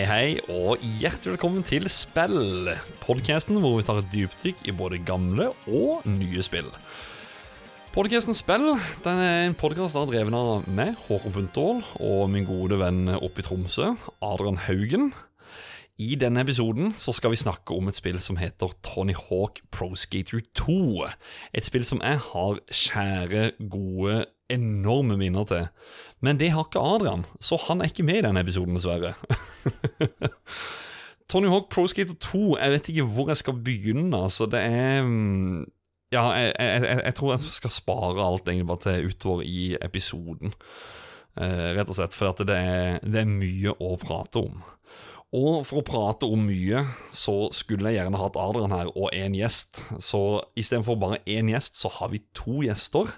[0.00, 2.70] Hei, hei, og hjertelig velkommen til Spill,
[3.02, 6.70] podcasten hvor vi tar et dypdykk i både gamle og nye spill.
[7.92, 8.64] Podkasten Spill
[9.04, 13.44] den er en podkast drevet av meg, Håkon Puntervold, og min gode venn oppe i
[13.44, 13.90] Tromsø,
[14.24, 15.10] Adrian Haugen.
[16.00, 19.92] I denne episoden så skal vi snakke om et spill som heter Tony Hawk Pro
[20.00, 21.10] Skater 2.
[21.52, 25.66] Et spill som jeg har kjære, gode, enorme minner til.
[26.20, 29.14] Men det har ikke Adrian, så han er ikke med i denne episoden, dessverre.
[31.30, 34.16] Tony Hawk Pro Skater 2, jeg vet ikke hvor jeg skal begynne.
[34.18, 35.66] Altså, det er mm,
[36.12, 40.52] Ja, jeg, jeg, jeg tror jeg skal spare alt egentlig bare til utover i episoden.
[41.38, 42.56] Eh, rett og slett, for det
[43.06, 44.58] det er mye å prate om.
[45.30, 46.80] Og for å prate om mye,
[47.14, 49.78] så skulle jeg gjerne hatt Adrian her og én gjest.
[50.02, 53.12] Så istedenfor bare én gjest, så har vi to gjester.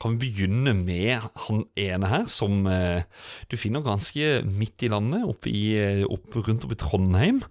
[0.00, 3.04] Kan vi begynne med han ene her, som eh,
[3.52, 7.42] du finner ganske midt i landet, oppe i, eh, opp, rundt oppe i Trondheim.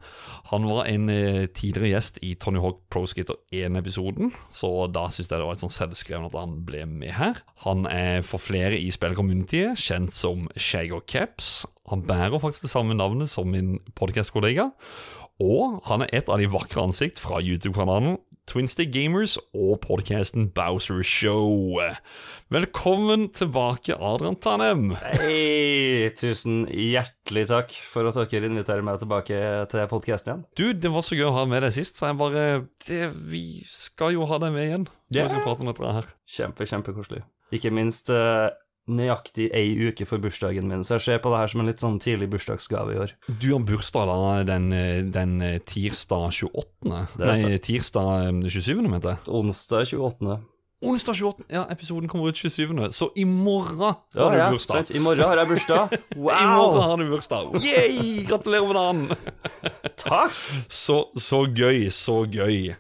[0.50, 5.30] Han var en eh, tidligere gjest i Tony Hawk Pro Skater 1-episoden, så da syns
[5.30, 7.46] jeg det var litt sånn selvskrevet at han ble med her.
[7.70, 11.68] Han er for flere i spillercommunityet kjent som Shager Caps.
[11.88, 14.72] Han bærer faktisk det samme navnet som min podkastkollega.
[15.40, 21.02] Og han er et av de vakre ansikt fra YouTube-kanalen Twinstick Gamers og podkasten Bowser
[21.04, 21.78] Show.
[22.50, 24.94] Velkommen tilbake, Adrian Tanem.
[25.02, 26.08] Hei!
[26.16, 30.46] Tusen hjertelig takk for at dere inviterer meg tilbake til podkasten igjen.
[30.56, 32.46] Du, det var så gøy å ha med deg sist, så jeg bare
[32.88, 34.88] det, Vi skal jo ha deg med igjen.
[35.12, 35.28] Yeah.
[35.28, 36.14] Vi skal prate om dette her.
[36.38, 37.26] Kjempe, kjempekoselig.
[37.56, 38.48] Ikke minst eh,
[38.88, 41.82] nøyaktig ei uke for bursdagen min, så jeg ser på det her som en litt
[41.84, 43.16] sånn tidlig bursdagsgave i år.
[43.42, 44.70] Du har bursdag da den,
[45.12, 46.94] den tirsdag 28.
[47.20, 49.26] Er Nei, tirsdag 27., mente jeg.
[49.28, 50.38] Onsdag 28.
[50.88, 51.46] Onsdag 28.
[51.50, 54.84] Ja, episoden kommer ut 27., så i morgen har Ja, du ja, bursdag.
[54.86, 54.92] sant.
[54.94, 55.96] I morgen har jeg bursdag.
[56.14, 57.56] I morgen har du bursdag.
[57.66, 58.26] Yay!
[58.30, 59.08] Gratulerer med dagen!
[60.04, 60.38] Takk!
[60.70, 62.76] Så, så gøy, så gøy.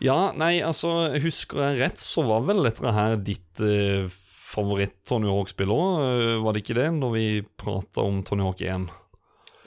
[0.00, 4.08] Ja, nei, altså, husker jeg rett, så var vel dette her ditt uh,
[4.50, 7.24] favoritt-Tony Hawk-spill òg, var det ikke det, når vi
[7.60, 8.88] prata om Tony Hawk 1?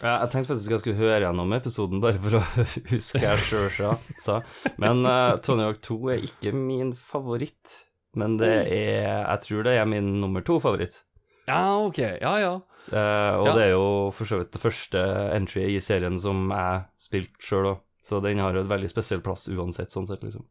[0.03, 2.43] Ja, jeg tenkte faktisk jeg skulle høre gjennom episoden bare for å
[2.91, 3.93] huske hva jeg sjøl sa.
[4.19, 4.35] sa.
[4.83, 7.77] Men uh, Tony Hawk 2 er ikke min favoritt.
[8.19, 10.99] Men det er Jeg tror det er min nummer to favoritt.
[11.47, 11.97] Ja, ok.
[12.21, 12.51] Ja, ja.
[12.91, 13.53] Uh, og Ja.
[13.55, 14.99] det er jo for så vidt det første
[15.33, 17.79] entry i serien som jeg spilte sjøl òg.
[18.03, 20.43] Så den har jo et veldig spesiell plass uansett, sånn sett, liksom.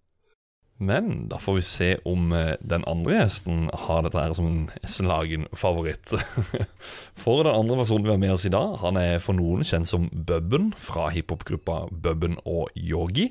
[0.82, 4.88] Men da får vi se om eh, den andre gjesten har dette her som en
[4.90, 6.14] slagen favoritt.
[7.22, 9.90] For den andre personen vi har med oss i dag, han er for noen kjent
[9.90, 13.30] som Bubben fra hiphop-gruppa Bubben og Yogi.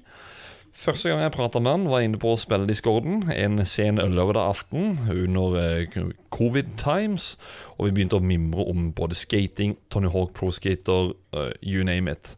[0.71, 5.57] Første gang jeg prata med han, var inne på spillediscorden en sen lørdag aften under
[5.59, 5.99] eh,
[6.31, 7.33] covid times,
[7.75, 12.07] og vi begynte å mimre om både skating, Tony Hawk Pro Skater, eh, you name
[12.07, 12.37] it.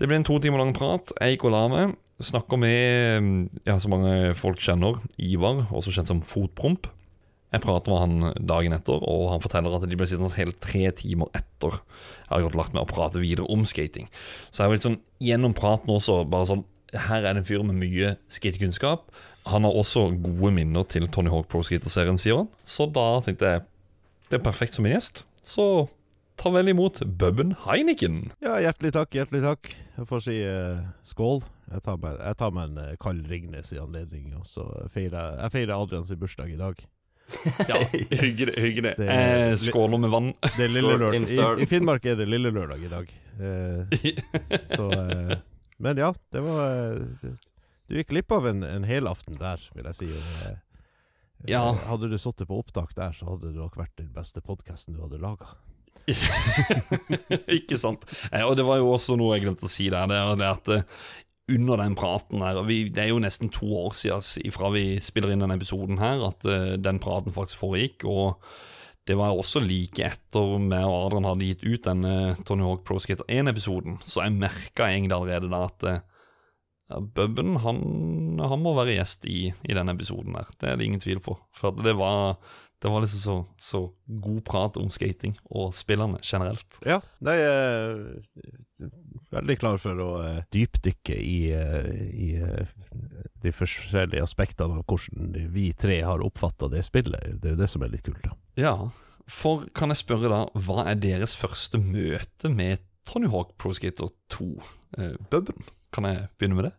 [0.00, 1.12] Det ble en to timer lang prat.
[1.20, 1.96] Jeg gikk og la meg.
[2.18, 4.98] Snakker med ja, så mange folk kjenner.
[5.22, 6.88] Ivar, også kjent som Fotpromp.
[7.48, 10.90] Jeg prater med han dagen etter, og han forteller at de ble sittende hele tre
[10.92, 11.78] timer etter
[12.28, 14.10] jeg hadde gått lagt meg og prate videre om skating.
[14.50, 17.64] Så jeg var litt sånn gjennom praten også, bare sånn Her er det en fyr
[17.68, 19.10] med mye skatekunnskap.
[19.52, 22.48] Han har også gode minner til Tony Hawk Pro Skater-serien, sier han.
[22.64, 23.64] Så da tenkte jeg
[24.28, 25.20] det er perfekt som min gjest.
[25.44, 25.88] Så
[26.40, 28.30] ta vel imot Bubben Heineken.
[28.44, 29.70] Ja, hjertelig takk, hjertelig takk.
[29.98, 31.42] Jeg får si uh, skål.
[31.68, 34.64] Jeg tar meg, jeg tar meg en uh, kald Ringnes i anledning, og så
[34.94, 36.80] feirer jeg- feirer Adrians bursdag i dag.
[37.68, 38.22] Ja, Yes.
[38.22, 38.54] hyggelig.
[38.56, 38.92] hyggelig.
[38.96, 40.30] Det Eh, skåler med vann.
[40.56, 41.26] Det er lille lørdag.
[41.28, 43.10] I, I Finnmark er det lille lørdag i dag.
[43.38, 43.82] Eh,
[44.72, 45.36] så eh,
[45.78, 47.34] Men ja, det var eh, det,
[47.88, 50.08] Du gikk glipp av en, en helaften der, vil jeg si.
[50.08, 50.56] og, eh,
[51.52, 51.66] Ja.
[51.74, 54.96] eh, Hadde du sittet på opptak der, så hadde det nok vært den beste podkasten
[54.96, 55.52] du hadde laga.
[57.58, 58.04] ikke sant?
[58.32, 60.08] Eh, og det var jo også noe jeg glemte å si der.
[60.08, 60.82] Det er at eh,
[61.48, 65.32] under den praten her vi, Det er jo nesten to år siden fra vi spiller
[65.32, 68.04] inn denne episoden her, at uh, den praten faktisk foregikk.
[68.08, 68.42] Og
[69.08, 72.14] det var også like etter meg og Adrian hadde gitt ut denne
[72.44, 73.96] Tony Hawk Pro Skater 1-episoden.
[74.04, 76.02] Så jeg merka egentlig allerede da at eh,
[76.92, 77.80] ja, Bubben han,
[78.42, 80.52] han må være gjest i, i denne episoden her.
[80.60, 81.38] Det er det ingen tvil på.
[81.56, 82.36] For det var
[82.82, 86.78] det var liksom så, så god prat om skating og spillerne generelt.
[86.86, 87.96] Ja, de er
[89.34, 92.70] veldig klar for å eh, dypdykke i, eh, i eh,
[93.42, 97.40] de forskjellige aspektene av hvordan vi tre har oppfatta det spillet.
[97.42, 98.36] Det er jo det som er litt kult, da.
[98.58, 98.74] Ja,
[99.28, 104.12] for kan jeg spørre da, hva er deres første møte med Tony Hawk Pro Skater
[104.32, 104.52] 2?
[104.98, 106.76] Eh, Bubben, kan jeg begynne med det?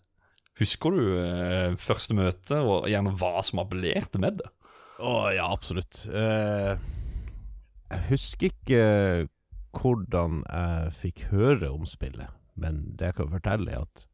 [0.59, 4.49] Husker du eh, første møte, og gjerne hva som appellerte med det?
[4.99, 6.01] Å ja, absolutt.
[6.11, 6.73] Eh,
[7.89, 8.81] jeg husker ikke
[9.79, 14.05] hvordan jeg fikk høre om spillet, men det jeg kan fortelle, er at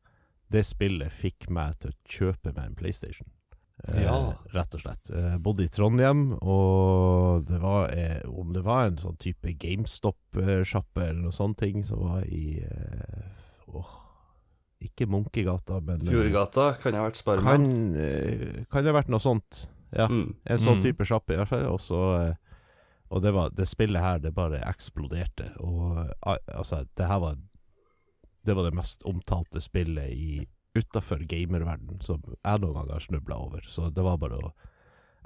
[0.54, 3.28] det spillet fikk meg til å kjøpe meg en PlayStation.
[3.90, 4.14] Eh, Ja.
[4.54, 5.10] Rett og slett.
[5.12, 11.02] Jeg bodde i Trondheim, og det var eh, Om det var en sånn type GameStop-sjappe
[11.10, 13.28] eller noe sånt ting som var i eh,
[13.74, 13.90] åh,
[14.86, 17.68] Ikke Munkegata, men eh, Fjordgata kan jeg ha vært Kan,
[18.00, 19.66] eh, kan det ha vært noe sånt.
[19.96, 20.08] Ja.
[20.12, 20.36] Mm.
[20.46, 20.84] En sånn Mm.
[20.84, 21.66] type sjappe, i hvert fall.
[21.72, 22.34] Og så eh,
[23.12, 25.52] Og det var Det spillet her, det bare eksploderte.
[25.62, 27.36] Og eh, altså, det her var
[28.46, 33.36] Det var det mest omtalte spillet i utafor gamerverden som jeg noen gang har snubla
[33.40, 33.62] over.
[33.68, 34.52] Så det var bare å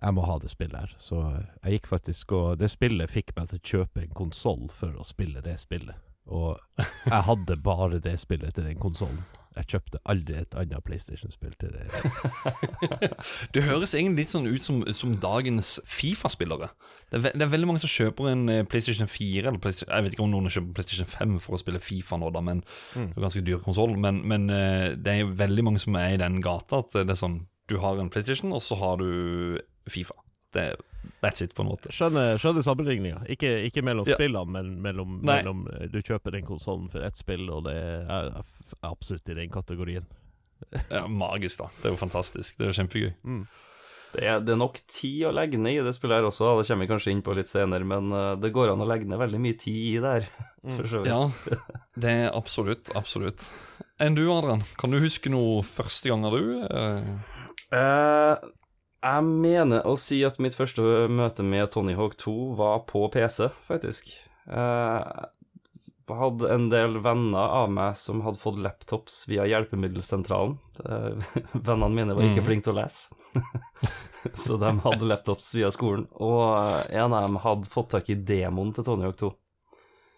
[0.02, 0.94] Jeg må ha det spillet her.
[0.98, 4.70] Så eh, jeg gikk faktisk og Det spillet fikk meg til å kjøpe en konsoll
[4.70, 5.96] for å spille det spillet.
[6.28, 9.24] Og jeg hadde bare det spillet til den konsollen.
[9.58, 11.88] Jeg kjøpte aldri et annet PlayStation-spill til det.
[13.56, 16.70] Det høres egentlig litt sånn ut som, som dagens Fifa-spillere.
[17.10, 20.16] Det, det er veldig mange som kjøper en eh, PlayStation 4 eller PlayStation, Jeg vet
[20.16, 22.62] ikke om noen kjøper PlayStation 5 for å spille Fifa nå, da, men
[22.94, 23.96] det er ganske dyr konsoll.
[24.00, 27.20] Men, men eh, det er veldig mange som er i den gata at det er
[27.20, 29.60] sånn Du har en PlayStation, og så har du
[29.90, 30.16] Fifa.
[30.54, 30.80] Det er
[31.24, 31.90] That's it, på en måte.
[31.96, 33.22] Skjønner, skjønner sammenligninga.
[33.32, 34.18] Ikke, ikke mellom Ja.
[34.20, 38.34] spillene, men mellom, mellom eh, Du kjøper den konsollen for ett spill, og det er
[38.42, 40.06] f- absolutt i den kategorien.
[40.92, 41.70] Ja, Magisk, da.
[41.80, 42.58] Det er jo fantastisk.
[42.58, 43.12] Det er jo kjempegøy.
[44.12, 46.66] Det er, det er nok tid å legge ned i det spillet her også, det
[46.68, 49.22] kommer vi kanskje inn på litt senere, men eh, det går an å legge ned
[49.22, 50.30] veldig mye tid i det her,
[50.76, 51.14] for så vidt.
[51.14, 51.60] Ja,
[52.04, 52.92] det er absolutt.
[53.00, 53.46] Absolutt.
[54.02, 54.66] Enn du, Adrian?
[54.82, 56.56] Kan du huske noe første gang av du?
[56.66, 57.38] Eh,
[57.70, 58.48] Eh,
[59.00, 60.82] jeg mener å si at mitt første
[61.12, 64.10] møte med Tony Hawk 2 var på PC, faktisk.
[64.50, 65.26] Eh,
[66.18, 70.58] hadde en del venner av meg som hadde fått laptops via hjelpemiddelsentralen.
[70.86, 72.48] Eh, vennene mine var ikke Mhm.
[72.48, 73.14] flinke til å lese,
[74.34, 76.08] så de hadde laptops via skolen.
[76.20, 79.30] Og eh, en av dem hadde fått tak i demoen til Tony Hawk 2.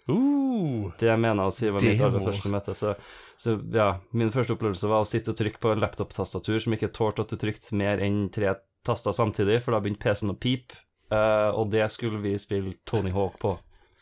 [0.09, 2.73] uh, Det jeg mener å si var mitt aller første møte.
[2.77, 2.95] Så,
[3.37, 6.91] så ja, min første opplevelse var å sitte og trykke på en laptop-tastatur som ikke
[6.95, 8.55] tålte at du trykte mer enn tre
[8.85, 10.73] taster samtidig, for da begynte PC-en å pipe,
[11.13, 13.57] uh, og det skulle vi spille Tony Hawk på.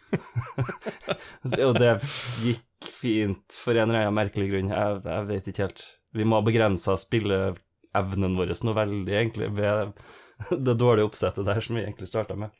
[1.67, 1.95] og det
[2.44, 4.71] gikk fint for en eller annen merkelig grunn.
[4.73, 5.83] Jeg, jeg vet ikke helt.
[6.15, 9.94] Vi må ha begrensa spilleevnen vår noe veldig, egentlig, ved
[10.67, 12.53] det dårlige oppsettet der som vi egentlig starta med.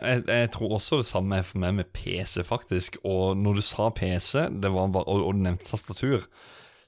[0.00, 2.98] jeg, jeg tror også det samme er for meg med PC, faktisk.
[3.04, 6.28] Og når du sa PC, det var bare, og, og du nevnte tastatur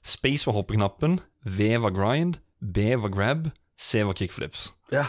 [0.06, 4.68] Space var hoppeknappen, V var grind, B var grab, C var kickflips.
[4.94, 5.08] Ja.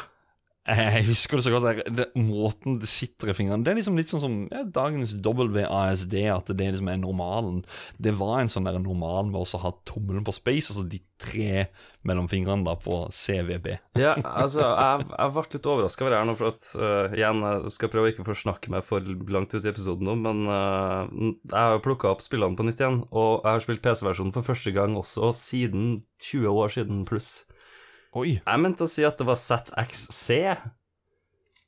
[0.68, 1.68] Jeg, jeg husker det så godt.
[1.68, 5.16] Det, det, måten det sitter i fingrene Det er liksom litt sånn som ja, dagens
[5.24, 7.62] WASD, at det liksom er normalen.
[8.02, 11.68] Det var en sånn der normal med å ha tommelen på space, altså de tre
[12.08, 13.72] mellom fingrene da på CVB.
[14.00, 17.44] Ja, altså, jeg, jeg ble litt overraska over det her nå, for at uh, igjen,
[17.48, 21.10] jeg skal prøve å ikke forsnakke meg for langt ut i episoden nå, men uh,
[21.48, 24.74] jeg har plukka opp spillene på nytt igjen, og jeg har spilt PC-versjonen for første
[24.76, 27.32] gang også siden 20 år siden pluss.
[28.18, 28.38] Oi!
[28.40, 30.30] Jeg mente å si at det var ZXC,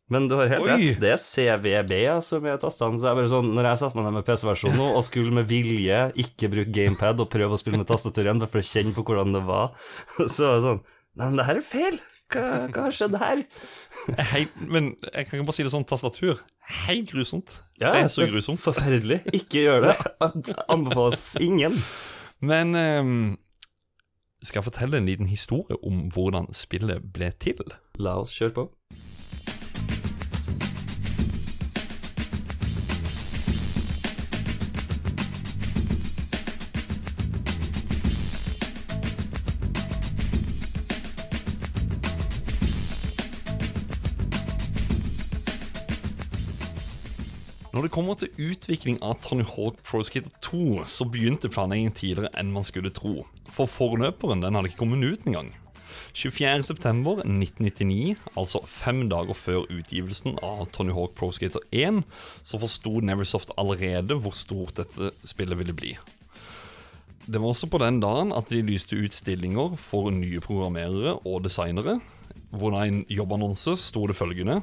[0.10, 0.70] men du har helt Oi.
[0.72, 1.94] rett, det er CVB
[2.26, 2.98] som er tastene.
[2.98, 5.50] Så jeg bare sånn, når jeg satte meg ned med PC-versjonen nå, og skulle med
[5.50, 8.96] vilje ikke bruke gamepad og prøve å spille med tastatur igjen, bare for å kjenne
[8.98, 9.76] på hvordan det var,
[10.34, 10.82] så var det sånn
[11.20, 12.00] Nei, men det her er feil!
[12.30, 13.40] Hva, hva har skjedd her?
[14.30, 16.44] Hei, men jeg kan ikke bare si det sånn, tastatur.
[16.86, 17.56] Helt grusomt.
[17.82, 18.62] Ja, det er så grusomt.
[18.62, 19.18] Forferdelig.
[19.34, 19.96] Ikke gjør det.
[20.70, 21.74] Anbefales ingen.
[22.46, 23.24] Men ehm,
[24.44, 27.60] skal fortelle en liten historie om hvordan spillet ble til?
[28.00, 28.66] La oss kjøre på.
[47.80, 52.28] Når det kommer til utvikling av Tony Hawk Pro Skater 2, så begynte planleggingen tidligere
[52.36, 53.24] enn man skulle tro.
[53.48, 55.56] For forløperen den hadde ikke kommet ut engang.
[56.12, 62.04] 24.9.1999, altså fem dager før utgivelsen av Tony Hawk Pro Skater 1,
[62.44, 65.96] så forsto Neversoft allerede hvor stort dette spillet ville bli.
[67.32, 71.48] Det var også på den dagen at de lyste ut stillinger for nye programmerere og
[71.48, 72.04] designere.
[72.52, 74.60] Hvor det i en jobbannonse sto det følgende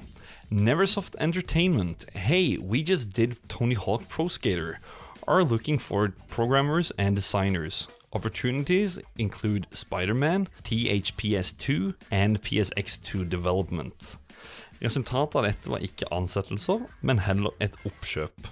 [0.51, 2.09] Neversoft Entertainment.
[2.15, 4.79] Hey, we just did Tony Hawk Pro Skater.
[5.27, 7.89] Are looking for programmers and designers.
[8.13, 14.17] Opportunities include Spider-Man, THPS2 and PSX2 development.
[14.81, 18.47] Resultatet av dette var ikke ansettelser, men heller et oppkjøp.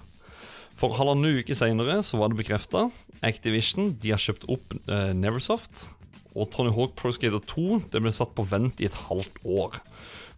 [0.74, 2.88] For halvannen uke senere var det bekrefta.
[3.22, 5.86] Activision de har kjøpt opp eh, Neversoft.
[6.34, 9.78] Og Tony Hawk Pro Skater 2 det ble satt på vent i et halvt år.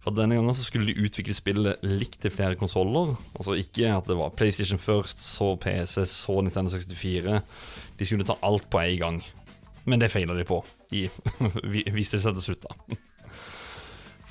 [0.07, 3.17] For denne gangen så skulle de utvikle spillet likt til flere konsoller.
[3.35, 7.41] Altså ikke at det var PlayStation først, så PC, så Nintendo 64.
[7.99, 9.19] De skulle ta alt på en gang.
[9.85, 10.61] Men det feila de på,
[10.95, 11.09] i,
[11.99, 13.01] viste det seg til slutt, da.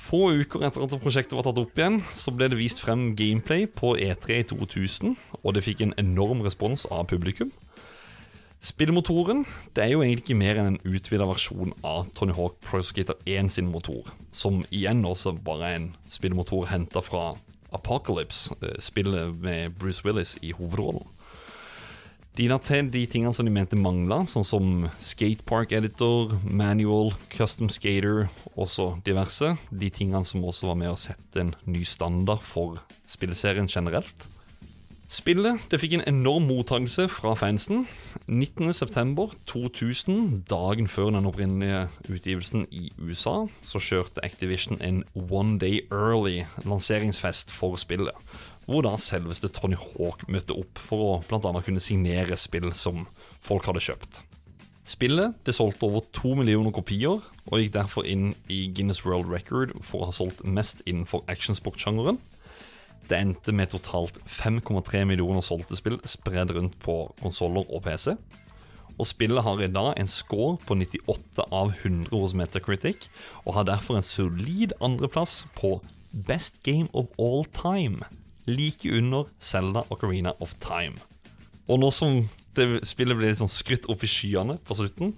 [0.06, 3.66] Få uker etter at prosjektet var tatt opp igjen, så ble det vist frem gameplay
[3.68, 7.52] på E3 i 2000, og det fikk en enorm respons av publikum.
[8.66, 9.44] Spillmotoren
[9.76, 13.14] det er jo egentlig ikke mer enn en utvida versjon av Tony Hawk Pro Skater
[13.22, 17.36] 1 sin motor, som igjen også bare er en spillmotor henta fra
[17.76, 21.06] Apocalypse, eh, spillet med Bruce Willis i hovedrollen.
[22.36, 22.48] De
[22.90, 29.56] de tingene som de mente mangla, sånn som skatepark editor, manual, custom skater, også diverse.
[29.70, 34.28] De tingene som også var med å sette en ny standard for spilleserien generelt.
[35.06, 37.86] Spillet det fikk en enorm mottakelse fra fansen.
[38.26, 46.42] 19.9.2000, dagen før den opprinnelige utgivelsen i USA, så kjørte Activision en one day early
[46.66, 48.18] lanseringsfest for spillet
[48.66, 51.52] hvor da selveste Tony Hawk møtte opp for å bl.a.
[51.62, 53.06] kunne signere spill som
[53.38, 54.24] folk hadde kjøpt.
[54.86, 59.74] Spillet det solgte over to millioner kopier, og gikk derfor inn i Guinness World Record
[59.82, 62.18] for å ha solgt mest innenfor actionsport-sjangeren.
[63.06, 68.16] Det endte med totalt 5,3 millioner solgte spill spredd rundt på konsoller og PC.
[68.96, 73.10] Og spillet har i dag en score på 98 av 100 hos Metacritic,
[73.44, 75.76] og har derfor en solid andreplass på
[76.26, 78.08] Best Game of All Time
[78.46, 80.96] like under Selda Ocarina of Time.
[81.68, 82.24] Og nå som
[82.56, 85.12] det spillet blir litt sånn skrytt opp i skyene på slutten,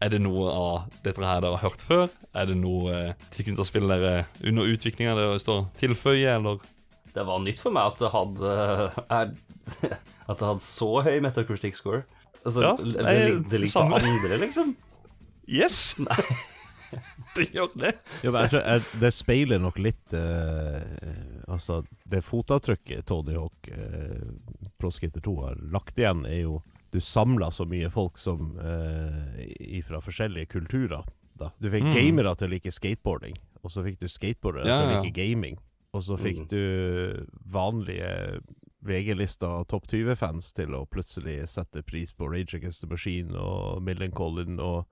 [0.00, 2.06] er det noe av dette her dere har hørt før?
[2.32, 6.62] Er det noe eh, tilknyttet spill dere under utviklinga dere står tilføye, eller?
[7.14, 8.54] Det var nytt for meg at det hadde
[9.10, 9.32] er,
[10.30, 12.04] At det hadde så høy Metacritic score.
[12.44, 14.74] Altså, Ja, det, nei, det, det ligger på andre, liksom.
[15.50, 15.96] Yes!
[15.98, 16.22] Nei.
[17.36, 17.92] det gjør det.
[18.24, 20.80] Jo, men jeg tror, jeg, det speiler nok litt eh,
[21.50, 24.24] Altså, det fotavtrykket Tony Hawk eh,
[24.78, 29.78] Pro Skater 2 har lagt igjen, er jo Du samla så mye folk som eh,
[29.86, 31.04] fra forskjellige kulturer.
[31.38, 31.50] Da.
[31.62, 31.94] Du fikk Mm.
[31.94, 35.02] gamere til å like skateboarding, og så fikk du skateboardere Ja, til å ja.
[35.04, 35.58] like gaming.
[35.92, 36.48] Og så fikk Mm.
[36.48, 38.40] du vanlige
[38.82, 44.12] VG-lista topp 20-fans til å plutselig sette pris på Rage Against the Machine og Millen
[44.12, 44.86] Collin og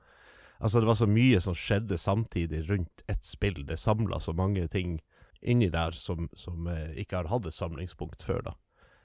[0.61, 3.61] Altså, det var så mye som skjedde samtidig rundt ett spill.
[3.67, 4.97] Det samla så mange ting
[5.41, 8.53] inni der som, som eh, ikke har hatt et samlingspunkt før, da.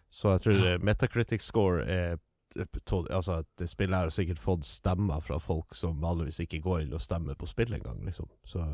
[0.09, 2.17] Så jeg tror eh, Metacritic score er
[2.57, 2.65] eh,
[3.09, 6.93] Altså, at det spillet har sikkert fått stemmer fra folk som vanligvis ikke går inn
[6.97, 8.25] og stemmer på spill engang, liksom.
[8.45, 8.65] Så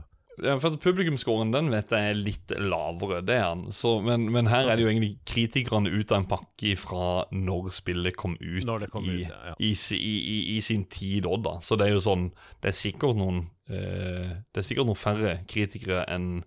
[0.44, 3.66] Ja, for Publikumsskåren den vet jeg er litt lavere, det er han.
[3.76, 7.70] Så, men, men her er det jo egentlig kritikerne ut av en pakke fra når
[7.76, 9.58] spillet kom ut, kom i, ut, ja, ja.
[9.60, 11.58] I, i, i, sin tid òg, da.
[11.66, 12.30] Så det er jo sånn
[12.62, 16.44] Det er sikkert noen eh, Det er sikkert noen færre kritikere enn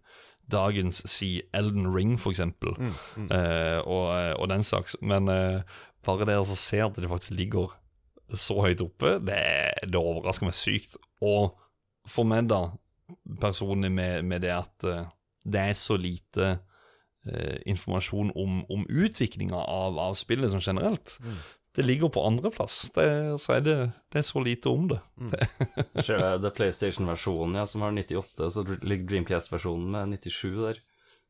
[0.52, 3.28] dagens si Elden Ring, for eksempel, mm, mm.
[3.32, 4.98] eh, og, og den slags.
[5.00, 5.62] Men eh,
[6.04, 7.72] bare det å se at det faktisk ligger
[8.36, 9.40] så høyt oppe, det,
[9.86, 10.98] det overrasker meg sykt.
[11.24, 11.54] Og
[12.08, 12.66] for meg, da,
[13.40, 15.06] personlig med, med det at eh,
[15.44, 16.52] det er så lite
[17.26, 21.16] eh, informasjon om, om utviklinga av, av spillet som generelt.
[21.22, 21.36] Mm.
[21.74, 23.76] Det ligger på andreplass, det- så er det,
[24.12, 25.00] det er så lite om det.
[26.04, 30.82] Ser det, det er PlayStation-versjonen ja, som har 98, så ligger Dreamcast-versjonen med 97 der.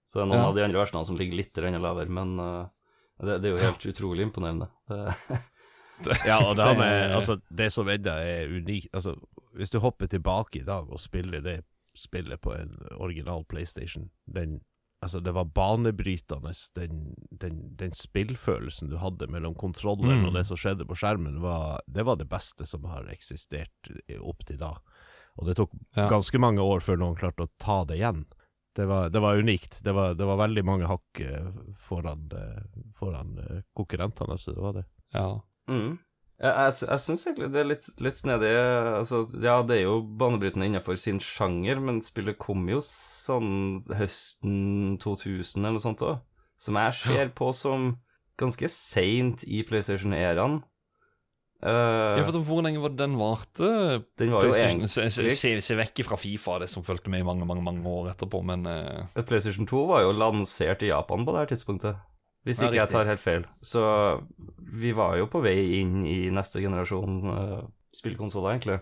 [0.05, 0.49] Så det er noen Ja.
[0.51, 2.67] av de andre versjonene som ligger litt lavere, men uh,
[3.23, 4.67] det, det er jo helt utrolig imponerende.
[6.27, 9.13] Ja, og det, med, altså, det som enda er unikt altså,
[9.55, 11.61] Hvis du hopper tilbake i dag og spiller det
[11.97, 14.61] spillet på en original PlayStation den,
[15.05, 20.27] altså, Det var banebrytende, den, den, den spillfølelsen du hadde mellom kontrolleren Mm.
[20.29, 24.45] og det som skjedde på skjermen, var, det var det beste som har eksistert opp
[24.47, 24.77] til da.
[25.41, 26.09] Og det tok Ja.
[26.09, 28.25] ganske mange år før noen klarte å ta det igjen.
[28.75, 29.83] Det var, det var unikt.
[29.85, 32.63] Det var, det var veldig mange hakk eh, foran, eh,
[32.97, 34.85] foran eh, konkurrentene, så det var det.
[35.13, 35.41] Ja.
[35.69, 35.99] mm.
[36.43, 38.49] Jeg, jeg, syns egentlig det er litt, litt snedig
[38.99, 44.97] altså, Ja, det er jo banebrytende innenfor sin sjanger, men spillet kom jo sånn høsten
[45.03, 46.19] 2000 eller noe sånt òg,
[46.59, 47.93] som jeg ser på som
[48.43, 50.61] ganske seint i PlayStation-æraen.
[51.63, 53.67] Uh, ja, for Hvor lenge var det den varte?
[54.19, 57.47] den var jo egentlig se, se vekk fra Fifa, det som fulgte med i mange
[57.47, 59.23] mange, mange år etterpå, men uh...
[59.23, 62.03] PlayStation 2 var jo lansert i Japan på det her tidspunktet,
[62.45, 63.45] hvis Ja, ikke jeg tar helt feil.
[63.63, 63.83] Så
[64.59, 67.63] vi var jo på vei inn i neste generasjon uh,
[67.95, 68.81] spillkonsoller, egentlig.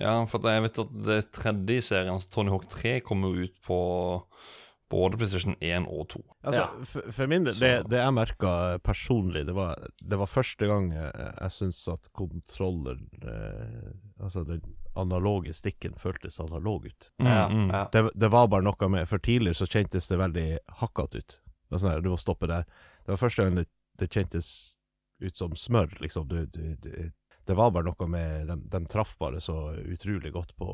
[0.00, 3.48] Ja, for jeg vet at det tredje i serien, altså Tony Hawk 3, kommer jo
[3.48, 3.80] ut på
[4.90, 6.20] Både PlayStation 1 og 2.
[6.42, 6.84] Altså, Ja.
[6.84, 10.88] for, for min del, det, det jeg merka personlig, det var, det var første gang
[10.90, 14.64] jeg, jeg syns at kontroller eh, Altså den
[14.98, 17.06] analoge stikken føltes analog ut.
[17.22, 17.70] Ja, Mm, mm.
[17.70, 17.84] ja.
[17.92, 20.48] Det, det var bare noe med For tidligere så kjentes det veldig
[20.82, 21.38] hakkete ut.
[21.38, 22.66] Det var sånn her, Du må stoppe der.
[23.10, 23.64] Det var første gang det,
[23.98, 24.48] det kjentes
[25.18, 26.28] ut som smør, liksom.
[26.30, 26.90] Du, du, du,
[27.46, 30.68] det var bare noe med De, de traff bare så utrolig godt på,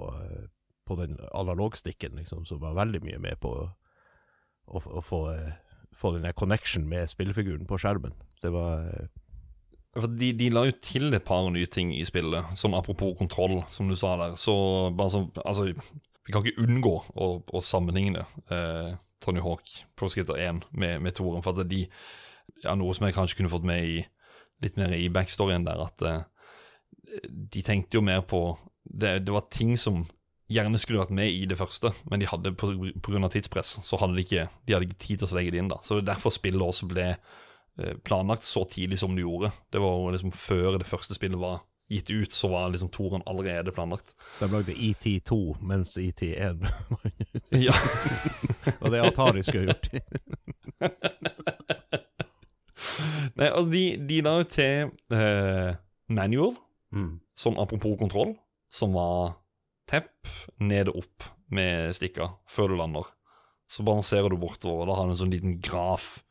[0.85, 6.12] på den analogstikken, liksom, som var veldig mye med på å, å få, eh, få
[6.19, 8.12] den der connection med spillefiguren på skjermen.
[8.45, 8.85] Det var
[9.97, 13.88] de, de la jo til et par nye ting i spillet, sånn apropos kontroll, som
[13.88, 14.37] du sa der.
[14.37, 14.55] Så
[14.93, 15.71] bare så Altså,
[16.26, 18.93] vi kan ikke unngå å, å sammenligne eh,
[19.25, 21.87] Tony Hawk Pro Skater 1 med, med Toren, for at de
[22.67, 23.97] Ja, noe som jeg kanskje kunne fått med i
[24.65, 26.23] litt mer i backstoryen der, at uh,
[27.31, 28.41] de tenkte jo mer på
[28.87, 30.05] det, det var ting som
[30.53, 34.23] gjerne skulle vært med i det første, men de hadde av tidspress, så hadde de
[34.23, 35.81] ikke De hadde ikke tid til å legge det inn, da.
[35.83, 39.51] Så det er derfor spillet også ble eh, planlagt så tidlig som det gjorde.
[39.73, 43.75] Det var liksom før det første spillet var gitt ut, så var liksom toren allerede
[43.75, 44.15] planlagt.
[44.41, 47.63] De lagde ET2 mens ET1 var ute.
[47.63, 47.75] Ja.
[48.81, 49.91] Og det Atari skulle gjort.
[53.37, 55.75] Nei, altså, de, de la jo til uh,
[56.09, 56.57] manual,
[56.95, 57.19] Mm.
[57.37, 58.31] som apropos kontroll,
[58.73, 59.35] som var
[59.90, 60.28] tepp
[60.62, 63.09] ned og opp med stikka før du lander.
[63.69, 66.23] Så balanserer du bortover, og da har du en sånn liten graf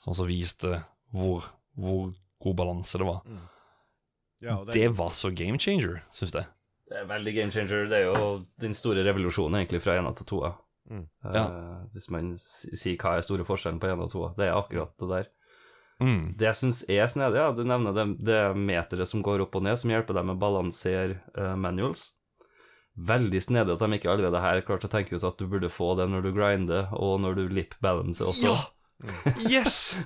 [0.00, 0.78] sånn som viste
[1.12, 1.44] hvor,
[1.74, 3.20] hvor god balanse det var.
[4.40, 6.46] Ja, og Det var så game changer, syns jeg.
[6.86, 7.88] Det er veldig game changer.
[7.90, 10.52] Det er jo den store revolusjonen egentlig fra ena til toa.
[10.86, 11.06] Mm.
[11.26, 11.46] Eh,
[11.96, 14.30] hvis man sier hva er store forskjellen på ena og toa.
[14.38, 15.30] Det er akkurat det der.
[16.02, 16.36] Mm.
[16.36, 19.64] Det jeg syns er snedig, ja, du nevner det, det meteret som går opp og
[19.64, 22.10] ned, som hjelper deg med å balansere uh, manuals.
[22.96, 25.94] Veldig snedig at de ikke allerede her klarte å tenke ut at du burde få
[25.98, 28.52] det når du grinder, og når du lip balancer også.
[28.52, 28.64] Ja!
[29.44, 29.98] Yes!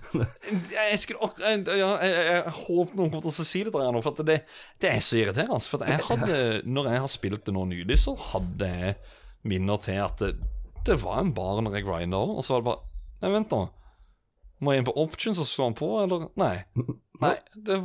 [0.75, 4.03] Jeg skulle ja, jeg, jeg, jeg håpet noen kom til å si det her nå,
[4.03, 4.41] for at det,
[4.83, 5.63] det er så irriterende.
[5.71, 8.97] For at jeg hadde, når jeg har spilt det nå nylig, så hadde jeg
[9.47, 10.33] minner til at det,
[10.87, 12.89] det var en bar når jeg grinda, og så var det bare
[13.21, 13.65] Nei, vent nå.
[14.61, 16.29] Må jeg inn på options og slå den på, eller?
[16.41, 16.55] Nei.
[17.25, 17.81] Nei, det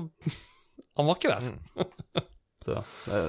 [0.96, 2.26] Han var ikke der.
[2.66, 2.80] Så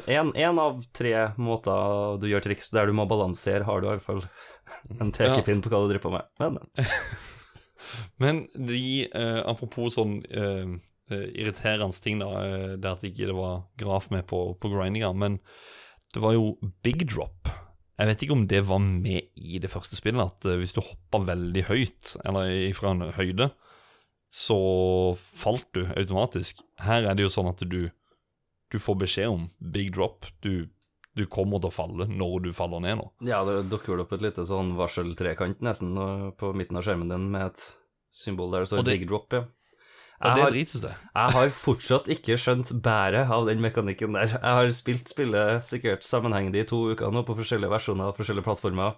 [0.09, 3.91] én en av tre måter du gjør triks der du må balansere, har du i
[3.91, 4.23] hvert fall
[4.97, 6.31] en pekepinn på hva du driver på med.
[6.41, 6.87] Men, men.
[8.17, 10.73] Men de, eh, apropos sånn eh,
[11.13, 15.13] eh, irriterende ting, da, eh, det at ikke det var graf med på, på grindinga,
[15.15, 15.39] men
[16.15, 17.46] det var jo big drop.
[17.97, 20.83] Jeg vet ikke om det var med i det første spillet, at eh, hvis du
[20.85, 23.51] hoppa veldig høyt, eller fra en høyde,
[24.37, 24.59] så
[25.17, 26.61] falt du automatisk.
[26.85, 27.87] Her er det jo sånn at du,
[28.73, 30.29] du får beskjed om big drop.
[30.45, 30.69] Du,
[31.17, 33.09] du kommer til å falle når du faller ned nå.
[33.25, 35.97] Ja, det dukker opp et lite sånn varseltrekant nesten
[36.37, 37.65] på midten av skjermen din med et
[38.13, 39.47] symbol der det står big drop, ja.
[40.17, 44.31] Jeg det har, jeg har fortsatt ikke skjønt bæret av den mekanikken der.
[44.33, 48.47] Jeg har spilt spillet sikkert sammenhengende i to uker nå på forskjellige versjoner og forskjellige
[48.47, 48.97] plattformer.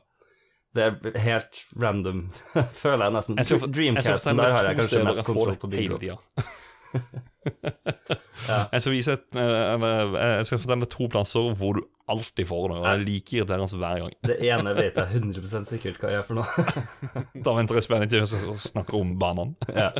[0.77, 2.29] Det er helt random,
[2.83, 3.41] føler jeg nesten.
[3.41, 6.19] Jeg Dreamcasten, der har jeg kanskje mest kontroll på tida.
[8.49, 8.63] Ja.
[8.73, 12.47] Jeg skal vise et, eh, eller, eh, jeg skal fortelle to plasser hvor du alltid
[12.49, 12.77] får det.
[12.79, 14.15] Og det er like irriterende hver gang.
[14.25, 17.27] Det ene vet jeg 100 sikkert hva jeg er for noe.
[17.45, 19.59] Da venter jeg spennende til å snakke om banene.
[19.75, 19.91] ja.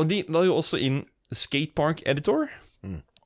[0.00, 1.02] Og de la jo også inn
[1.32, 2.48] Skatepark Editor.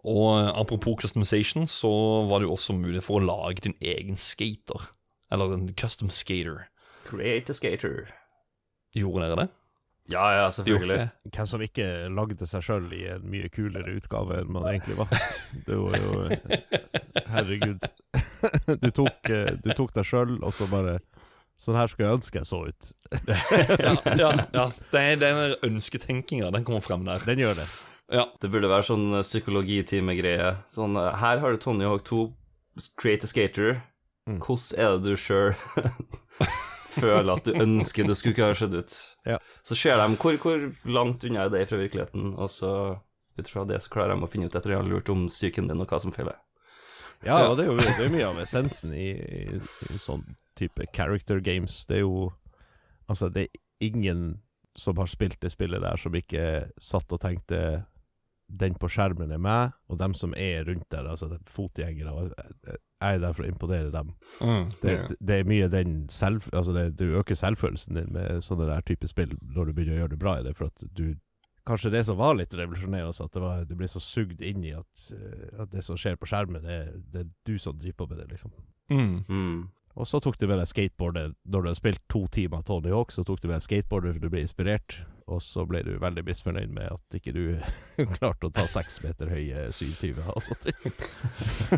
[0.06, 1.90] Og eh, apropos customization, så
[2.30, 4.92] var det jo også mulig for å lage din egen skater.
[5.32, 6.68] Eller en custom skater.
[7.08, 8.12] Create a skater.
[8.94, 9.48] Gjorde dere det?
[10.08, 11.08] Ja, ja, selvfølgelig.
[11.34, 15.10] Hvem som ikke lagde seg sjøl i en mye kulere utgave enn man egentlig var.
[15.66, 16.20] Det var jo
[17.26, 17.86] Herregud.
[18.82, 21.00] Du tok, eh, du tok deg sjøl, og så bare
[21.56, 22.92] Sånn her skulle jeg ønske jeg så ut.
[23.86, 24.64] Ja, ja, ja.
[24.92, 27.22] Det er den ønsketenkinga, den kommer frem der.
[27.24, 27.68] Den gjør det.
[28.12, 28.26] Ja.
[28.42, 30.52] Det burde være sånn eh, psykologitime-greie.
[30.70, 32.20] Sånn, eh, her har du Tony Hawk 2,
[33.00, 33.80] create a skater.
[34.28, 34.40] Mm.
[34.42, 35.54] Hvordan er det du sjøl
[37.00, 38.96] føler at du ønsker det skulle ikke ha skjedd ut?
[39.28, 39.40] Ja.
[39.66, 42.72] Så ser de hvor, hvor langt unna er det fra virkeligheten, og så
[43.36, 45.68] ut fra det så klarer de å finne ut etter de har lurt om psyken
[45.70, 46.38] din og hva som feiler.
[47.24, 50.24] Ja, og det er jo det er mye av essensen i, i, i sånn
[50.58, 51.84] type character games.
[51.88, 52.32] Det er jo
[53.06, 54.40] Altså, det er ingen
[54.76, 57.84] som har spilt det spillet der, som ikke satt og tenkte
[58.50, 62.32] den på skjermen er meg, og dem som er rundt der, altså det er fotgjengere.
[62.66, 64.12] Jeg jeg er der for å imponere dem.
[64.40, 64.68] Mm.
[64.82, 65.06] Det, Ja.
[65.20, 66.46] det er mye den selv...
[66.52, 70.00] Altså, det, du øker selvfølelsen din med sånne der type spill når du begynner å
[70.00, 71.14] gjøre det bra i det, for at du
[71.66, 74.74] Kanskje det som var litt revolusjonerende, at det var, du ble så sugd inn i
[74.76, 76.78] at, eh, at det som skjer på skjermen, det,
[77.10, 78.52] det er du som driver på med det, liksom.
[78.92, 79.16] Mm.
[79.26, 79.58] Mm.
[79.96, 83.14] Og så tok du med deg skateboardet når du har spilt to timer Tony Hawk.
[83.14, 86.22] Så tok du med deg skateboardet for du ble inspirert, og så ble du veldig
[86.26, 87.42] misfornøyd med at ikke du
[88.16, 90.68] klarte å ta seks meter høye 27 og sånt.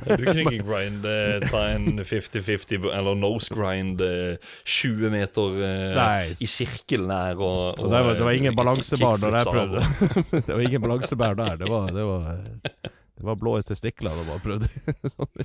[0.04, 4.36] Du kunne ikke grind eh, ta en 50-50 eller nose grind eh,
[4.68, 6.36] 20 meter eh, Nei.
[6.44, 9.84] i sirkelen der og, Og det var, det var ingen balansebar der jeg prøvde.
[10.46, 11.56] det var ingen balansebar der.
[11.62, 12.28] Det var, det var,
[13.18, 14.68] det var blå testikler da bare prøvde.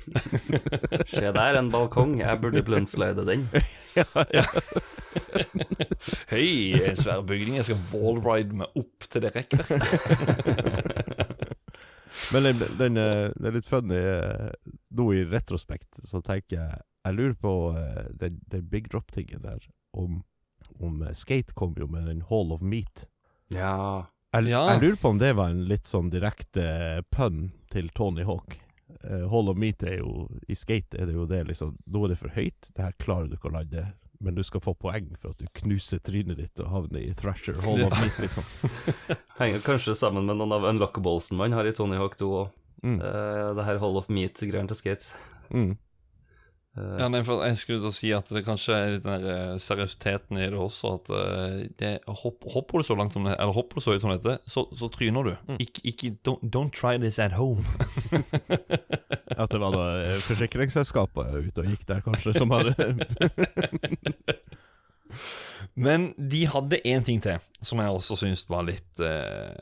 [1.10, 2.20] Se der, en balkong.
[2.20, 3.48] Jeg burde blundslide den.
[6.30, 9.82] Hei, Høy, svær bygning, jeg skal wallride meg opp til det rekkverket.
[12.32, 13.98] Men den, den, den, er litt funny
[14.94, 19.58] Nå i retrospekt så tenker jeg Jeg lurer på eh, den, den big drop-tingen der
[19.98, 20.22] Om,
[20.78, 23.10] om Skate kom jo med den Hall of Meat
[23.50, 24.13] Ja.
[24.34, 24.64] Jeg, Ja.
[24.74, 26.66] jeg lurer på om det var en litt sånn direkte
[27.14, 28.58] pønn til Tony Hawk
[29.04, 32.12] Uh, Hall of Meat er jo I Skate er det jo det liksom Nå er
[32.12, 33.82] det for høyt Det her klarer du ikke å lande
[34.22, 37.58] Men du skal få poeng for at du knuser trynet ditt Og havner i Thrasher
[37.64, 38.46] Hall of Meat liksom
[39.40, 42.52] Henger kanskje sammen med noen av unlockablesen man har i Tony Hawk 2 òg.
[42.84, 42.98] mm.
[43.58, 45.10] det her Hall of Meat-greiene til skate.
[45.50, 45.74] Mm.
[46.76, 49.54] Eh, Ja, nei, for jeg skulle da si at det kanskje er litt den eh,
[49.62, 50.94] seriøsiteten i det også.
[50.98, 54.02] At eh, det, hopp, hopper du så langt som det, eller hopper du så høyt
[54.02, 55.54] som dette, så, så tryner du.
[55.62, 57.62] Ikke, ikke don't, don't try this at home.
[59.40, 59.84] At det var da
[60.22, 62.74] forsikringsselskapet ute og gikk der, kanskje, som hadde
[65.74, 69.58] Men de hadde én ting til som jeg også syns var litt eh,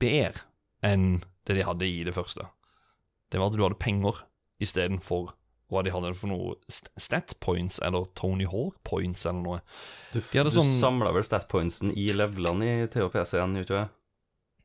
[0.00, 0.44] bedre
[0.84, 2.46] enn det de hadde i det første.
[3.32, 4.22] Det var at du hadde penger
[4.64, 5.34] istedenfor
[5.72, 6.54] hva de hadde for noe
[7.00, 9.60] stat points eller Tony Hawk points eller noe.
[10.12, 13.88] du de du sånn- samla vel statpointsen i levelene i THPC-en, gjorde du ikke?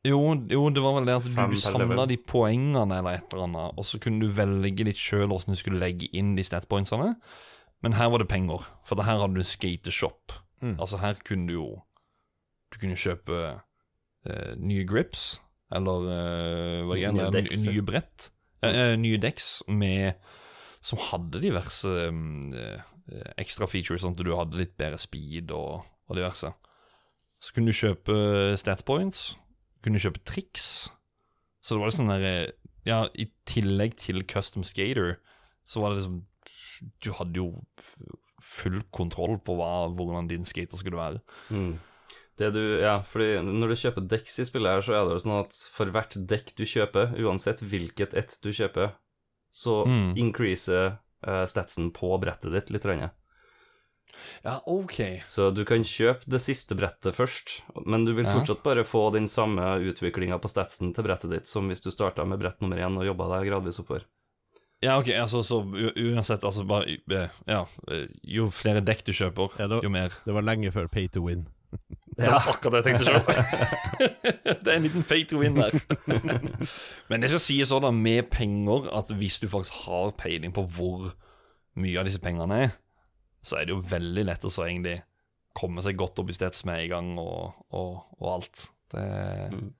[0.04, 3.44] Jo, jo, det var vel det at du per samla de poengene eller et eller
[3.48, 6.68] annet, og så kunne du velge litt sjøl åssen du skulle legge inn de stat
[6.68, 7.16] pointsene.
[7.82, 10.32] Men her var det penger, for her hadde du skateshop.
[10.60, 10.76] Mm.
[10.78, 11.82] Altså her kunne du jo
[12.70, 13.36] Du kunne kjøpe
[14.30, 15.40] eh, nye grips,
[15.74, 18.28] eller eh, hva det gjelder, nye, nye brett.
[18.62, 20.14] Eh, eh, nye dekks med
[20.80, 25.84] Som hadde diverse mm, eh, ekstra features, sånn at du hadde litt bedre speed og,
[26.08, 26.52] og diverse.
[27.40, 28.16] Så kunne du kjøpe
[28.60, 29.34] stat points,
[29.84, 30.88] kunne du kjøpe triks.
[31.60, 32.56] Så det var litt sånn der eh,
[32.88, 35.18] Ja, i tillegg til custom skater,
[35.68, 36.22] så var det liksom
[37.04, 37.50] Du hadde jo
[38.40, 41.20] full kontroll på hva, hvordan din skater skulle være.
[41.52, 41.74] Mm.
[42.40, 45.22] Det du, ja, fordi når du kjøper dekk i spillet her, så er det jo
[45.26, 48.94] sånn at for hvert dekk du kjøper, uansett hvilket ett du kjøper,
[49.50, 50.16] så Mm.
[50.16, 52.84] increaser uh, statsen på brettet ditt litt.
[52.86, 53.10] Renne.
[54.42, 55.22] Ja, ok.
[55.28, 58.34] Så du kan kjøpe det siste brettet først, men du vil Ja.
[58.38, 62.24] fortsatt bare få den samme utviklinga på statsen til brettet ditt som hvis du starta
[62.26, 64.04] med brett nummer én og jobba deg gradvis oppover.
[64.82, 65.60] Ja, ok, altså, så
[65.96, 70.08] uansett, altså bare eh, Ja, eh, jo flere dekk du kjøper, Ja, det, jo mer.
[70.24, 71.46] Det var lenge før pay to win.
[72.20, 73.24] Det var akkurat det jeg tenkte sjøl.
[74.64, 75.74] det er en liten pay to win der.
[77.10, 81.10] Men det skal sies òg, med penger, at hvis du faktisk har peiling på hvor
[81.80, 82.78] mye av disse pengene er,
[83.42, 85.00] så er det jo veldig lett å så egentlig
[85.56, 88.66] komme seg godt opp i steds med en gang og, og, og alt.
[88.94, 89.04] Det
[89.50, 89.70] Mm.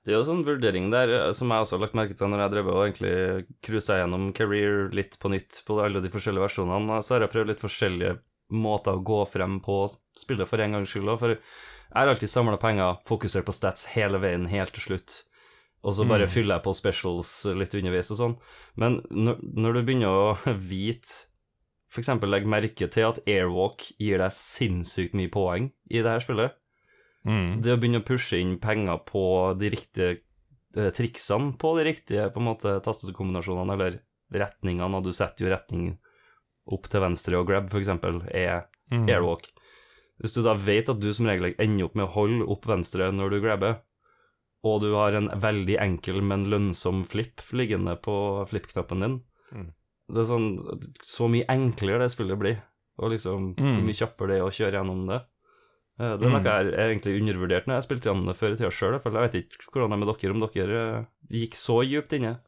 [0.00, 2.40] Det er jo sånn vurdering der eh, som jeg også har lagt merke til når
[2.44, 7.00] jeg drev og egentlig cruisa gjennom Career litt på nytt på alle de forskjellige versjonene.
[7.04, 8.14] Så har jeg prøvd litt forskjellige
[8.50, 9.82] måter å gå frem på
[10.18, 11.08] spillet for en gangs skyld.
[11.08, 11.40] òg, For jeg
[11.94, 15.22] har alltid samla penger, fokusert på stats hele veien helt til slutt.
[15.82, 16.30] Og så bare Mm.
[16.30, 18.36] fyller jeg på specials litt underveis og sånn.
[18.76, 20.38] Men når, du begynner å
[20.70, 21.26] vite
[21.90, 22.08] F.eks.
[22.22, 26.52] legg merke til at Airwalk gir deg sinnssykt mye poeng i det her spillet.
[27.26, 27.62] mm.
[27.62, 30.20] Det å begynne å pushe inn penger på de riktige
[30.76, 33.98] eh, triksene på de riktige på en måte tastekombinasjonene, eller
[34.30, 35.98] retningene, og du setter jo retning
[36.68, 39.06] opp til venstre og grab, for eksempel, er Mm.
[39.08, 39.46] airwalk.
[40.20, 43.10] Hvis du da vet at du som regel ender opp med å holde opp venstre
[43.12, 43.80] når du grabber,
[44.64, 49.72] og du har en veldig enkel, men lønnsom flip liggende på flip-knappen din Mm.
[50.08, 50.58] Det er sånn
[51.02, 52.62] Så mye enklere det spillet blir,
[52.98, 53.76] og liksom Mm.
[53.76, 55.22] hvor mye kjappere det er å kjøre gjennom det.
[56.00, 56.44] Eh, Det er noe Mm.
[56.44, 59.02] jeg er egentlig undervurdert når jeg spilte gjennom det før i tida sjøl.
[59.02, 62.40] Jeg vet ikke hvordan det er med dere, om dere eh, gikk så djupt inne.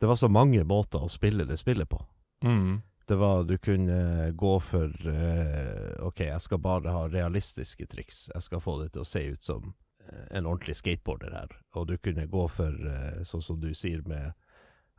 [0.00, 2.00] Det var så mange måter å spille det spillet på.
[2.42, 2.82] Mm.
[3.06, 8.28] Det var Du kunne gå for uh, OK, jeg skal bare ha realistiske triks.
[8.34, 9.74] Jeg skal få det til å se ut som
[10.06, 11.56] eh, en ordentlig skateboarder her.
[11.76, 14.32] Og du kunne gå for, uh, sånn som du sier, med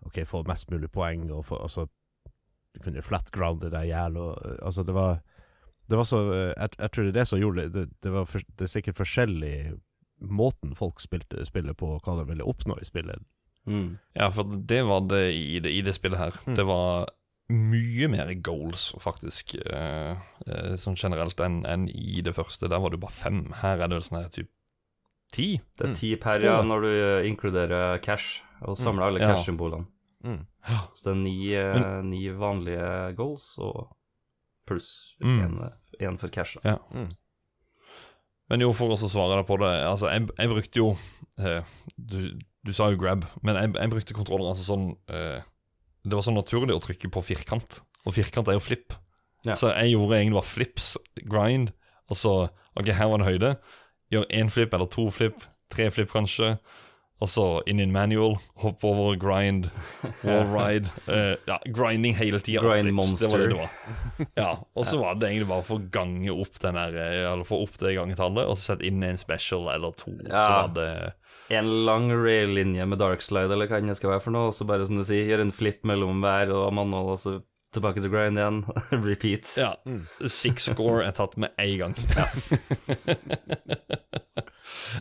[0.06, 1.88] OK, få mest mulig poeng, og få Altså,
[2.76, 5.24] du kunne flatgrounder deg i hjel, og uh, Altså, det var
[5.90, 8.26] Det var så jeg, jeg tror det er det som gjorde det Det, det, var
[8.30, 9.58] for, det er sikkert forskjellig
[10.26, 13.20] måten folk spilte spillet på, hva de ville oppnå i spillet.
[13.68, 13.98] Mm.
[14.16, 16.38] Ja, for det var det i det, i det spillet her.
[16.46, 16.56] Mm.
[16.56, 17.10] Det var
[17.50, 20.16] mye mer goals, faktisk, eh,
[20.48, 22.68] eh, sånn generelt, enn en i det første.
[22.70, 23.42] Der var det jo bare fem.
[23.62, 24.50] Her er det vel sånn her typ
[25.32, 25.62] ti.
[25.78, 25.92] Det Mm.
[25.92, 29.86] er ti per ja, når du eh, inkluderer cash, og samler alle cash-symbolene.
[30.24, 30.46] Mm.
[30.96, 33.96] Så det er ni, eh, ni vanlige goals og
[34.66, 35.70] pluss Mm.
[36.18, 36.58] for cash.
[36.64, 36.70] da.
[36.72, 36.78] Ja.
[36.94, 37.10] Mm.
[38.50, 40.98] Men jo, for å svare deg på det Altså, jeg, jeg brukte jo
[41.40, 41.64] eh,
[41.98, 45.42] du, du sa jo grab, men jeg, jeg brukte kontroller altså sånn eh,
[46.06, 48.94] Det var sånn naturlig å trykke på firkant, og firkant er jo flip.
[49.46, 49.58] Ja.
[49.58, 50.94] Så jeg gjorde egentlig bare flips,
[51.26, 51.74] grind,
[52.10, 52.34] og så
[52.76, 53.54] OK, her var det høyde.
[54.14, 56.56] Gjør én flip eller to flip, tre flip kanskje.
[57.24, 59.70] Og så inn i en manual, hopp over, grind,
[60.28, 60.92] wall ride.
[61.08, 62.60] Uh, ja, grinding hele tida.
[62.66, 64.26] Grind Det var det det var.
[64.36, 67.48] Ja, og så var det egentlig bare for å gange opp den der, eh, eller
[67.48, 70.12] få opp det gangetallet, og så sette inn en special eller to.
[70.28, 70.90] Så var det
[71.54, 74.66] En lang rail-linje med darkslide, eller hva enn det skal være for noe, og så
[74.66, 77.36] bare, som du sier, gjøre en flip mellom hver og manual, og så
[77.76, 78.64] tilbake til grind igjen.
[79.10, 79.52] Repeat.
[79.60, 79.74] Ja.
[80.32, 81.96] Six score er tatt med én gang.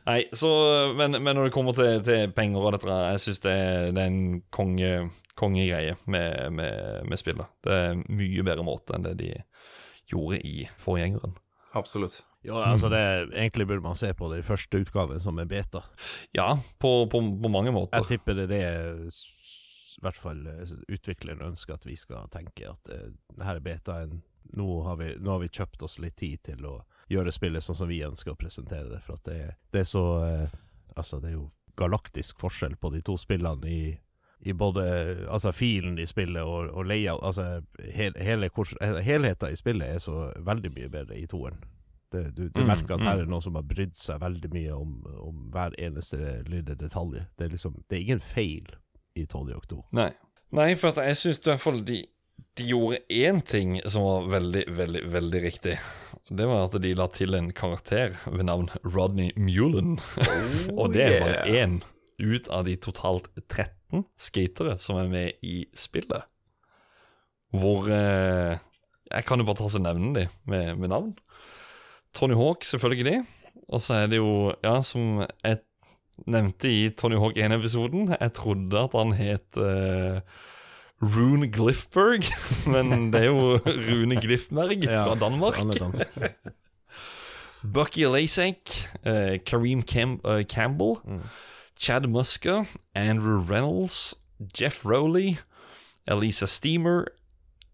[0.04, 0.50] Nei, så
[0.98, 3.57] men, men når det kommer til, til penger og dette, jeg syns det,
[3.96, 4.90] det er en konge,
[5.38, 7.48] kongegreie med, med, med spillet.
[7.64, 9.33] Det er en mye bedre måte enn det de
[10.11, 11.38] gjorde i forgjengeren.
[11.78, 12.20] Absolutt.
[12.44, 13.00] Ja, altså det
[13.33, 15.80] Egentlig burde man se på den første utgaven som en beta.
[16.37, 18.02] Ja, på, på, på mange måter.
[18.02, 19.09] Jeg tipper det er det
[19.94, 24.22] i hvert fall eh, utvikleren ønsker at vi skal tenke, at uh, her er betaen.
[24.54, 26.74] Nå har, vi, nå har vi kjøpt oss litt tid til å
[27.11, 29.00] gjøre spillet sånn som vi ønsker å presentere det.
[29.07, 29.38] For at det,
[29.72, 30.61] det er så uh,
[30.94, 33.96] Altså, det er jo galaktisk forskjell på de to spillene i,
[34.46, 34.85] i både
[35.26, 37.64] altså filen i spillet og, og layout Altså,
[37.96, 38.50] hel, hele
[39.02, 41.59] helheten i spillet er så veldig mye bedre i toeren.
[42.14, 43.22] Det, du, du Mm, merker at her mm.
[43.27, 44.96] er noen som har brydd seg veldig mye om,
[45.29, 47.24] om hver eneste lille detalj.
[47.37, 48.70] Det er liksom Det er ingen feil
[49.18, 49.55] i 12.
[49.59, 50.11] oktober Nei.
[50.55, 52.00] Nei, for at jeg syns i hvert fall de,
[52.59, 55.74] de gjorde én ting som var veldig, veldig, veldig riktig.
[56.31, 59.96] Det var at de la til en karakter ved navn Rodney Mullen.
[60.79, 61.66] Og det er bare Oh, yeah.
[61.66, 61.81] én
[62.22, 66.22] ut av de totalt 13 skatere som er med i spillet.
[67.55, 68.59] Hvor eh,
[69.11, 71.12] Jeg kan jo bare ta og nevne de med, med navn.
[72.14, 73.20] Tony Hawk, selvfølgelig.
[73.68, 75.59] Og så er det jo, ja, som jeg
[76.31, 80.20] nevnte i Tony Hawk 1-episoden Jeg trodde at han het uh,
[81.03, 82.22] Rune Glifberg,
[82.74, 83.57] men det er jo
[83.88, 85.59] Rune Glifberg Ja, fra Danmark.
[85.81, 86.07] Dansk.
[87.74, 88.70] Bucky Lasek,
[89.07, 91.20] uh, Kareem Cam uh, Campbell, Mm.
[91.81, 94.14] Chad Muska, Andrew Reynolds,
[94.61, 95.37] Jeff Rowley,
[96.07, 97.05] Elisa Steamer,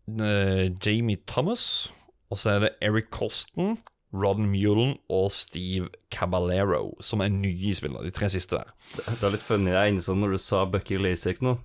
[0.08, 1.92] uh, Jamie Thomas,
[2.30, 3.78] og så er det Eric Coston,
[4.12, 8.72] Rodden Mullen og Steve Caballero, som er nye i spillet, de tre siste der.
[9.06, 11.56] Det er litt funny, jeg innså når du sa Bucky Lasek nå,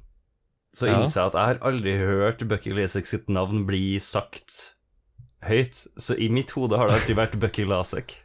[0.76, 4.76] så innså jeg at jeg har aldri hørt Bucky Lasek sitt navn bli sagt
[5.46, 8.20] høyt, så i mitt hode har det alltid vært Bucky Lasek.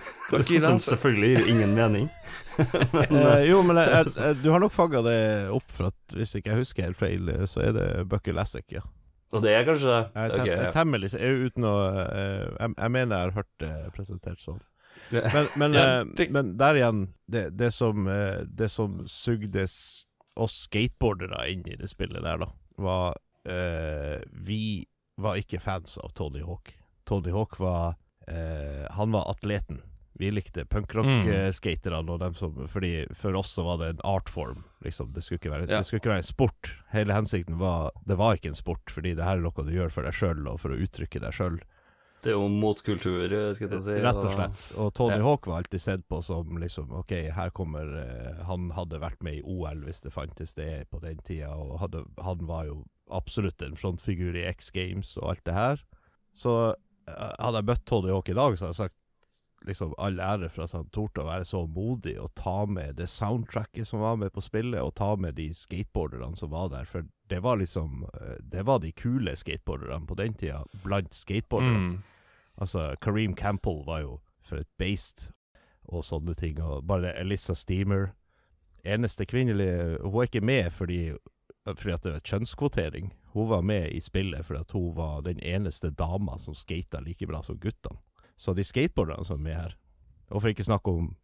[0.64, 2.08] Som selvfølgelig gir ingen mening.
[2.60, 5.20] Eh, jo, men jeg, jeg, du har nok fagga det
[5.54, 8.66] opp, for at hvis ikke jeg husker helt feil, eh, så er det Bucky Lasek,
[8.74, 8.82] ja.
[9.30, 10.70] Og det er kanskje Jeg, tem, Ok, ja.
[10.74, 14.60] temmelig uten å eh, jeg, jeg mener jeg har hørt det presentert sånn.
[15.10, 19.64] Men, men, Ja, eh, det- men der igjen, det, det som eh, Det som sugde
[20.40, 23.16] oss skateboardere inn i det spillet der, da, var
[23.50, 24.86] uh, Vi
[25.20, 26.70] var ikke fans av Tony Hawk.
[27.04, 27.96] Tony Hawk var
[28.30, 29.82] uh, Han var atleten.
[30.20, 30.68] Vi likte Mm.
[30.74, 35.12] punkrock-skaterne og dem som Fordi for oss så var det en artform, liksom.
[35.14, 35.78] Det skulle ikke være, Ja.
[35.78, 36.74] det skulle ikke være en sport.
[36.92, 39.90] Hele hensikten var Det var ikke en sport, fordi det her er noe du gjør
[39.90, 41.60] for deg sjøl, og for å uttrykke deg sjøl.
[42.22, 43.94] Det er jo motkultur, skal jeg si.
[44.04, 44.64] Rett og slett.
[44.76, 45.22] Og Tony Ja.
[45.22, 49.38] Hawk var alltid sett på som liksom OK, her kommer uh, Han hadde vært med
[49.38, 53.62] i OL hvis det fantes det på den tida, og hadde, han var jo absolutt
[53.62, 55.80] en frontfigur i X Games og alt det her.
[56.34, 56.74] Så
[57.08, 58.99] uh, hadde jeg møtt Tony Hawk i dag, så hadde jeg sagt
[59.66, 63.08] liksom all ære for at han torde å være så modig og ta med det
[63.12, 67.08] soundtracket som var med på spillet, og ta med de skateboarderne som var der, for
[67.30, 71.78] det var liksom eh, Det var de kule skateboarderne på den tida, blant skateboarderne.
[71.78, 71.98] Mm.
[72.60, 75.30] Altså, Kareem Campbell var jo for et beist
[75.84, 76.60] og sånne ting.
[76.62, 78.10] Og bare Elissa Steamer
[78.80, 81.00] Eneste kvinnelige Hun er ikke med fordi,
[81.68, 83.10] fordi at det er kjønnskvotering.
[83.34, 87.26] Hun var med i spillet fordi at hun var den eneste dama som skata like
[87.26, 88.00] bra som guttene.
[88.40, 89.76] Så de skateboarderne som er med her
[90.30, 91.14] Og for ikke snakke om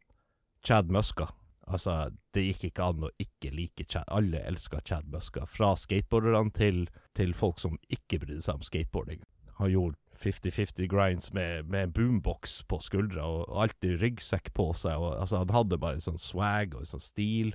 [0.67, 1.29] Chad Muska.
[1.67, 4.07] Altså, det gikk ikke an å ikke like Chad.
[4.11, 5.45] Alle elska Chad Muska.
[5.47, 9.23] Fra skateboarderne til, til folk som ikke brydde seg om skateboarding.
[9.61, 14.99] Han gjorde 50-50 grinds med, med boombox på skuldra og alltid ryggsekk på seg.
[14.99, 17.55] Og, altså, han hadde bare en sånn swag og en sånn stil.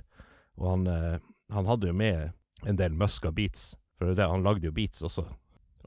[0.56, 1.20] Og han, eh,
[1.52, 2.32] han hadde jo med
[2.68, 3.74] en del Muska beats.
[3.98, 5.28] For det, er det, han lagde jo beats også.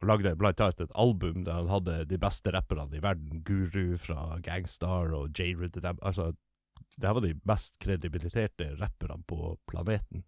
[0.01, 3.43] Og lagde blant annet et album der han hadde de beste rapperne i verden.
[3.47, 5.79] Guru fra Gangstar og J-Rid.
[5.95, 6.33] Altså,
[6.97, 10.23] det her var de mest kredibiliterte rapperne på planeten.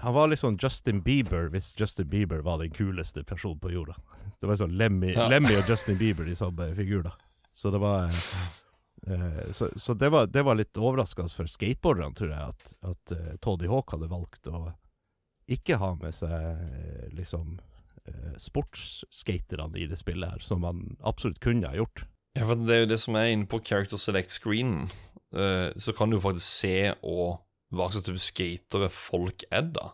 [0.00, 3.96] Han var litt sånn Justin Bieber hvis Justin Bieber var den kuleste personen på jorda.
[4.40, 5.28] Det var sånn Lemmy, Ja.
[5.28, 7.12] Lemmy og Justin Bieber i samme figur, da.
[7.52, 12.32] Så det var eh, Så, så det, var, det var litt overraskende for skateboarderne, tror
[12.32, 14.70] jeg, at, at uh, Toddy Hawk hadde valgt å
[15.50, 17.58] ikke ha med seg eh, liksom
[18.40, 22.04] sportsskaterne i det spillet her, som man absolutt kunne ha gjort.
[22.38, 24.88] Ja, for det er jo det som er inne på Character Select Screen.
[25.34, 27.40] Uh, så kan du jo faktisk se og
[27.74, 29.92] hva slags type skatere folk er, da.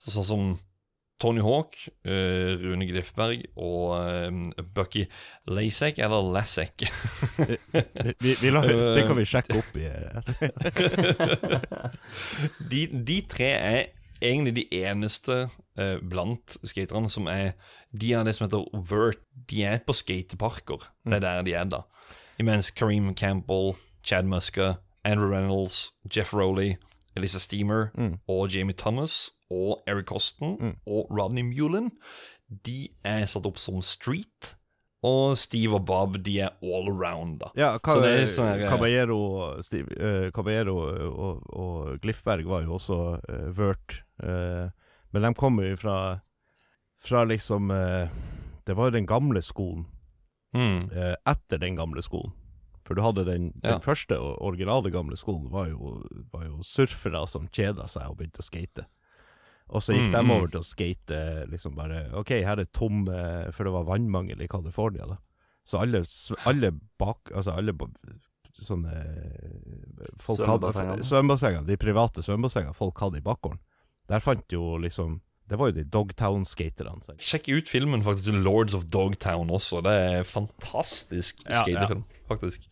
[0.00, 0.44] Så, sånn som
[1.18, 1.74] Tony Hawk,
[2.06, 5.04] uh, Rune Glifberg og uh, Bucky
[5.50, 6.86] Lasek, eller Lasek.
[8.22, 8.62] Vi, vi, la,
[8.96, 10.20] det kan vi sjekke opp i eh,
[12.70, 13.80] de, de tre er
[14.20, 17.54] egentlig de eneste eh, blant skaterne som er
[17.96, 19.22] De har det som heter overt.
[19.48, 20.88] De er på skateparker.
[21.06, 21.82] Det er der de er, da.
[22.38, 26.76] Imens Kareem Campbell, Chad Musker, Andrew Reynolds, Jeff Rowley,
[27.16, 27.88] Elisa Steamer
[28.28, 31.90] og Jamie Thomas og Eric Austin og Rodney Mullen
[32.48, 34.54] De er satt opp som street.
[35.02, 37.50] Og Steve og Bob, de er all around, da.
[37.54, 39.18] Ja, Så det er sånn her, eh, Caballero,
[39.62, 40.74] Steve, uh, Caballero
[41.06, 44.00] og, og Glifberg var jo også uh, vert.
[44.22, 44.66] eh,
[45.12, 45.98] men de kommer jo fra
[47.00, 48.08] Fra liksom eh,
[48.66, 49.86] Det var jo den gamle skolen.
[50.56, 50.90] Mm.
[50.90, 52.32] eh, etter den gamle skolen.
[52.84, 53.78] For du hadde den, den Ja.
[53.84, 58.40] første og originale gamle skolen, var jo, var jo surfere som kjeda seg og begynte
[58.40, 58.86] å skate.
[59.68, 60.30] Og så gikk Mm, de mm.
[60.32, 61.18] over til å skate
[61.52, 65.18] liksom bare OK, her er tomme For det var vannmangel i California, da.
[65.64, 66.00] Så alle,
[66.48, 67.74] alle bak Altså alle
[68.58, 68.94] sånne
[70.24, 71.04] Svømmebassengene.
[71.04, 71.66] Svømmebassengene.
[71.68, 73.60] De private svømmebassengene folk hadde i bakgården.
[74.08, 77.16] Der fant jo liksom Det var jo de Dogtown-skaterne.
[77.16, 79.80] Sjekk ut filmen faktisk Lords of Dogtown også.
[79.84, 82.68] Det er fantastisk Ja, skatefilm, faktisk.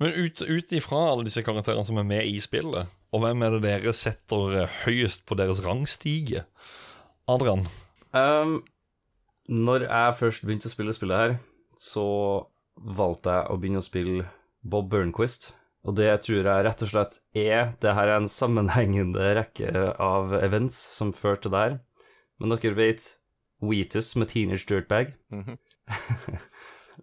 [0.00, 3.54] Men ut, ut ifra alle disse karakterene som er med i spillet, og hvem er
[3.54, 6.46] det dere setter eh, høyest på deres rangstige?
[7.30, 7.68] Adrian?
[8.16, 8.64] Um,
[9.48, 11.36] når jeg først begynte å spille spillet her,
[11.78, 12.06] så
[12.74, 14.26] valgte jeg å begynne å spille
[14.64, 15.52] Bob Burnquist.
[15.84, 20.32] Og det tror jeg rett og slett er Det her er en sammenhengende rekke av
[20.40, 21.76] events som førte til der.
[22.40, 23.08] Men dere vet
[23.64, 25.14] Wheatus med Teenage Dirtbag.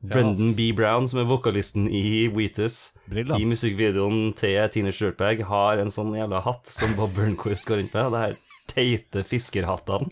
[0.02, 0.72] Brendan B.
[0.74, 6.42] Brown, som er vokalisten i Wheatus, i musikkvideoen til Teenage Dirtbag, har en sånn jævla
[6.46, 8.16] hatt som Bob Burnquist går rundt med.
[8.16, 8.40] Det her
[8.72, 10.10] teite fiskerhattene.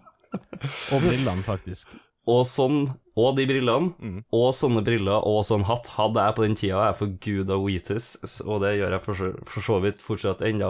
[0.93, 1.89] Og brillene, faktisk.
[2.29, 2.83] Og sånn,
[3.19, 6.83] og de brillene, og sånne briller og sånn hatt hadde jeg på den tida.
[6.83, 8.09] Jeg er for gud av Wheatus,
[8.45, 10.69] og det gjør jeg for så, for så vidt fortsatt ennå.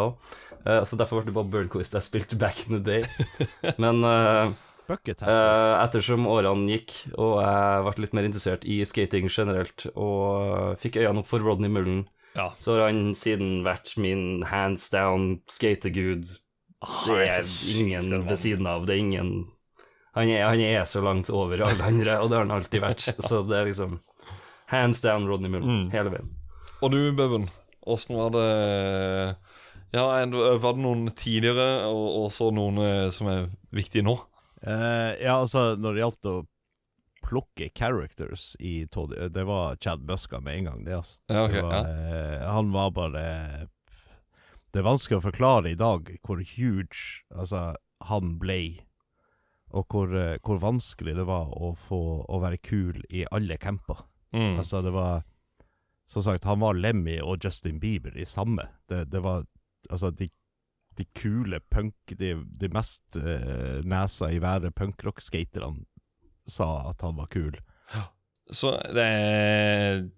[0.66, 3.04] Uh, så derfor ble det bare Burnquist jeg spilte back in the day.
[3.82, 4.56] Men uh,
[4.90, 10.80] Bucket eh, ettersom årene gikk, og jeg ble litt mer interessert i skating generelt, og
[10.82, 12.48] fikk øynene opp for Rodney Mullen, Ja.
[12.58, 16.26] så har han siden vært min hands down skategud.
[17.06, 17.46] Det er
[17.76, 18.88] ingen ved siden av.
[18.90, 19.32] Det er ingen
[20.18, 23.06] han er, han er så langt over alle andre, og det har han alltid vært.
[23.22, 24.00] Så det er liksom
[24.72, 26.32] hands down Rodney Mullen hele veien.
[26.80, 27.50] Og du, Bubben,
[27.90, 28.48] åssen var det
[29.92, 34.16] Ja, var det noen tidligere, og, og så noen eh, som er viktige nå?
[34.60, 36.38] Uh, ja, altså, når det gjaldt å
[37.24, 41.20] plukke characters i Todd eh, Det var Chad Buska med en gang, det, altså.
[41.28, 43.24] Ja, okay, det var, eh, han var bare
[44.72, 47.74] Det er vanskelig å forklare i dag hvor huge altså,
[48.10, 48.60] han ble,
[49.72, 54.06] og hvor, eh, hvor vanskelig det var å få å være kul i alle camper.
[54.34, 54.58] Mm.
[54.58, 55.24] Altså, det var
[56.10, 58.64] Som sagt, han var Lemmy og Justin Bieber i samme.
[58.90, 59.44] Det, det var
[59.90, 60.30] Altså, de,
[60.98, 65.86] de kule punk De, de mest eh, nesa i været punkrock-skaterne
[66.50, 67.60] sa at han var kul.
[68.50, 70.10] Så det er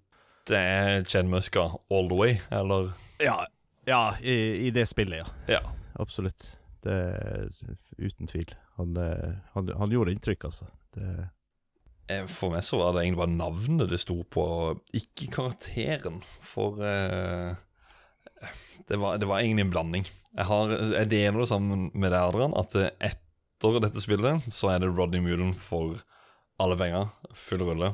[0.48, 2.94] Det er Chen Muska all the way, eller?
[3.20, 3.46] Ja,
[3.86, 5.60] ja i, i det spillet, ja.
[5.60, 5.62] Ja.
[6.00, 6.58] Absolutt.
[6.84, 7.50] Det er
[8.00, 8.56] Uten tvil.
[8.82, 10.67] Han, eh, han, han gjorde inntrykk, altså.
[10.96, 11.08] Det,
[12.12, 14.45] Eh, For meg så var det egentlig bare navnet det sto på,
[14.97, 16.22] ikke karakteren.
[16.43, 17.55] For uh,
[18.89, 20.08] det, var, det var egentlig en blanding.
[20.32, 24.82] Jeg, har, jeg deler det sammen med deg, Adrian, at etter dette spillet så er
[24.82, 26.01] det Rodney Mullen for
[26.62, 27.12] alle penger.
[27.38, 27.93] Full rulle.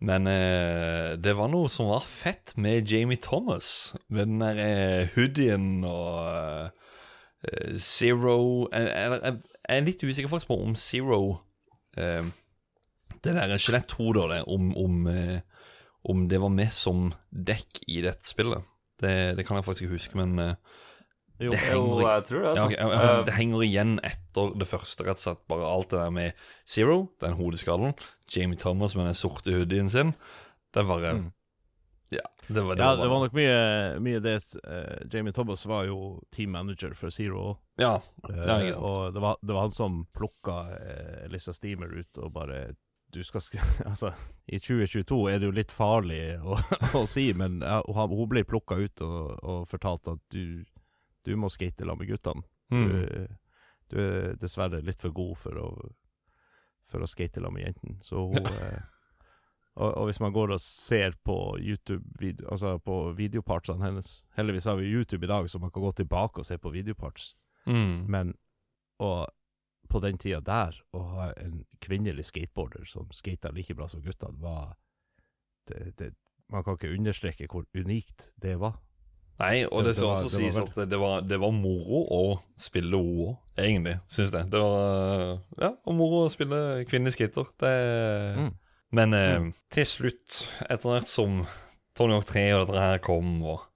[0.00, 3.92] Men eh, det var noe som var fett med Jamie Thomas.
[4.08, 6.79] Med den der eh, hoodien og eh,
[7.80, 11.20] Zero jeg, er litt usikker faktisk på om Zero
[11.96, 12.26] eh,
[13.24, 15.40] Det der og det, om, om, eh,
[16.04, 18.64] om det var med som dekk i dette spillet.
[19.00, 20.54] Det, det kan jeg faktisk ikke huske, men eh,
[21.40, 22.70] Jo, det Jo, henger, jeg tror det, altså.
[22.76, 25.44] ja, det henger igjen etter det første, rett og slett.
[25.48, 27.94] Bare alt det der med Zero, den hodeskallen,
[28.28, 30.12] Jamie Thomas med den sorte hoodien sin.
[30.74, 31.28] Det er bare Mm.
[32.10, 33.58] Ja, det var, det Ja, det var nok mye,
[34.02, 34.36] mye det
[34.66, 37.58] uh, Jamie Thomas var jo team manager for Zero.
[37.78, 38.74] Ja, eh, sant.
[38.76, 42.72] og det var, det var han som plukka uh, Lissa Steamer ut og bare
[43.10, 43.58] du skal sk
[43.90, 44.12] Altså,
[44.46, 46.58] i 2022 er det jo litt farlig å,
[46.98, 50.64] å si, men ja, hun, hun ble plukka ut og, og fortalt at du,
[51.26, 52.42] du må skate sammen med guttene.
[52.74, 52.88] mm.
[52.90, 53.36] Du,
[53.90, 55.68] du er dessverre litt for god for å,
[56.90, 57.98] for å skate sammen med jentene.
[58.06, 58.82] Så hun eh,
[59.80, 64.68] og, og hvis man går og ser på YouTube video, Altså på videopartsene hennes Heldigvis
[64.68, 67.32] har vi YouTube i dag, så man kan gå tilbake og se på videoparts.
[67.66, 68.04] Mm.
[68.12, 68.34] Men
[69.00, 69.26] og
[69.90, 74.36] på den tida der, å ha en kvinnelig skateboarder som skata like bra som guttene,
[74.38, 74.76] var
[75.66, 76.12] det, det,
[76.52, 78.76] Man kan ikke understreke hvor unikt det var.
[79.40, 82.02] Nei, og det, Det- det skal også det sies at det var, det var moro
[82.12, 82.22] å
[82.60, 84.50] spille henne òg, egentlig, syns jeg.
[84.52, 87.48] Det var ja, og moro å spille kvinnelig skater.
[87.58, 87.74] Det
[88.36, 88.50] Mm.
[88.96, 91.42] Men eh, til slutt, etter hvert som
[91.98, 93.66] Tony Hawk 3 og dette her kom, og,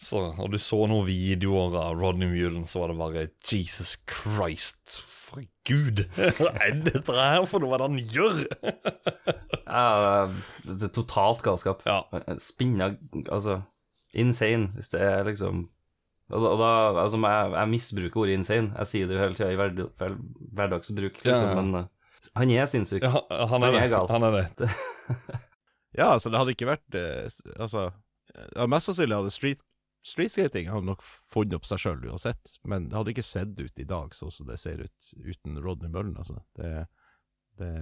[0.00, 5.00] så, og du så noen videoer av Rodney Mullen, så var det bare Jesus Christ,
[5.00, 6.04] for gud!
[6.40, 7.72] Hva er dette her for noe?
[7.72, 8.40] Hva er det han gjør?
[9.70, 10.28] ja,
[10.66, 11.84] det er totalt galskap.
[11.88, 12.02] Ja.
[12.42, 12.94] Spinna
[13.30, 13.60] Altså,
[14.12, 15.68] insane, hvis det er liksom
[16.30, 16.66] og da,
[17.02, 18.70] altså, jeg, jeg misbruker ordet insane.
[18.78, 20.12] Jeg sier det jo hele tida i hverd, hver,
[20.54, 21.56] hverdagsbruk, liksom, Ja, ja.
[21.58, 21.88] men eh,
[22.36, 23.02] han er sinnssyk.
[23.02, 23.90] Ja, han er Han er det.
[23.92, 24.08] gal.
[24.12, 24.70] Han er det.
[25.98, 27.24] Ja, altså, det hadde ikke vært eh,
[27.58, 27.88] Altså,
[28.54, 29.64] ja, mest sannsynlig hadde street,
[30.06, 31.02] streetskating hadde nok
[31.34, 34.46] funnet opp seg sjøl uansett, men det hadde ikke sett ut i dag sånn som
[34.46, 36.38] det ser ut uten Rodney Mullen, altså.
[36.54, 36.86] Det,
[37.58, 37.72] det,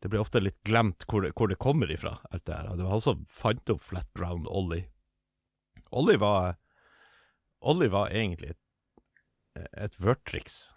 [0.00, 2.72] det blir ofte litt glemt hvor det, hvor det kommer ifra, alt det her.
[2.72, 4.88] Det var han som fant opp flat ground Ollie.
[5.92, 6.56] Ollie var
[7.60, 8.62] Ollie var egentlig et,
[9.76, 10.70] et vørtriks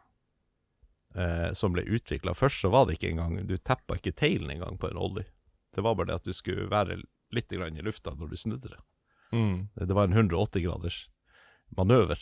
[1.15, 2.33] eh, som ble utvikla.
[2.37, 5.25] Først så var det ikke engang Du tappa ikke tailen engang på en Ollie.
[5.73, 6.99] Det var bare det at du skulle være
[7.33, 8.81] litt grann i lufta når du snudde det.
[9.33, 9.69] Mm.
[9.73, 11.07] Det var en 180-graders
[11.77, 12.19] manøver.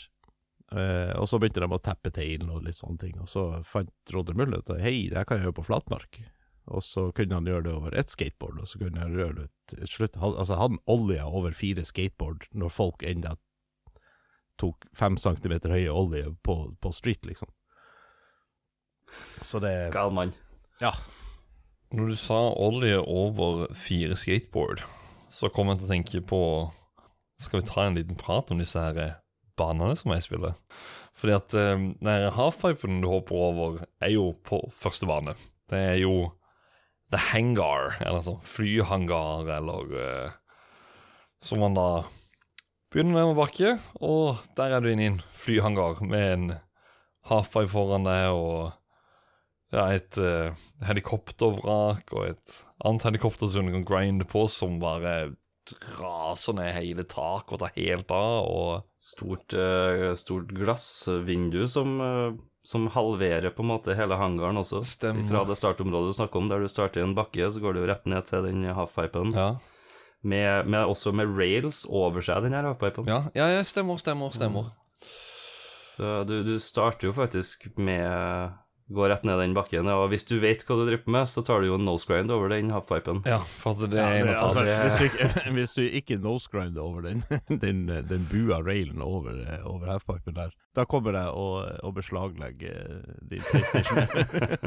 [0.72, 3.18] Eh, og så begynte de å tappe tailen og litt sånne ting.
[3.20, 6.22] Og så fant Roder Mulle ut at hei, det her kan jeg gjøre på flatmark.
[6.72, 9.48] Og så kunne han gjøre det over ett skateboard, og så kunne han gjøre det
[9.74, 13.36] til slutt han- Altså, han olja over fire skateboard når folk enda
[14.62, 17.50] tok fem centimeter høye olje på, på street, liksom.
[19.46, 20.34] Så det Gal mann.
[20.82, 20.94] Ja.
[21.92, 24.84] Når du sa olje over fire skateboard,
[25.32, 26.42] så kom jeg til å tenke på
[27.42, 29.18] Skal vi ta en liten prat om disse her
[29.58, 30.54] banene som jeg spiller?
[31.18, 35.34] Fordi at um, den halfpipen du hopper over, er jo på første bane.
[35.70, 36.32] Det er jo
[37.12, 40.68] The Hangar, eller sånn flyhangar, eller uh,
[41.44, 41.90] Som man da
[42.94, 46.48] begynner med en bakke, og der er du inne i en flyhangar med en
[47.28, 48.72] halfpipe foran deg og
[49.72, 50.52] ja, et uh,
[50.88, 55.32] helikoptervrak og et annet helikopter som du kan grinde på, som bare
[56.00, 58.48] raser ned hele taket og tar helt av.
[58.52, 64.84] Og Stort, uh, stort glassvindu som, uh, som halverer på en måte hele hangaren også.
[64.86, 65.26] Stemmer.
[65.32, 67.86] Fra det startområdet du snakker om, der du starter i en bakke, så går du
[67.90, 69.34] rett ned til den halfpipen.
[69.34, 69.56] ja,
[70.22, 73.08] Med, med, også med rails over seg, den her halfpipen.
[73.10, 74.70] ja, ja, ja stemmer, stemmer, stemmer.
[75.96, 78.54] Så du, du starter jo faktisk med
[78.92, 81.62] Gå rett ned den bakken, og hvis du vet hva du driver med, så tar
[81.64, 83.22] du jo en nosegrind over den halfpipen.
[83.30, 86.18] Ja, for at det Ja, er det, en altså, hvis, du ikke, hvis du ikke
[86.24, 87.24] nosegrinder over den,
[87.64, 91.48] den, den bua railen over, over halfpipen der, da kommer jeg å,
[91.88, 94.08] og beslaglegge eh, din PlayStation.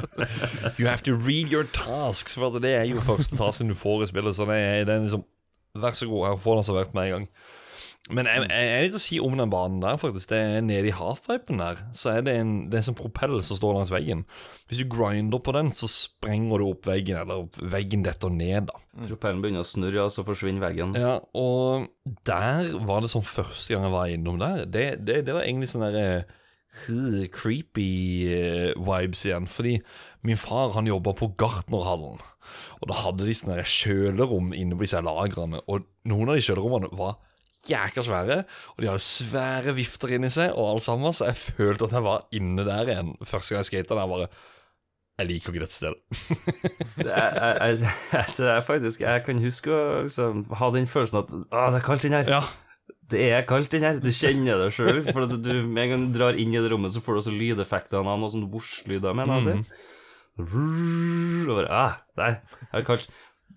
[0.78, 4.10] You have to read your tasks, for det er jo faktisk tasken du får i
[4.12, 4.36] spillet.
[4.36, 5.24] Så det er, det er liksom
[5.74, 7.24] Vær så god, jeg får den servert med en gang.
[8.12, 10.28] Men jeg, jeg, jeg er litt å si om den banen der, faktisk.
[10.28, 13.56] Det er Nede i halfpipen der, så er det en, det er en propell som
[13.56, 14.26] står langs veggen.
[14.68, 18.76] Hvis du grinder på den, så sprenger du opp veggen, eller veggen detter ned, da.
[19.08, 20.92] Propellen begynner å snurre, og så forsvinner veggen.
[21.00, 21.88] Ja, og
[22.28, 24.66] der var det sånn første gang jeg var innom der.
[24.68, 27.90] Det, det, det var egentlig sånn derre uh, creepy
[28.28, 29.48] uh, vibes igjen.
[29.48, 29.78] Fordi
[30.28, 35.00] min far han jobba på Gartnerhallen, og da hadde de sånne kjølerom inne på disse
[35.00, 35.64] lagrene.
[35.72, 37.22] Og noen av de kjølerommene var
[37.70, 38.38] jækla svære,
[38.74, 42.04] og de hadde svære vifter inni seg, og alt sammen, så jeg følte at jeg
[42.06, 43.94] var inne der igjen første gang jeg skata.
[44.00, 44.28] Der bare
[45.18, 46.00] Jeg liker ikke dette stedet.
[46.98, 47.78] Det jeg, jeg,
[48.12, 51.84] jeg, jeg, faktisk, jeg kan huske å liksom, ha den følelsen at Å, det er
[51.86, 52.30] kaldt inni her.
[52.32, 52.42] Ja,
[53.14, 54.00] Det er kaldt inni her.
[54.02, 54.90] Du kjenner det sjøl.
[54.98, 57.22] Liksom, for du, med en gang du drar inn i det rommet, så får du
[57.22, 59.14] også lydeffektene av noen sånne vosj-lyder.
[59.14, 59.62] mener jeg.
[60.40, 62.32] Og bare, ah, nei,
[62.72, 63.06] det er kaldt.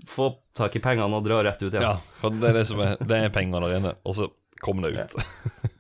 [0.07, 1.83] Få tak i pengene og dra rett ut igjen.
[1.83, 4.29] Ja, for det er det som er Det er penger der inne, og så
[4.63, 5.17] kommer det ut.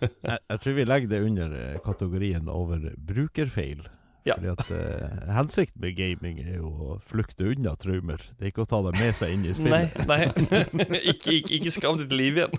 [0.03, 3.85] jeg, jeg tror vi legger det under eh, kategorien over brukerfeil.
[4.27, 4.35] Ja.
[4.35, 8.19] Fordi at eh, Hensikten med gaming er jo å flukte unna traumer.
[8.35, 10.09] Det er ikke å ta dem med seg inn i Nei, spillet.
[10.11, 10.99] nei.
[11.13, 12.57] ikke, ikke, ikke skam ditt liv igjen.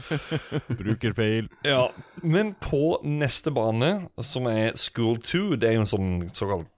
[0.80, 1.50] Brukerfeil.
[1.68, 1.90] Ja,
[2.22, 3.92] Men på neste bane,
[4.24, 6.68] som er School 2, det er jo en sånn såkalt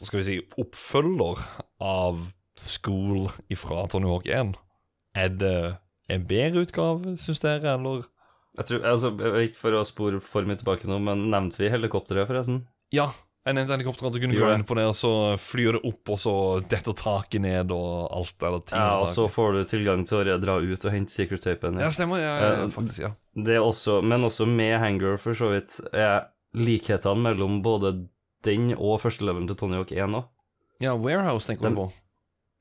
[0.00, 1.40] skal vi si, oppfølger
[1.84, 2.20] av
[2.60, 4.54] School ifra Tony Hawk 1.
[5.18, 5.54] Er det
[6.10, 8.04] en bedre utgave, syns dere, eller?
[8.58, 9.10] Jeg tror, altså,
[9.44, 12.64] Ikke for å spore for mye tilbake nå, men nevnte vi helikopteret, forresten?
[12.94, 13.10] Ja.
[13.46, 16.10] Jeg nevnte helikopteret, at du kunne gå inn på det, og så flyr det opp,
[16.12, 16.32] og så
[16.68, 18.34] detter taket ned, og alt.
[18.44, 21.46] Eller ting Ja, og så får du tilgang til å dra ut og hente secret
[21.46, 21.78] tapen.
[21.80, 22.20] Ja, stemmer.
[22.20, 23.14] Ja, ja, Eh, faktisk, ja.
[23.34, 27.94] Det er også, men også med Hanger, for så vidt, er likhetene mellom både
[28.44, 30.28] den og første levelen til Tony Hawk 1 òg.
[30.80, 31.88] Ja, Warehouse tenker du på.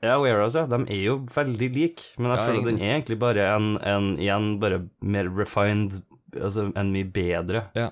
[0.02, 0.66] Ja, Warehouse, ja.
[0.72, 3.78] De er jo veldig like, men jeg Ja, føler ingen- den er egentlig bare en,
[3.84, 6.02] en igjen bare mer refined,
[6.36, 7.66] altså en mye bedre.
[7.76, 7.89] Ja.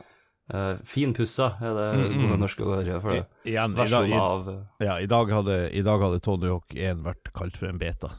[0.47, 2.21] Uh, finpussa er det Mm, mm.
[2.29, 3.25] gode norske ordet for det.
[3.43, 6.47] I, igjen, i, dag, i, av eh, ja, i, dag hadde, I dag hadde Tony
[6.47, 8.13] Hawk 1 vært kalt for en beta.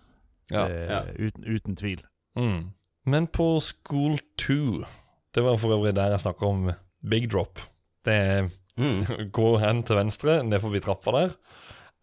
[0.50, 0.66] Ja.
[0.68, 0.98] Eh, ja.
[1.16, 2.02] Uten, uten tvil.
[2.36, 2.72] Mm.
[3.06, 4.84] Men på School 2
[5.32, 6.68] Det var for øvrig der jeg snakka om
[7.08, 7.58] big drop.
[8.04, 9.30] Det er mm.
[9.32, 11.32] gå hen til venstre, ned forbi trappa der.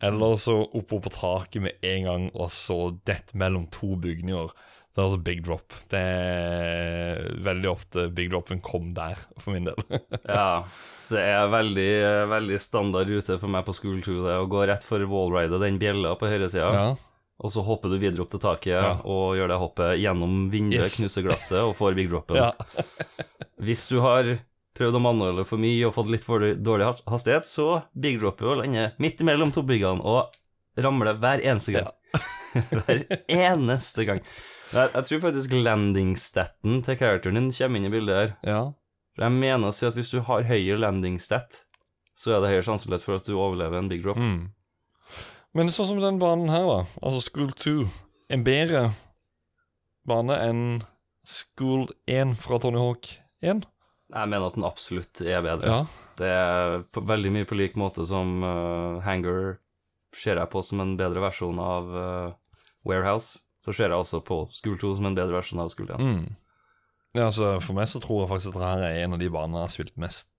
[0.03, 4.49] Eller så oppover på taket med en gang, og så dett mellom to bygninger.
[4.95, 5.73] Det er altså big drop.
[5.91, 9.79] Det er veldig ofte big dropen kom der, for min del.
[10.27, 10.63] Ja.
[11.05, 11.89] Det er veldig,
[12.31, 15.75] veldig standard rute for meg på School 2, det å gå rett for wallride den
[15.77, 16.85] bjella på høyresida, ja.
[17.37, 18.95] og så hopper du videre opp til taket Ja.
[19.05, 20.95] og gjør det hoppet gjennom vinduet, Yes.
[20.97, 22.39] knuser glasset og får big dropen.
[22.41, 22.49] ja.
[23.61, 24.31] Hvis du har
[24.75, 28.61] prøvd å manuelle for mye og fått litt for dårlig hastighet, så big dropper og
[28.63, 30.35] lander midt imellom to byggene og
[30.83, 31.91] ramler hver eneste gang.
[32.71, 34.23] hver eneste gang.
[34.73, 38.35] Jeg, jeg tror faktisk landing-staten til characteren din kommer inn i bildet her.
[38.47, 38.65] ja.
[39.15, 41.61] Jeg mener å si at hvis du har høyere landing-stat,
[42.19, 44.19] så er det høyere sannsynlighet for at du overlever en big drop.
[44.19, 44.49] Mm.
[45.55, 46.79] Men sånn som den banen her, da.
[46.99, 47.85] Altså School 2.
[48.35, 48.89] En bedre
[50.09, 50.65] bane enn
[51.23, 53.07] School 1 fra Tony Hawk
[53.39, 53.63] 1.
[54.13, 55.69] Jeg mener at den absolutt er bedre.
[55.71, 56.09] Ja.
[56.19, 59.57] Det er på, veldig mye på lik måte som uh, Hanger
[60.15, 62.35] ser jeg på som en bedre versjon av uh,
[62.87, 63.41] Warehouse.
[63.65, 66.03] Så ser jeg også på School 2 som en bedre versjon av School 1.
[66.05, 66.35] Mm.
[67.15, 69.63] Ja, altså For meg så tror jeg faktisk at dette er en av de banene
[69.63, 70.29] jeg har spilt mest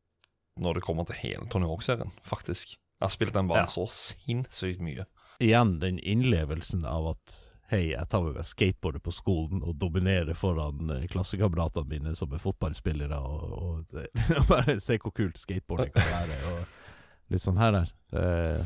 [0.60, 2.76] når det kommer til hele Tony Hawk-serien, faktisk.
[2.96, 3.72] Jeg har spilt den banen Ja.
[3.72, 5.04] så sinnssykt mye.
[5.42, 7.34] Igjen den innlevelsen av at
[7.66, 12.30] Hei, jeg tar med meg skateboardet på skolen og dominerer foran eh, klassekameratene mine som
[12.30, 13.96] er fotballspillere, og, og,
[14.38, 16.36] og bare se hvor kult skateboarding kan være.
[16.52, 17.90] Og litt sånn her der.
[18.14, 18.60] Eh,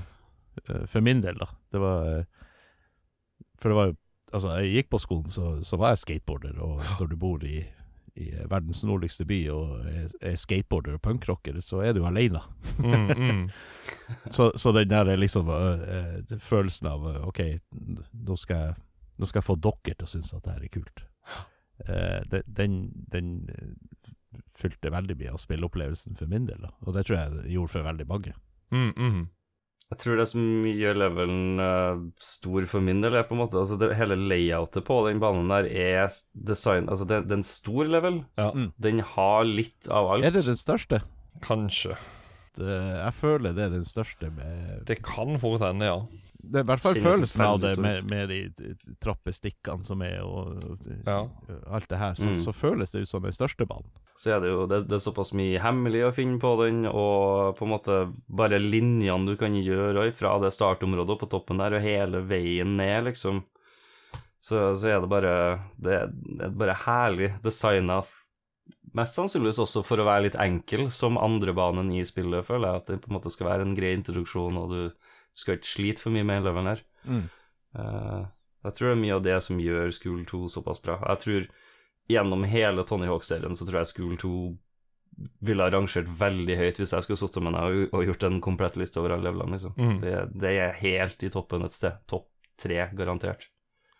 [0.66, 1.48] eh, for min del, da.
[1.72, 2.28] Det var
[3.56, 3.98] For det var jo
[4.30, 7.64] Altså, jeg gikk på skolen, så, så var jeg skateboarder, og når du bor i,
[8.14, 12.38] i verdens nordligste by og er, er skateboarder og punkrocker, så er du aleine.
[12.78, 13.40] Mm, mm.
[14.36, 17.40] Så, så den der er liksom uh, følelsen av OK,
[18.26, 18.89] nå skal, jeg,
[19.20, 21.02] nå skal jeg få dere til å synes at det her er kult.
[21.86, 22.78] Eh, det- den
[23.12, 23.74] den øh,
[24.60, 26.70] fylte veldig mye av spilleopplevelsen for min del, da.
[26.86, 28.32] og det tror jeg gjorde for veldig mange.
[28.70, 29.20] Mm, mm.
[29.90, 33.58] Jeg tror det som gjør levelen uh, stor for min del, er på en måte
[33.58, 36.12] Altså, det, hele layoutet på den banen der er
[36.46, 38.20] design Altså, det, det er en stor level.
[38.38, 38.68] Ja, Mm.
[38.78, 40.24] Den har litt av alt.
[40.28, 41.00] Er det den største?
[41.42, 41.96] kanskje.
[42.54, 45.98] Det, jeg føler det er den største med Det kan fort hende, ja.
[46.42, 48.38] Det er i hvert fall følelsen av det med, med de
[49.04, 51.18] trappestikkene som er, og, og Ja.
[51.70, 52.14] alt det her.
[52.14, 52.42] Så, Mm.
[52.44, 53.90] så føles det ut som den største banen.
[54.16, 57.56] så er det jo det, det er såpass mye hemmelig å finne på den, og
[57.56, 57.94] på en måte
[58.28, 63.04] bare linjene du kan gjøre fra det startområdet på toppen der og hele veien ned,
[63.08, 63.42] liksom.
[64.40, 65.98] Så, så er det bare Det
[66.38, 68.02] det er bare herlig designa.
[68.96, 72.76] Mest sannsynligvis også for å være litt enkel, som andrebanen i spillet, føler jeg.
[72.80, 74.92] At det på en måte skal være en grei introduksjon, og du
[75.38, 76.84] skal ikke slite for mye med elevene her.
[77.04, 77.26] Mm.
[77.78, 78.22] Eh,
[78.66, 80.98] jeg tror det er mye av det som gjør School 2 såpass bra.
[81.12, 81.46] Jeg tror
[82.10, 84.34] gjennom hele Tony Hawk-serien så tror jeg School 2
[85.44, 88.76] ville ha rangert veldig høyt hvis jeg skulle sittet med deg og, gjort en komplett
[88.80, 89.74] liste over alle levelene, liksom.
[89.76, 89.96] Mm.
[90.02, 90.12] Det,
[90.42, 91.98] det er helt i toppen et sted.
[92.10, 92.28] Topp
[92.60, 93.48] tre, garantert.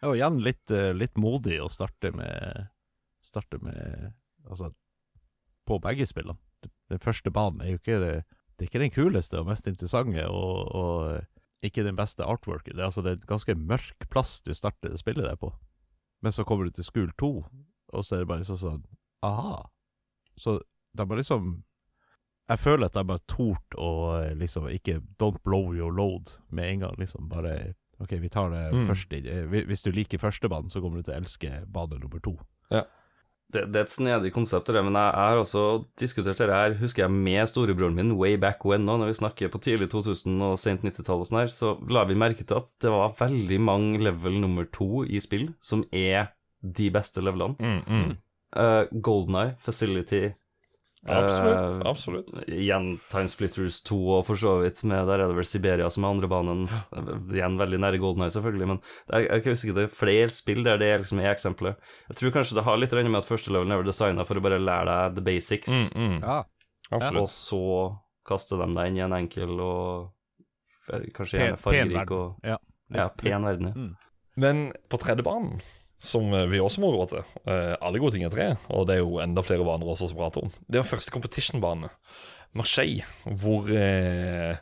[0.06, 2.68] Og igjen litt, eh, litt modig å starte med
[3.20, 4.14] Starte med
[4.48, 4.70] Altså,
[5.68, 6.40] på begge spillene.
[6.88, 8.14] Den første banen er jo ikke det
[8.60, 11.24] Det er ikke den kuleste og mest interessante, og, og
[11.64, 12.76] ikke den beste artworken.
[12.76, 15.48] Det er altså det er en ganske mørk plass du starter spillet der på.
[16.22, 17.30] Men så kommer du til School 2,
[17.96, 18.82] og så er det bare liksom sånn
[19.24, 19.62] Aha.
[20.36, 20.58] Så
[20.96, 21.62] de har liksom
[22.50, 23.88] Jeg føler at de har tort å
[24.36, 27.28] liksom ikke Don't blow your load med en gang, liksom.
[27.32, 28.86] Bare OK, vi tar det Mm.
[28.88, 31.98] først i hvi- Hvis du liker første banen, så kommer du til å elske bane
[32.00, 32.36] nummer to.
[33.52, 35.64] Det, det er et snedig konsept, det, men jeg, jeg har også
[36.00, 39.52] diskutert dette her, husker jeg, med storebroren min way back when nå, når vi snakker
[39.52, 42.74] på tidlig 2000 og sent 90-tall og sånn her, så la vi merke til at
[42.82, 46.30] det var veldig mange level nummer to i spill som er
[46.60, 47.56] de beste levelene.
[47.58, 48.18] Mm, mm.
[48.50, 50.28] Uh, Golden Eye, Facility
[51.08, 51.56] Absolutt.
[51.86, 51.86] absolutt.
[52.28, 52.48] absolutt.
[52.52, 56.04] Igjen Time Splitters 2 og for så vidt med Der er det vel Siberia som
[56.04, 56.66] er andre banen.
[57.32, 60.28] Igjen veldig nære Golden Eye, selvfølgelig, men det er, jeg kan huske det er flere
[60.34, 61.80] spill der det er liksom er eksempelet.
[62.10, 64.44] Jeg tror kanskje det har litt å med at første level er designa for å
[64.44, 66.20] bare lære deg the basics, Mm, mm.
[66.20, 66.42] Ja.
[66.90, 67.22] Absolutt.
[67.22, 67.62] og så
[68.26, 70.10] kaster de deg inn i en enkel og
[70.92, 72.58] eh, kanskje gjerne fargerik og Ja.
[72.92, 73.72] ja, pen verden.
[73.72, 73.74] Ja.
[73.74, 73.96] Mm.
[74.36, 75.60] Men på tredje banen,
[76.00, 78.96] som eh, vi også må gå til eh, Alle gode ting er tre, og det
[78.96, 80.52] er jo enda flere baner også å prate om.
[80.66, 81.92] Det er første competition-bane,
[82.56, 83.04] Marseille,
[83.42, 84.56] hvor eh,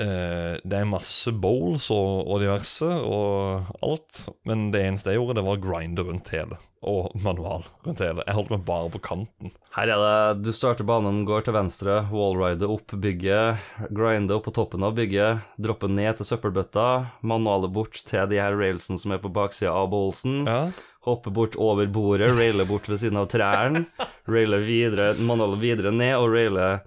[0.00, 4.24] eh, det er masse bowls og, og diverse og alt.
[4.48, 6.58] Men det eneste jeg gjorde, det var å grinde rundt hele.
[6.84, 8.24] Og manual rundt hele.
[8.28, 9.52] Jeg holdt meg bare på kanten.
[9.74, 14.54] Her er det Du starter banen, går til venstre, wallrider opp bygget, grinder opp på
[14.58, 16.88] toppen av bygget, dropper ned til søppelbøtta,
[17.24, 20.68] manualet bort til de her railsene som er på baksida av bowlsen, Ja.
[21.08, 23.86] hoppe bort over bordet, raile bort ved siden av trærne,
[24.28, 26.82] raile videre, manualet videre ned og railer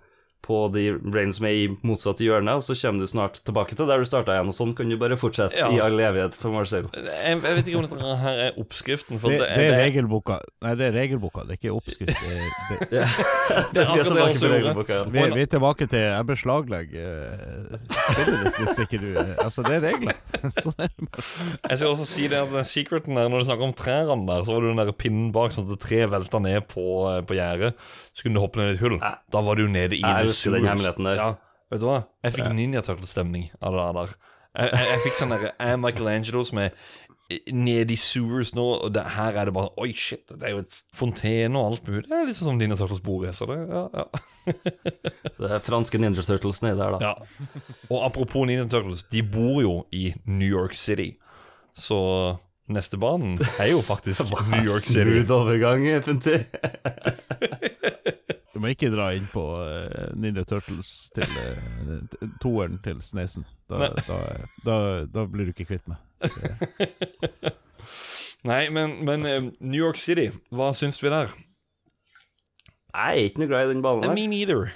[0.45, 3.87] på de railene som er i motsatt hjørne, og så kommer du snart tilbake til
[3.89, 5.67] der du starta igjen, og sånn kan du bare fortsette Ja.
[5.73, 6.85] i all evighet for Marcel.
[6.93, 9.19] Jeg, jeg vet ikke om dette her er oppskriften.
[9.19, 10.37] For Det, det, det er regelboka.
[10.63, 12.21] Nei, det er regelboka, det er ikke oppskrift.
[12.21, 13.03] Det, det,
[13.73, 14.99] det er akkurat det jeg også gjorde.
[15.17, 19.07] vi, vi er tilbake til Jeg beslaglegger eh, spillet ditt hvis ikke du
[19.43, 20.17] Altså, det er regler.
[20.37, 21.09] Er det.
[21.17, 24.53] Jeg skal også si det at secreten der, når du snakker om trærne der, så
[24.55, 27.37] var det den der pinnen bak, sånn at det tre velta ned på, eh, på
[27.37, 27.73] gjerdet.
[28.15, 28.97] Så kunne du hoppe ned i et hull.
[29.33, 31.19] Da var du nede i jeg the den hemmeligheten der.
[31.19, 31.29] Ja,
[31.71, 31.99] vet du hva?
[32.25, 34.15] Jeg fikk Ninja Turtle-stemning av det der.
[34.57, 36.71] Jeg, jeg, jeg fikk sånn der Jeg er Michelangelo som er
[37.51, 40.61] nede i sewers nå, og det, her er det bare Oi, shit, det er jo
[40.63, 42.05] et fontene og alt mulig.
[42.07, 43.35] Det er sånn som Ninja Turtles-bordet.
[43.35, 44.07] Så det, ja, ja.
[45.33, 47.11] Så det er franske Ninja Turtles nedi der, da.
[47.11, 47.53] Ja.
[47.91, 51.17] Og apropos Ninja Turtles, de bor jo i New York City.
[51.77, 51.99] Så
[52.71, 55.03] neste banen er jo faktisk New York City.
[55.03, 56.39] Smooth overgang, FNT.
[58.57, 61.99] Du må ikke dra inn på uh, Ninja Turtles til uh,
[62.41, 63.43] toeren til Snesen.
[63.69, 64.15] Da, da,
[64.65, 64.77] da,
[65.13, 66.01] da blir du ikke kvitt meg.
[68.49, 71.29] Nei, men, men uh, New York City, hva syns vi der?
[72.97, 74.15] Jeg er ikke noe glad i den banen der.
[74.17, 74.71] Me neither.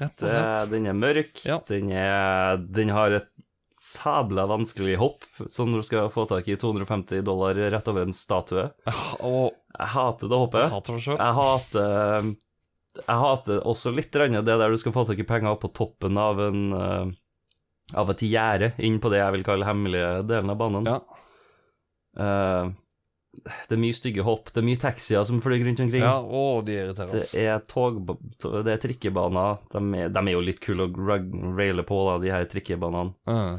[0.00, 0.72] Rett og slett.
[0.72, 1.58] den er mørk, Ja.
[1.68, 3.28] den, er, den har et
[3.76, 8.70] sabla vanskelig hopp, som du skal få tak i 250 dollar rett over en statue.
[8.88, 10.72] Jeg hater det jeg hoppet.
[10.72, 11.20] hater det sjøl.
[11.20, 12.32] Jeg hater
[13.02, 16.40] Jeg hater også litt det der du skal få tak i penger på toppen av
[16.48, 17.12] en uh,
[17.94, 20.88] Av et gjerde inn på det jeg vil kalle hemmelige delen av banen.
[20.90, 20.98] Ja.
[22.18, 22.72] Uh,
[23.68, 26.02] det er mye stygge hopp, det er mye taxier som flyr rundt omkring.
[26.02, 27.34] ja, å, de irriterer Det oss.
[27.36, 28.00] er tog...
[28.40, 29.58] Det er trikkebaner.
[29.70, 31.06] De er, de er jo litt kule å
[31.58, 33.12] raile på, da, de her trikkebanene.
[33.28, 33.58] Uh.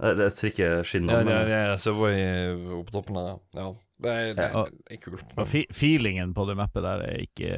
[0.00, 1.24] Det er trikkeskinnene.
[1.24, 3.72] ja, ja, ja, ja, Subway på toppen der, ja.
[4.00, 5.34] Det er, det er, det er kult.
[5.36, 7.50] Og feelingen på det mappet der er ikke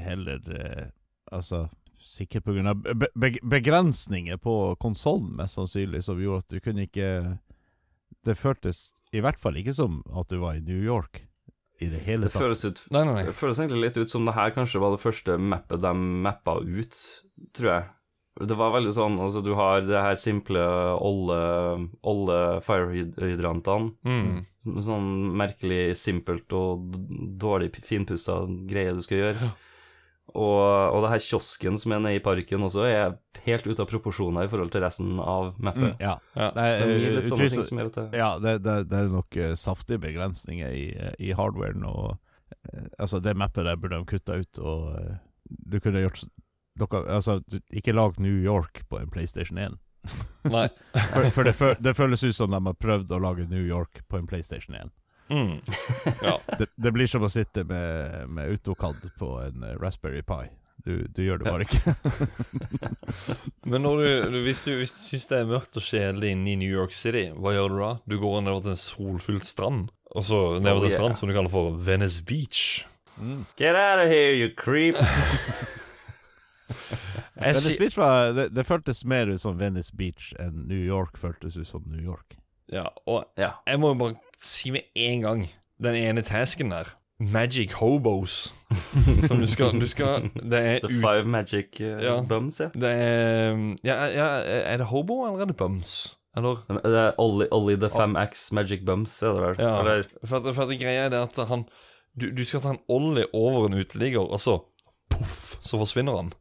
[0.00, 0.86] heller eh,
[1.30, 1.66] Altså
[2.00, 2.72] Sikkert pga.
[2.74, 7.10] Be be begrensninger på konsollen, mest sannsynlig, som gjorde at du kunne ikke
[8.24, 11.26] Det føltes i hvert fall ikke som at du var i New York
[11.80, 12.42] i det hele Det tatt.
[12.42, 13.22] føles, ut, Nei, nei, nei.
[13.28, 16.58] det føles egentlig litt ut som det her kanskje var det første mappet de mappa
[16.60, 16.98] ut,
[17.56, 17.86] tror jeg.
[18.40, 20.60] Det var veldig sånn, altså du har det her simple
[21.02, 21.40] olle,
[22.06, 23.90] olle firehydrantene.
[24.06, 24.78] Mm.
[24.86, 26.94] Sånn merkelig simpelt og
[27.40, 29.50] dårlig finpussa greie du skal gjøre.
[30.30, 30.62] Og,
[30.94, 33.16] og det her kiosken som er nede i parken også, er
[33.46, 35.96] helt ute av proporsjoner i forhold til resten av mappet.
[36.02, 36.16] Ja.
[36.36, 36.50] Ja.
[36.54, 39.38] Det er eh, litt sånne ting som gjør det Ja, det, det, det er nok
[39.40, 44.10] uh, saftige begrensninger i, eh, i hardwaren, og uh, altså, det mappet der burde de
[44.12, 45.18] kutta ut, og uh,
[45.50, 46.22] du kunne gjort
[46.80, 47.38] dere, Altså,
[47.70, 49.76] ikke lag New York på en PlayStation 1.
[50.48, 50.66] Nei.
[51.12, 54.00] For, for det, føl- det føles ut som de har prøvd å lage New York
[54.08, 54.90] på en PlayStation 1.
[55.30, 55.60] Mm.
[56.24, 56.38] Ja.
[56.58, 60.48] Det, det blir som å sitte med, med AutoCAD på en eh, Raspberry Pi.
[60.82, 61.92] Du, du gjør det bare ikke.
[63.70, 66.54] Men når du, du, hvis du, hvis du syns det er mørkt og kjedelig inne
[66.54, 67.90] i New York City, hva gjør du da?
[68.08, 70.96] Du går nedover til en solfylt strand, og så nedover Oh, til en yeah.
[70.98, 72.64] strand som du kaller for Venice Beach.
[73.60, 74.96] Get out of here, you creep!
[77.40, 81.56] Venice Beach var, det, det føltes mer ut som Venice Beach enn New York føltes
[81.56, 82.36] ut som New York.
[82.72, 83.50] ja, og Ja.
[83.66, 85.48] jeg må jo bare si med en gang
[85.82, 88.54] Den ene tasken der Magic hobos.
[89.28, 92.14] Som du skal, du skal Det er The Five Magic uh, Ja.
[92.22, 92.68] Bums, ja.
[92.72, 94.28] Det er ja, ja,
[94.64, 96.16] Er det hobo eller er det bums?
[96.36, 99.56] Eller Det er Ollie, Ollie the 5X Magic Bums, er det vel?
[99.58, 99.80] Ja.
[99.80, 101.66] Eller For at, for at greia er det at han
[102.20, 104.56] du, du skal ta en ollie over en uteligger, og så
[105.10, 106.32] poff, så forsvinner han.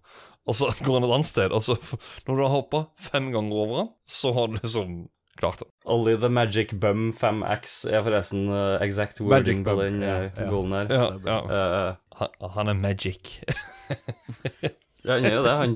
[0.49, 1.77] Og så går han et annet sted, og så
[2.25, 4.99] når du har hoppa fem ganger over han, så har du liksom
[5.39, 5.69] klart det.
[5.85, 10.91] Only the Magic Bum 5X er forresten uh, exact wording på den uh, goalen her.
[10.91, 11.39] Ja, ja.
[11.45, 13.37] Uh, Han, han er magic.
[15.05, 15.53] ja, han er jo det.
[15.61, 15.75] Han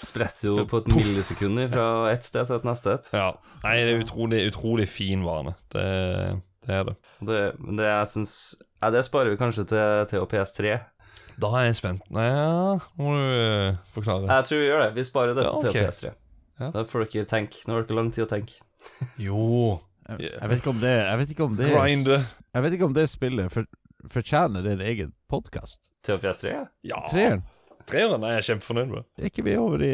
[0.00, 3.10] spretter jo på et millisekund fra et sted til et neste et.
[3.12, 3.26] Ja.
[3.66, 5.52] Nei, det er utrolig, utrolig fin vane.
[5.74, 5.84] Det,
[6.64, 6.96] det er det.
[7.20, 7.42] Det,
[7.76, 8.34] det jeg syns
[8.80, 10.72] ja, Det sparer vi kanskje til, til PS3.
[11.40, 12.04] Da er jeg spent.
[12.14, 14.28] Nei, ja, må du eh, forklare.
[14.30, 14.90] Jeg tror vi gjør det.
[14.98, 15.72] Vi sparer dette Ja, okay.
[15.72, 16.12] til PS3.
[16.60, 16.68] Ja.
[16.76, 17.62] Da får dere tenke.
[17.66, 18.60] Nå har dere lang tid å tenke.
[19.18, 22.84] Jo Jeg, jeg vet ikke om det Jeg vet ikke om det Jeg vet ikke
[22.84, 23.64] om det spillet for,
[24.12, 25.90] fortjener din en egen podkast.
[26.04, 26.52] Til PS3?
[26.84, 27.00] ja.
[27.10, 27.42] Treeren.
[27.88, 29.06] Treeren er jeg kjempefornøyd med.
[29.20, 29.90] Er ikke vi over i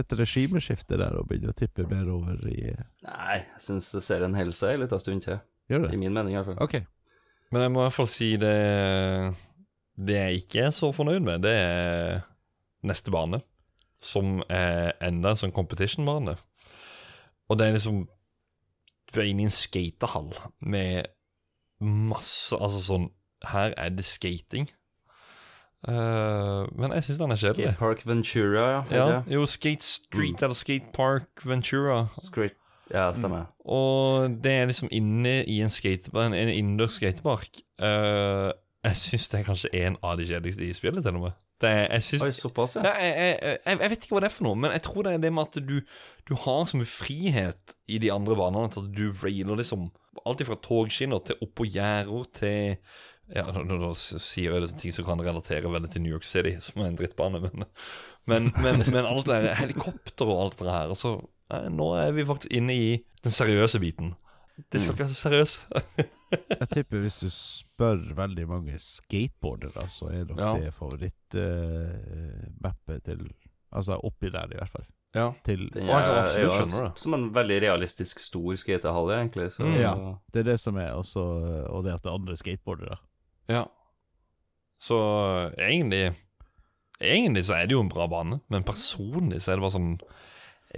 [0.00, 2.72] et regimeskifte der og begynner å tippe mer over i
[3.06, 5.38] Nei, jeg syns serien holder seg en liten stund til.
[5.72, 5.92] Gjør det?
[5.94, 6.58] I min mening, i hvert fall.
[6.60, 6.82] OK.
[7.52, 8.56] Men jeg må i hvert fall si det
[9.96, 12.22] Det jeg ikke er så fornøyd med, det er
[12.88, 13.42] neste bane.
[14.02, 16.34] Som er enda en sånn competition-bane.
[17.48, 18.06] Og det er liksom
[19.12, 21.10] Du er inne i en skatehall med
[21.82, 23.10] masse Altså sånn
[23.50, 24.70] Her er det skating.
[25.82, 27.70] Uh, men jeg syns den er kjedelig.
[27.72, 28.82] Skatepark Ventura, ja.
[28.94, 32.04] Ja, jo, Skate Street eller Skate Park Ventura.
[32.14, 32.54] Skate,
[32.92, 33.48] ja, stemmer.
[33.66, 37.64] Og det er liksom inne i en, skatebar, en, en innendørs skatepark.
[37.82, 38.52] Eh,
[38.82, 41.38] jeg syns det er kanskje en av de kjedeligste i spillet, til og med.
[41.62, 44.28] Det er, jeg, synes, Oi, såpass, ja, jeg, jeg, jeg, jeg vet ikke hva det
[44.28, 45.76] er for noe, men jeg tror det er det med at du,
[46.26, 49.86] du har så mye frihet i de andre banene at du railer liksom
[50.26, 52.56] alt fra togskinner til oppå gjerder til
[53.32, 56.26] ja, nå, nå, nå sier jeg det ting som kan relatere veldig til New York
[56.26, 57.68] City, som er en drittbane, men,
[58.26, 61.20] men, men, men alt det der helikopter og alt det her altså,
[61.52, 64.14] Nå er vi faktisk inne i den seriøse biten.
[64.72, 66.12] Det skal ikke være så seriøst.
[66.32, 70.52] Jeg tipper hvis du spør veldig mange skateboardere, så er nok Ja.
[70.60, 73.28] det favorittmappet til
[73.72, 74.84] Altså oppi der, i hvert fall.
[75.16, 75.30] Ja.
[75.46, 76.98] Til det er, absolutt er jo skjønne det.
[77.00, 79.46] som en veldig realistisk stor skatehall, egentlig.
[79.52, 79.74] Så, Mm.
[79.80, 79.94] Ja.
[80.32, 81.20] Det er det som er, også,
[81.70, 82.96] og det at det er andre skateboardere.
[83.48, 83.64] ja.
[84.82, 84.96] Så
[85.58, 86.14] egentlig
[87.00, 90.00] Egentlig så er det jo en bra bane, men personlig så er det bare sånn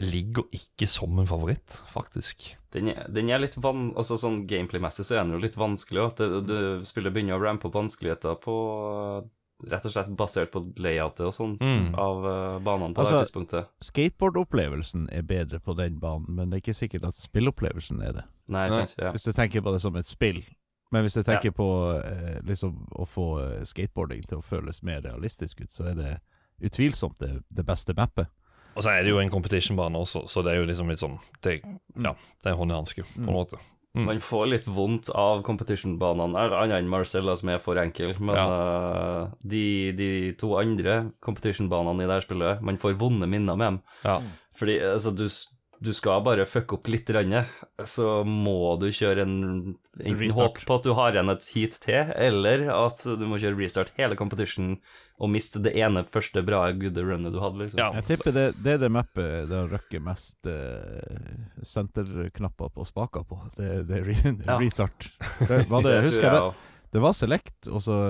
[0.03, 2.57] ligger ikke som en favoritt, faktisk.
[2.75, 3.93] Den, er- den er litt van...
[3.97, 6.45] Altså sånn gameplay-messig så er den jo litt vanskelig, òg.
[6.49, 8.57] du spiller begynner å rampe opp vanskeligheter på
[9.71, 11.95] Rett og slett basert på layoutet og sånn Mm.
[11.95, 13.69] av uh, banene på Altså- det tidspunktet.
[13.87, 18.25] Skateboardopplevelsen er bedre på den banen, men det er ikke sikkert at spillopplevelsen er det.
[18.51, 18.77] Nei, Nei.
[18.83, 18.95] sant.
[18.99, 19.13] Ja.
[19.15, 20.43] Hvis du tenker på det som et spill.
[20.93, 21.57] Men hvis du tenker Ja.
[21.57, 25.95] på eh, liksom å få eh, skateboarding til å føles mer realistisk ut, så er
[25.95, 26.21] det
[26.61, 28.27] utvilsomt det, det beste mappet.
[28.75, 31.19] Og så er det jo en competition-bane også, så det er jo liksom litt sånn
[31.43, 31.61] Det,
[31.97, 33.35] ja, det er hånd i hanske, på en Mm.
[33.35, 33.59] måte.
[33.95, 34.07] Mm.
[34.09, 38.17] Man får litt vondt av competition-banene, eller annet enn Marcella, som er for enkel.
[38.19, 40.09] Men eh, de, de
[40.41, 43.79] to andre competition-banene i det her spillet, man får vonde minner med dem.
[44.03, 44.17] Ja.
[44.59, 45.29] Fordi altså, du,
[45.85, 47.11] du skal bare fucke opp litt,
[47.85, 49.37] så må du kjøre en
[49.95, 53.61] Enten håp på at du har igjen et heat til, eller at du må kjøre
[53.61, 54.75] restart hele competition
[55.23, 57.79] og miste det ene første bra good runnet du hadde, liksom.
[57.79, 57.93] Ja.
[58.01, 63.27] Jeg tipper det, det er det mappet det har røkket mest uh, senterknapper på spaker
[63.29, 63.39] på.
[63.55, 64.59] Det, det er re, Ja.
[64.65, 65.13] restart.
[65.47, 68.01] Det, var det, husker jeg det, det var select, og så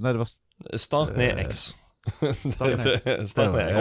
[0.00, 0.32] Nei, det var
[0.78, 1.72] Start ned Eh, X.
[2.04, 3.34] Start ned X.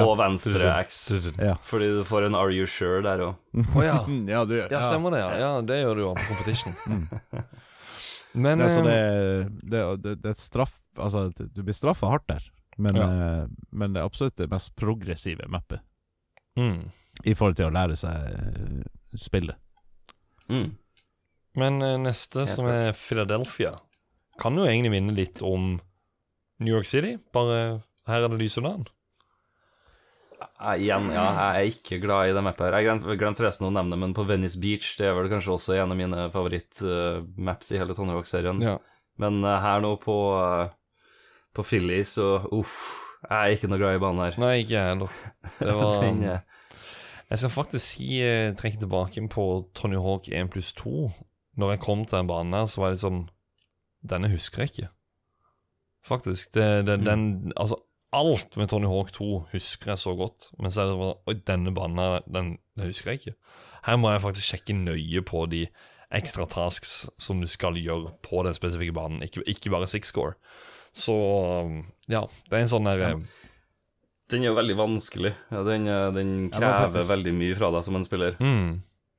[0.07, 0.99] Og venstre X.
[1.37, 1.57] Ja.
[1.63, 3.41] Fordi du får en Are You Sure der òg.
[3.75, 3.97] Å ja.
[4.33, 5.23] ja, du, Ja, stemmer det.
[5.23, 6.77] Ja, ja det gjør du jo på competition.
[8.33, 12.25] Men Det, så eh, det, det, det, er et straff Altså, du blir straffa hardt
[12.29, 12.47] der,
[12.81, 13.05] men, Ja.
[13.05, 15.81] eh, men det er absolutt det mest progressive mappet
[16.57, 16.83] mm.
[17.29, 18.83] i forhold til å lære seg eh,
[19.17, 19.57] spillet.
[20.49, 20.67] Mm.
[21.61, 23.71] Men neste, som er Philadelphia,
[24.41, 25.75] kan jo egentlig minne litt om
[26.61, 27.15] New York City.
[27.33, 28.87] Bare her er det lys under den.
[30.43, 32.75] Jeg, igjen, ja, jeg er ikke glad i det mappet her.
[32.83, 35.75] Jeg glemte forresten å nevne det, men på Venice Beach det er vel kanskje også
[35.79, 38.59] en av mine favorittmaps i hele Tony Hawk-serien.
[38.63, 38.77] Ja.
[39.21, 40.73] Men eh, her nå på, eh,
[41.55, 42.79] på Philly, så uff,
[43.23, 44.39] jeg er ikke noe glad i banen her.
[44.41, 45.19] Nei, ikke jeg heller.
[45.61, 46.81] Det var Den, eh,
[47.31, 49.45] Jeg skal faktisk si, eh, trekke tilbake på
[49.79, 51.07] Tony Hawk 1 pluss 2.
[51.61, 53.23] Når jeg kom til den banen her, så var jeg litt sånn
[54.03, 54.89] Denne husker jeg ikke.
[56.03, 56.49] Faktisk.
[56.51, 57.05] Det, det, Mm.
[57.07, 57.77] den, altså,
[58.13, 60.51] alt med Tony Hawk 2 husker jeg så godt.
[60.59, 63.35] Men så er det bare Oi, denne banen den, den husker jeg ikke.
[63.85, 65.65] Her må jeg faktisk sjekke nøye på de
[66.13, 70.35] ekstra tasks som du skal gjøre på den spesifikke banen, ikke, ikke bare six score.
[70.93, 71.15] Så
[72.07, 73.11] ja, det er en sånn der ja.
[74.29, 75.33] den er jo veldig vanskelig.
[75.49, 78.37] Den, eh, den krever ja, veldig mye fra deg som en spiller.
[78.39, 78.69] mm,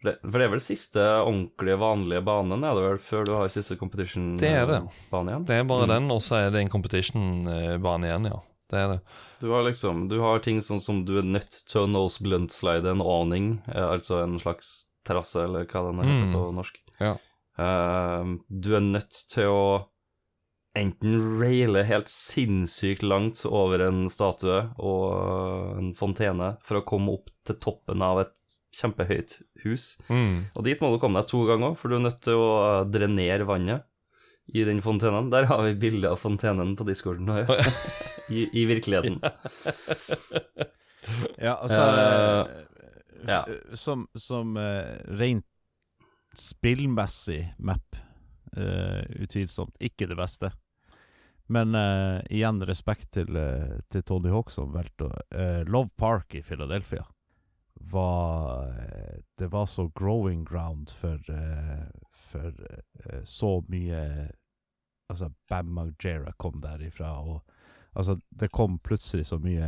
[0.07, 3.49] det- For det er vel siste ordentlige, vanlige banen, er det vel, før du har
[3.49, 4.81] siste competition-bane Det det.
[5.11, 5.45] igjen?
[5.47, 5.95] Det er bare Mm.
[5.95, 8.41] den, og så er det en competition-bane igjen, ja.
[8.75, 8.99] Det er det.
[9.41, 12.51] Du har liksom Du har ting sånn som du er nødt til å nose blunt
[12.55, 14.75] slide en awning, eh, altså en slags
[15.07, 16.35] terrasse, eller hva den heter Mm.
[16.35, 16.79] på norsk.
[16.99, 17.15] Ja.
[17.55, 19.65] Uh, du er nødt til å
[20.75, 27.31] enten raile helt sinnssykt langt over en statue og en fontene for å komme opp
[27.47, 28.43] til toppen av et
[28.75, 29.85] kjempehøyt hus.
[30.11, 30.49] Mm.
[30.57, 32.49] Og dit må du komme deg to ganger, for du er nødt til å
[32.81, 33.85] eh, drenere vannet
[34.47, 35.31] i den fontenen.
[35.33, 37.59] Der har vi bilde av fontenen på discorden nå, ja.
[38.35, 39.19] I, I virkeligheten.
[41.37, 42.47] Ja, altså eh,
[43.29, 43.43] ja.
[43.77, 45.45] Som, som uh, rent
[46.37, 47.99] spillmessig map,
[48.57, 50.53] uh, utvilsomt ikke det beste.
[51.53, 51.77] Men
[52.33, 53.37] igjen respekt til,
[53.93, 57.03] til Tony Hawk som valgte å eh, Love Park i Philadelphia
[57.93, 58.73] var
[59.37, 61.85] Det var så growing ground for, eh,
[62.35, 64.01] for uh, så mye
[65.13, 67.43] Altså, Bam Margera kom derifra, og
[67.93, 69.67] altså, det kom plutselig så mye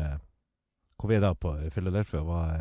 [0.96, 2.56] Hvor vi er da på Philadelphia, var,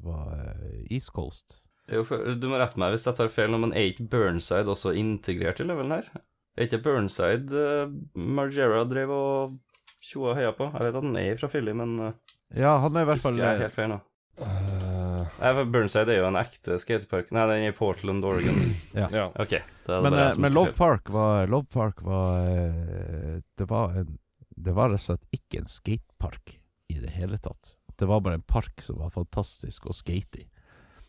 [0.00, 1.58] var eh, East Coast.
[1.92, 4.94] Jo, for, du må rette meg hvis jeg tar feil, men er ikke Burnside også
[4.96, 6.08] integrert i levelen her?
[6.56, 9.58] Er ikke Burnside uh, Margera drev og
[10.04, 10.70] tjoa heia på?
[10.72, 13.36] Jeg vet at han er fra Philly, men uh, Ja, han er i hvert husker
[13.36, 14.00] fall jeg eh, helt feil nå.
[14.40, 14.87] Eh,
[15.36, 17.32] For Burnside er jo en ekte skatepark.
[17.34, 18.58] Nei, den er i Portland, Oregon.
[18.98, 19.28] ja.
[19.34, 19.58] Ok.
[19.86, 20.74] Da er Men, eh, men Love.
[20.78, 24.18] Park var Love Park var eh, Det var en
[24.48, 26.56] Det var rett og slett ikke en skatepark
[26.88, 27.76] i det hele tatt.
[27.98, 30.46] Det var bare en park som var fantastisk å skate i.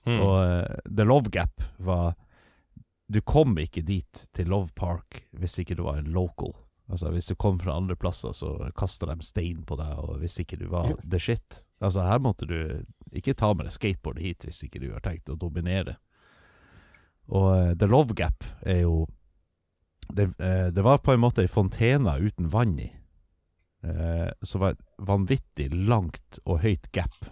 [0.05, 0.19] Mm.
[0.21, 2.13] Og uh, The Love Gap var
[3.09, 6.53] Du kom ikke dit til Love Park hvis ikke du var en local.
[6.89, 10.39] Altså Hvis du kom fra andre plasser, så kasta de stein på deg, og hvis
[10.41, 11.63] ikke du var the shit.
[11.81, 12.83] Altså Her måtte du
[13.13, 15.99] ikke ta med deg skateboardet hit hvis ikke du har tenkt å dominere.
[17.29, 19.03] Og uh, The Love Gap er jo
[20.09, 22.89] det, uh, det var på en måte ei fontene uten vann i.
[23.85, 27.29] uh, som var et vanvittig langt og høyt gap.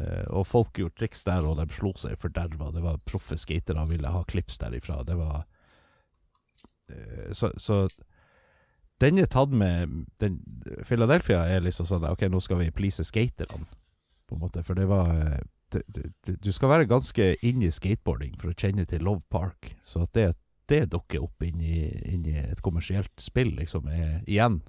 [0.00, 2.70] Eh, og folk gjorde triks der, og de slo seg forderva.
[2.72, 5.02] Det var proffe skatere ville ha klips derifra.
[5.04, 5.42] Det var
[6.88, 7.82] eh, Så, så
[9.00, 10.40] den er tatt med den,
[10.86, 13.68] Philadelphia er liksom sånn OK, nå skal vi please skaterne,
[14.28, 14.64] på en måte.
[14.66, 15.40] For det var eh,
[15.72, 19.24] det, det, det, Du skal være ganske inn i skateboarding for å kjenne til Love
[19.32, 19.72] Park.
[19.86, 20.34] Så at det,
[20.70, 24.60] det dukker opp inn i, inn i et kommersielt spill, liksom, er igjen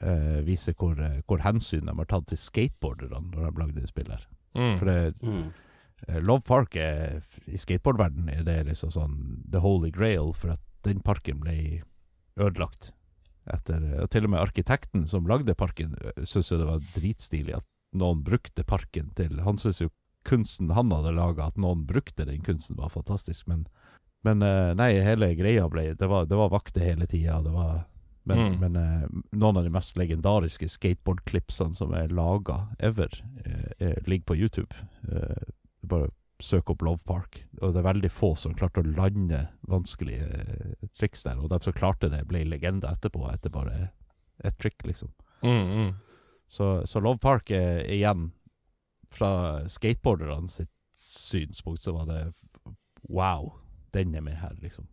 [0.00, 3.90] uh, Viser hvor, eh, hvor hensyn de har tatt til skateboarderne når de lagde det
[3.90, 4.22] spillet.
[4.22, 4.30] her.
[4.54, 4.78] Mm.
[4.78, 5.52] For det, Mm.
[6.08, 9.18] Eh, Love Park er I skateboardverdenen er det liksom sånn
[9.50, 11.82] The Holy Grail, for at den parken ble
[12.40, 12.92] ødelagt.
[13.44, 15.92] Etter, og til og med arkitekten som lagde parken,
[16.24, 19.90] syntes jo det var dritstilig at noen brukte parken til Han syntes jo
[20.24, 23.46] kunsten han hadde laga, at noen brukte den kunsten, var fantastisk.
[23.46, 23.66] Men,
[24.24, 27.42] men eh, nei, hele greia ble Det var, det var vakter hele tida.
[27.44, 27.84] Men,
[28.24, 28.54] Mm.
[28.56, 33.12] men eh, noen av de mest legendariske skateboardklipsene som er laga ever,
[33.44, 34.72] er, er, ligger på YouTube.
[35.12, 35.52] Eh,
[35.84, 36.08] bare
[36.44, 37.40] søk opp Love Park.
[37.60, 41.40] Og det er veldig få som klarte å lande vanskelige eh, triks der.
[41.40, 43.88] Og de som klarte det, ble legender etterpå, etter bare
[44.44, 45.12] ett trick, liksom.
[45.42, 45.92] Mm, mm.
[46.48, 48.30] Så, så Love Park er igjen
[49.12, 49.28] Fra
[49.68, 52.20] skateboarderne sitt synspunkt så var det
[53.08, 53.52] Wow,
[53.92, 54.86] den er med her, liksom.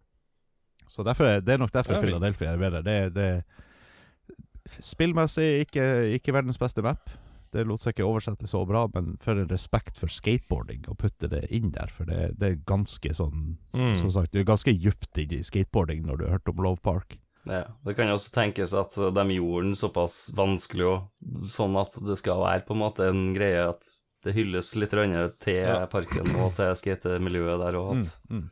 [0.91, 2.03] Så derfor er, det er nok derfor er.
[2.03, 2.81] Philadelphia er bedre.
[2.83, 3.43] Det, det
[4.83, 5.85] Spillmessig ikke,
[6.17, 7.09] ikke verdens beste map.
[7.51, 11.27] Det lot seg ikke oversette så bra, men for en respekt for skateboarding å putte
[11.31, 11.91] det inn der.
[11.91, 13.97] For det, det er ganske sånn Mm.
[14.01, 16.79] Som sagt, du er ganske djupt inn i skateboarding når du har hørt om Love
[16.83, 17.17] Park.
[17.49, 21.95] Ja, det kan jo også tenkes at de gjorde den såpass vanskelig og sånn at
[22.05, 23.87] det skal være på en måte en greie at
[24.23, 25.87] det hylles litt til Ja.
[25.89, 28.49] parken og til skatemiljøet der, at Mm, mm.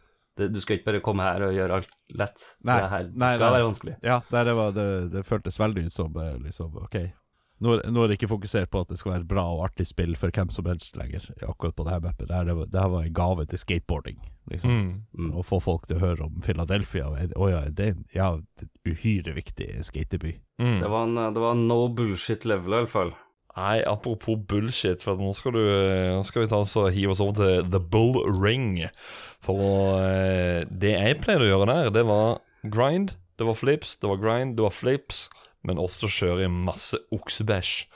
[0.51, 2.41] du skal ikke bare komme her og gjøre alt lett.
[2.63, 3.53] Nei, det her det nei, skal nei.
[3.59, 3.95] være vanskelig.
[4.01, 6.95] Ja, det, det, var, det, det føltes veldig ut som eh, liksom, OK.
[7.59, 9.65] Nå, er- nå er det ikke fokusert på at det skal være et bra og
[9.67, 12.27] artig spill for hvem som helst lenger, akkurat på det her mappet.
[12.29, 14.19] Det her, det var, her var en gave til skateboarding,
[14.51, 14.71] liksom.
[14.71, 14.91] Mm.
[15.19, 15.31] Mm.
[15.35, 17.09] Å få folk til å høre om Philadelphia.
[17.35, 18.29] Å ja, det er en ja,
[18.87, 20.37] uhyre viktig skateby.
[20.61, 20.77] Mm.
[20.83, 23.11] Det var en, uh, det var en no bullshit level, i hvert fall.
[23.57, 25.63] Nei, apropos bullshit, for nå skal, du,
[26.15, 28.85] nå skal vi ta oss og hive oss over til The Bull Ring.
[29.43, 29.59] For
[29.99, 34.21] eh, det jeg pleide å gjøre der, det var grind, det var flips, det var
[34.21, 35.25] grind, det var flips,
[35.63, 37.87] men også kjører i masse oksebæsj.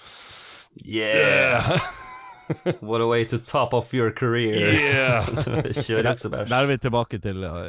[0.86, 1.78] Yeah!
[2.82, 4.56] What a way to top off your career.
[4.56, 5.28] Yeah!
[5.86, 6.50] Kjør øksebæsj.
[6.50, 7.62] Der er vi tilbake til uh,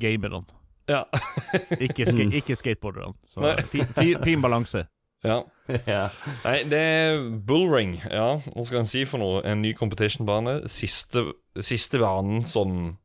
[0.00, 0.44] gamerne,
[0.88, 1.02] ja.
[1.86, 3.14] ikke, ska ikke skateboarderne.
[3.72, 4.86] Fin, fin, fin balanse.
[5.24, 5.40] ja.
[5.86, 6.08] ja.
[6.44, 7.94] Nei, det er bullring.
[8.10, 9.42] Ja, hva skal en si for noe?
[9.46, 10.62] En ny competition-bane.
[10.70, 11.28] Siste,
[11.62, 12.96] siste banen sånn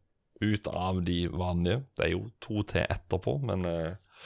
[0.42, 1.84] ut av de vanlige.
[1.98, 4.24] Det er jo to til etterpå, men eh,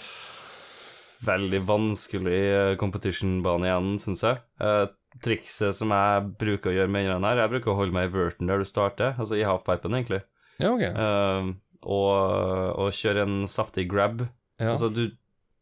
[1.21, 4.39] Veldig vanskelig eh, competition-bane igjen, syns jeg.
[4.63, 4.85] Eh,
[5.21, 8.13] trikset som jeg bruker å gjøre med denne her, jeg bruker å holde meg i
[8.15, 10.21] verten der du starter, altså i halfpipen, egentlig.
[10.61, 10.81] Ja, ok.
[10.87, 11.51] Eh,
[11.81, 12.11] og,
[12.81, 14.23] og kjøre en saftig grab.
[14.61, 14.71] Ja.
[14.73, 15.07] Altså, du,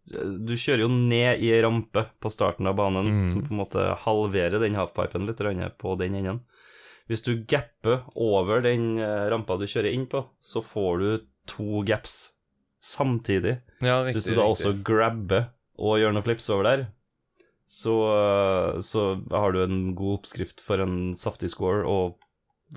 [0.09, 3.27] du kjører jo ned i ei rampe på starten av banen, Mm.
[3.31, 5.43] som på en måte halverer den halfpipen litt
[5.79, 6.41] på den enden.
[7.09, 12.33] Hvis du gapper over den rampa du kjører inn på, så får du to gaps
[12.81, 13.57] samtidig.
[13.81, 14.35] ja, Hvis riktig.
[14.35, 14.65] du da riktig.
[14.67, 15.49] også grabber
[15.79, 16.87] og gjør noen flips over der,
[17.69, 22.17] så, eh, så har du en god oppskrift for en saftig score, og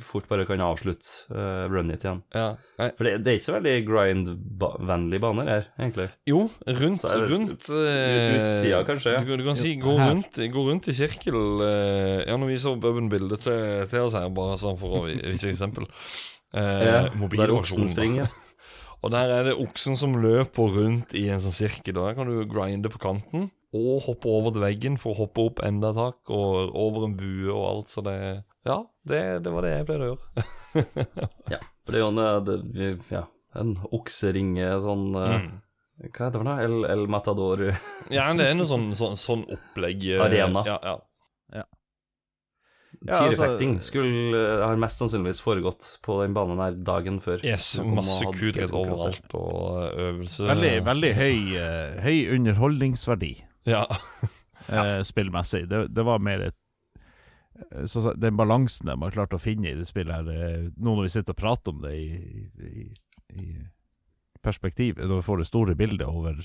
[0.01, 2.23] fort bare kan avslutte uh, run it igjen.
[2.33, 2.55] ja.
[2.79, 6.07] For det, det er ikke så veldig grind-vennlige baner her, egentlig.
[6.29, 9.21] Jo, rundt, det rundt eh, utsida, kanskje, ja.
[9.21, 11.37] Du, kan- du kan si gå rundt, gå rundt i sirkel.
[11.61, 15.51] uh, ja, nå viser Bubben bildet til, til oss her, bare sånn for å vise
[15.53, 15.85] eksempel.
[16.57, 17.03] Uh, Ja,
[17.37, 18.33] der oksen springer.
[19.03, 21.97] Og der er det oksen som løper rundt i en sånn sirkel.
[21.99, 25.47] Og der kan du grinde på kanten og hoppe over til veggen for å hoppe
[25.49, 27.89] opp enda et hakk og over en bue og alt.
[27.91, 28.17] Så det
[28.69, 28.77] Ja,
[29.09, 30.47] det, det var det jeg pleide å gjøre.
[31.53, 33.25] Ja, for det er jo en, eh, det, ja,
[33.61, 35.53] en okseringe sånn eh, Mm.
[36.03, 36.63] Hva heter det for noe?
[36.65, 37.61] El, El Matador
[38.11, 40.07] Ja, det er noe sånn, sånn, sånn opplegg.
[40.15, 40.63] eh, Arena.
[40.67, 40.95] Ja, ja.
[41.59, 41.65] Ja,
[43.09, 47.41] Tyrefekting skulle eh, har mest sannsynligvis foregått på den banen her dagen før.
[47.45, 48.73] Yes, masse skatekonkurranse.
[48.77, 50.03] overalt og øvelser.
[50.07, 50.49] øvelse.
[50.53, 53.33] Veldig, veldig høy, eh, høy underholdningsverdi
[53.67, 53.85] Ja.
[54.69, 55.65] eh, spillmessig.
[55.69, 56.57] Det, det var mer et
[57.73, 60.95] eh, så, Den balansen de har klart å finne i det spillet her eh, Nå
[60.97, 62.89] når vi sitter og prater om det i, i,
[63.43, 63.47] i
[64.43, 66.39] perspektiv, når vi får det store bildet over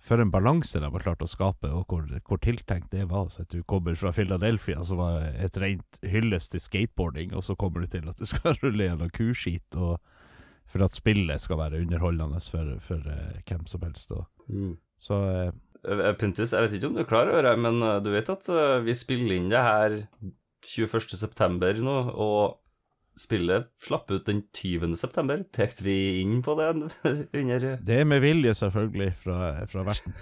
[0.00, 3.28] For en balanse de har klart å skape, og hvor, hvor tiltenkt det var.
[3.28, 7.56] Så at Du kommer fra Philadelphia, som var et rent hyllest til skateboarding, og så
[7.56, 9.98] kommer du til at du skal rulle gjennom kuskit, og
[10.70, 14.12] for at spillet skal være underholdende for, for uh, hvem som helst.
[14.16, 14.72] Og, Mm.
[14.98, 15.50] så uh,
[15.88, 18.28] Eh, Puntis, jeg vet ikke om du er klar over det, men eh, du vet
[18.32, 19.94] at uh, vi spiller inn det her
[20.66, 21.16] 21.
[21.16, 22.59] september nå, og
[23.20, 24.96] spillet slapp ut den 20.
[24.98, 25.44] september.
[25.54, 26.70] Pekte vi inn på det
[27.40, 29.38] under Det er med vilje, selvfølgelig, fra,
[29.70, 30.16] fra verten.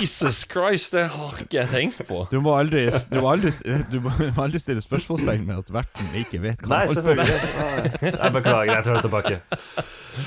[0.00, 2.22] Jesus Christ, det har ikke jeg tenkt på.
[2.30, 3.52] Du må aldri, du må aldri,
[3.90, 4.12] du må
[4.44, 7.40] aldri stille spørsmålstegn med at verten ikke vet hva Nei, selvfølgelig.
[8.10, 9.40] Jeg beklager, jeg tar det tilbake.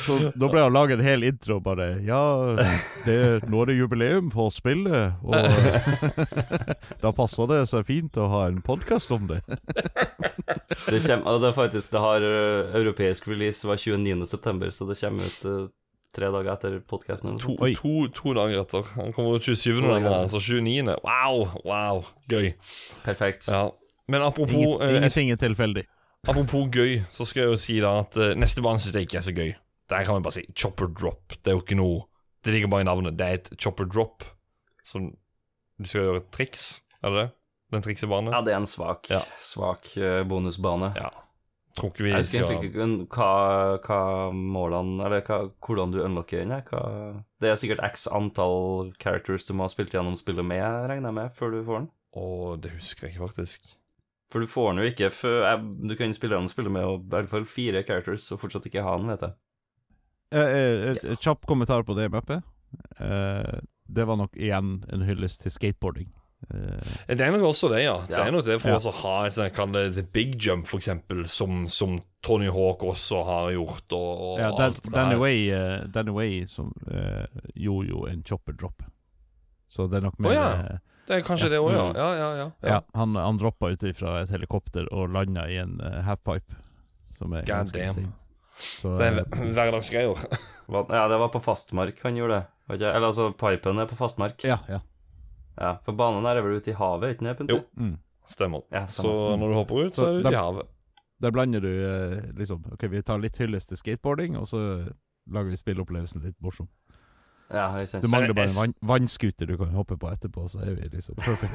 [0.03, 2.21] Så Da ble han laget en hel intro bare Ja,
[3.05, 3.17] det,
[3.51, 5.35] nå er det jubileum på spillet, og
[7.03, 9.41] da passer det så fint å ha en podkast om det.
[10.87, 14.27] Det, kommer, og det, er faktisk, det har eh, europeisk release var 29.
[14.27, 15.63] september, så det kommer ut eh,
[16.13, 17.39] tre dager etter podkasten.
[17.41, 18.85] To, to, to dager etter.
[18.97, 19.81] Han kommer ut 27.
[19.81, 20.09] To dager.
[20.09, 20.95] så altså 29.
[21.07, 22.53] Wow, wow, gøy.
[23.05, 23.47] Perfekt.
[23.47, 23.69] Ja.
[24.07, 25.85] Men apropos, Ingen, eh, ingenting er tilfeldig.
[26.27, 29.17] apropos gøy, så skal jeg jo si da at uh, neste bane syns jeg ikke
[29.17, 29.53] er så gøy.
[29.89, 31.35] Der kan vi bare si chopper drop.
[31.39, 32.03] Det er jo ikke noe
[32.43, 33.15] Det ligger bare i navnet.
[33.15, 34.23] Det er et chopper drop.
[34.83, 37.29] Så du skal gjøre et triks, er det det?
[37.73, 38.31] Den triksebanen.
[38.35, 39.23] Ja, det er en svak, Ja.
[39.41, 40.93] svak eh, bonusbane.
[40.95, 41.09] Ja.
[41.73, 43.29] Tror ikke vi Jeg husker skal egentlig ikke kun- hva,
[43.81, 43.99] hva
[44.31, 46.51] målene Eller hva, hvordan du unlocker den.
[46.53, 50.61] her, Hva, det er sikkert x antall characters du må ha spilt gjennom spillet med,
[50.91, 51.89] regner jeg med, før du får den.
[52.15, 52.27] Å,
[52.61, 53.71] det husker jeg ikke, faktisk.
[54.29, 57.01] For du får den jo ikke før jeg, Du kan spille gjennom spillet med og,
[57.07, 59.33] i hvert fall fire characters og fortsatt ikke ha den, vet jeg.
[60.33, 62.43] Eh, eh, et, et kjapp kommentar på det mappet.
[62.99, 63.59] Eh,
[63.89, 66.13] det var nok igjen en hyllest til skateboarding.
[66.51, 67.97] Eh, Det er nok også det, ja.
[68.07, 68.25] Det Ja.
[68.27, 68.75] er nok det for Ja.
[68.75, 72.47] oss å ha et sånt, kall det The Big Jump, for eksempel, som, som Tony
[72.49, 75.15] Hawk også har gjort, og, og ja, Dan, alt det Danny.
[75.15, 77.25] Way, uh, Danny Way som uh,
[77.55, 78.83] gjorde jo en chopper drop.
[79.69, 80.49] Så det er nok mer oh, ja.
[80.53, 80.77] eh,
[81.07, 81.49] Det er kanskje Ja.
[81.49, 81.85] det òg, ja.
[81.91, 81.95] Mm.
[81.95, 82.51] Ja, ja, ja.
[82.63, 86.55] Ja, han, han droppa ut fra et helikopter og landa i en uh, halfpipe.
[87.17, 88.13] Som er God damn.
[88.57, 90.15] Så, Det er eh, hverdagsgreier.
[90.69, 92.47] Ja, det var på fastmark han gjorde det.
[92.79, 94.43] Eller altså, pipen er på fastmark.
[94.43, 94.79] ja, ja.
[95.59, 97.51] Ja, For banen her er vel ute i havet, ikke sant?
[97.53, 97.61] Jo.
[97.77, 97.97] Mm.
[98.29, 98.63] Stemmer.
[98.71, 100.69] Ja, Så når du hopper ut, så Så er du ute i havet.
[101.23, 104.59] Der blander du eh, liksom Ok, vi tar litt hyllest til skateboarding, og så
[105.31, 106.67] lager vi spilleopplevelsen litt morsom.
[107.53, 107.69] Ja,
[108.01, 111.15] Du mangler bare en vann, vannskuter du kan hoppe på etterpå, så er vi liksom
[111.15, 111.53] perfect.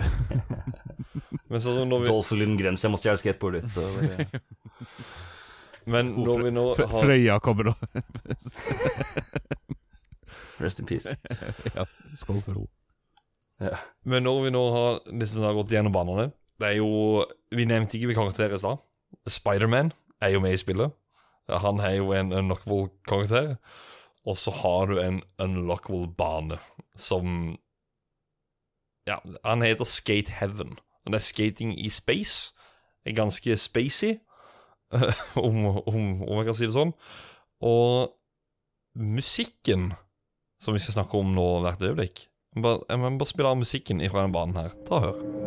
[1.50, 3.76] Men sånn som når vi, Dolph Lundgrens, jeg må stjele skateboardet ditt.
[3.82, 4.38] og
[5.92, 7.74] men når vi nå har Frøya kommer nå.
[10.60, 11.16] Rest in peace.
[11.76, 11.86] ja,
[12.20, 12.68] Skål for henne.
[14.04, 16.28] Men når vi nå har liksom har gått gjennom banene
[16.60, 18.78] Det er jo Vi nevnte ikke vi karakterer i stad.
[19.26, 19.92] Spiderman
[20.22, 20.92] er jo med i spillet.
[21.48, 23.56] Han er jo en unlockable karakter.
[24.28, 26.58] Og så har du en unlockable bane
[26.96, 27.56] som
[29.08, 30.78] Ja, han heter Skate Heaven.
[31.04, 32.52] Og det er skating i space.
[33.06, 34.18] Er ganske spacey,
[35.46, 36.92] om, om, om jeg kan si det sånn.
[37.64, 38.12] Og
[38.98, 39.92] musikken
[40.60, 42.26] som vi skal snakke om nå hvert øyeblikk
[42.58, 44.74] Jeg må bare, spille av musikken fra denne banen her.
[44.88, 45.37] Ta og hør.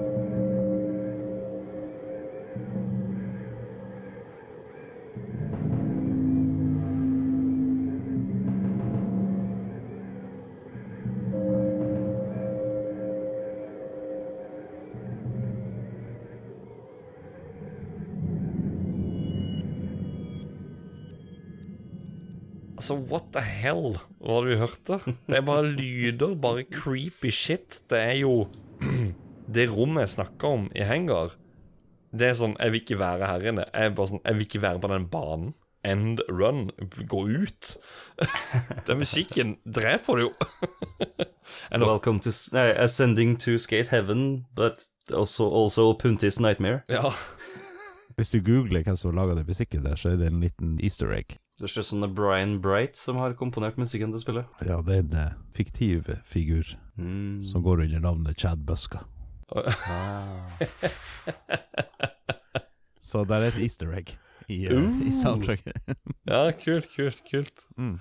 [22.81, 24.95] Altså, what the hell var det vi hørte?
[25.29, 27.77] Det er bare lyder, bare creepy shit.
[27.89, 28.47] Det er jo
[29.53, 31.35] Det rommet jeg snakka om i Hangar,
[32.09, 33.67] det er sånn Jeg vil ikke være her inne.
[33.69, 35.53] Jeg bare sånn Jeg vil ikke være på den banen.
[35.85, 36.71] End run.
[37.09, 37.75] Gå ut.
[38.87, 40.33] Den musikken dreper det jo.
[41.85, 46.81] Welcome to nei, Ascending to Skate Heaven, but also, also Puntis Nightmare.
[46.89, 47.13] Ja.
[48.21, 51.09] Hvis du googler hvem som laga den musikken der, så er det en liten easter
[51.15, 51.39] egg.
[51.57, 54.45] Det ser ut som det er Brian Bright som har komponert musikken til spillet.
[54.61, 57.41] Ja, det er en uh, fiktiv figur Mm.
[57.43, 58.99] som går under navnet Chad Buska.
[59.55, 60.51] Ah.
[63.01, 64.13] Så der er et easter egg
[64.51, 65.73] i, eh, i soundtracket.
[66.29, 67.65] ja, kult, kult, kult.
[67.77, 67.95] Mm.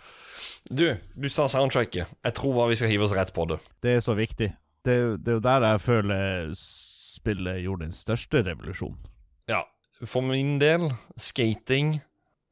[0.68, 0.84] Du,
[1.16, 2.12] du sa soundtracket.
[2.24, 3.60] Jeg tror vi skal hive oss rett på det.
[3.80, 4.52] Det er så viktig.
[4.84, 9.00] Det det er jo der jeg føler spillet gjorde den største revolusjonen.
[9.48, 9.62] Ja,
[10.08, 10.88] for min del,
[11.20, 11.98] skating,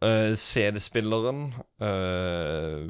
[0.05, 1.49] uh, CD-spilleren
[1.83, 2.85] uh,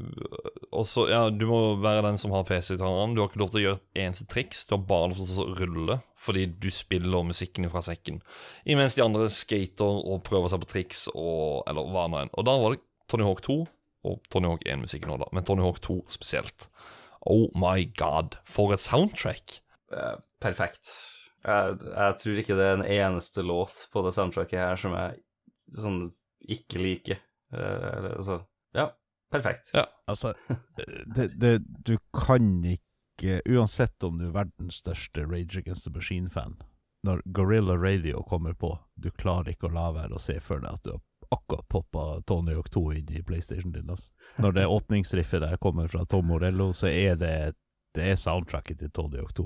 [0.74, 2.78] Og så, ja, du må være den som har PC i.
[2.78, 4.66] Du har ikke lov til å gjøre et eneste triks.
[4.66, 8.18] Du har bare lov til å rulle fordi du spiller musikken fra sekken.
[8.66, 12.32] Imens de andre skater og prøver seg på triks og Eller hva nå enn.
[12.34, 13.60] Og da var det Tony Hawk 2
[14.08, 15.30] og Tony Hawk 1-musikken òg, da.
[15.34, 16.68] Men Tony Hawk 2 spesielt.
[17.28, 19.60] Oh my god, for et soundtrack!
[19.92, 21.17] Uh, perfekt.
[21.44, 25.20] Jeg, jeg tror ikke det er en eneste låt på det soundtracket her som jeg
[25.78, 26.00] sånn
[26.48, 27.20] ikke liker.
[27.52, 28.40] Eh, eller, altså
[28.76, 28.90] Ja,
[29.32, 29.70] perfekt.
[29.74, 29.86] Ja.
[30.06, 30.34] Altså,
[31.16, 32.84] det, det, du kan ikke
[33.50, 36.60] Uansett om du er verdens største Rage Against the Machine-fan,
[37.02, 40.76] når Gorilla Radio kommer på, du klarer ikke å la være å se for deg
[40.76, 41.00] at du har
[41.34, 43.90] akkurat poppa Tony Hawk 2 inn i PlayStation din.
[43.90, 44.12] Altså.
[44.38, 47.54] Når det åpningsriffet der kommer fra Tom Morello, så er det
[47.96, 49.44] Det er soundtracket til Tony Hawk 2.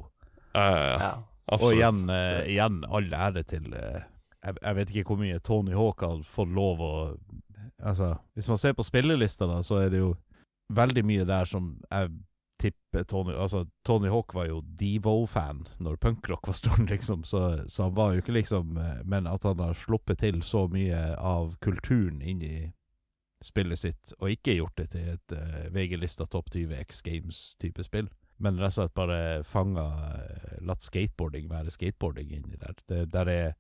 [0.52, 0.60] Uh,
[1.00, 1.12] Ja.
[1.46, 1.72] Absolutt.
[1.72, 4.02] Og igjen, eh, igjen all ære til eh,
[4.42, 6.92] jeg, jeg vet ikke hvor mye Tony Hawk har fått lov å
[7.82, 10.12] Altså, hvis man ser på spillelista, da, så er det jo
[10.70, 12.12] veldig mye der som jeg
[12.62, 17.88] tipper Tony Altså, Tony Hawk var jo Devo-fan når punkrock var stor, liksom, så, så
[17.88, 21.56] han var jo ikke liksom eh, Men at han har sluppet til så mye av
[21.64, 22.56] kulturen inn i
[23.42, 28.06] spillet sitt, og ikke gjort det til et uh, VG-lista topp 20 X Games-type spill,
[28.36, 29.18] men rett og slett bare
[29.48, 32.76] fanga eh, Latt skateboarding være skateboarding inni der.
[32.88, 33.52] Det, der er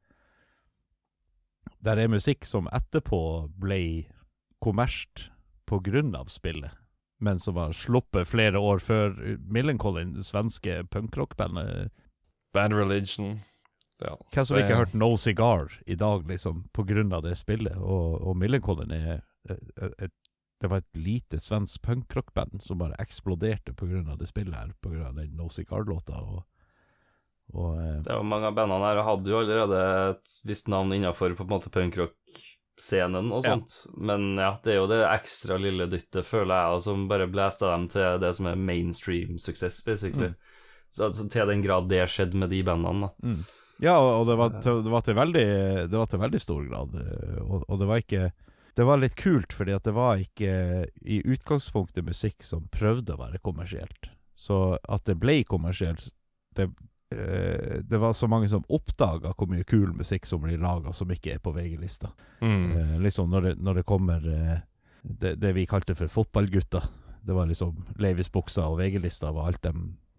[1.82, 4.06] Der er musikk som etterpå ble
[4.62, 5.28] kommersielt
[6.14, 6.70] av spillet,
[7.18, 11.90] men som var sluppet flere år før Millencolin, det svenske punkrockbandet.
[12.52, 13.40] Bad Religion.
[14.02, 14.16] Ja.
[14.34, 17.76] Hvem som ikke har hørt No Cigar i dag, liksom, på grunn av det spillet?
[17.78, 19.64] Og, og Millencolin er et,
[19.98, 20.12] et,
[20.62, 24.70] Det var et lite svensk punkrockband som bare eksploderte av det spillet her,
[25.08, 26.20] av den No Cigar-låta.
[26.22, 26.44] Og,
[27.58, 29.80] og eh, Det var mange av bandene her hadde jo allerede
[30.12, 33.56] et visst navn innafor punkrock-scenen og Ja.
[33.56, 33.74] sånt.
[33.98, 37.72] Men ja, det er jo det ekstra lille dyttet, føler jeg, og som bare blæsta
[37.74, 40.30] dem til det som er mainstream suksess, basically.
[40.30, 40.38] Mm.
[40.92, 43.12] Så altså, til den grad det skjedde med de bandene, da.
[43.26, 43.42] Mm.
[43.82, 45.46] Ja, og, det, var til, det, var til veldig,
[45.90, 46.94] det var til veldig stor grad.
[47.02, 48.30] eh, Og, og det var ikke
[48.74, 50.52] Det var litt kult, fordi at det var ikke
[51.04, 54.08] i utgangspunktet musikk som prøvde å være kommersielt.
[54.38, 56.10] Så at det ble kommersielt
[56.52, 56.66] Det,
[57.14, 61.08] eh, det var så mange som oppdaga hvor mye kul musikk som blir laga som
[61.08, 62.10] ikke er på VG-lista.
[62.40, 62.66] Mm.
[62.76, 64.58] Eh, liksom når det, når det kommer eh,
[65.02, 66.84] det, det vi kalte for fotballgutter.
[67.24, 69.72] Det var liksom Levis-buksa og VG-lista var alt de,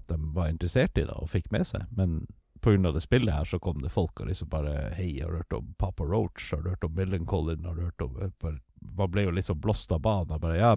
[0.09, 1.85] de var interessert i da og fikk med seg.
[1.93, 2.23] Men
[2.64, 2.91] pga.
[2.91, 5.73] det spillet her så kom det folk og liksom bare Hei, har du hørt om
[5.77, 6.52] Papa Roach?
[6.52, 7.65] Har du hørt om Millencolin?
[7.65, 10.40] Har du hørt om bare, Man ble jo liksom blåst av banen.
[10.40, 10.73] Bare, ja,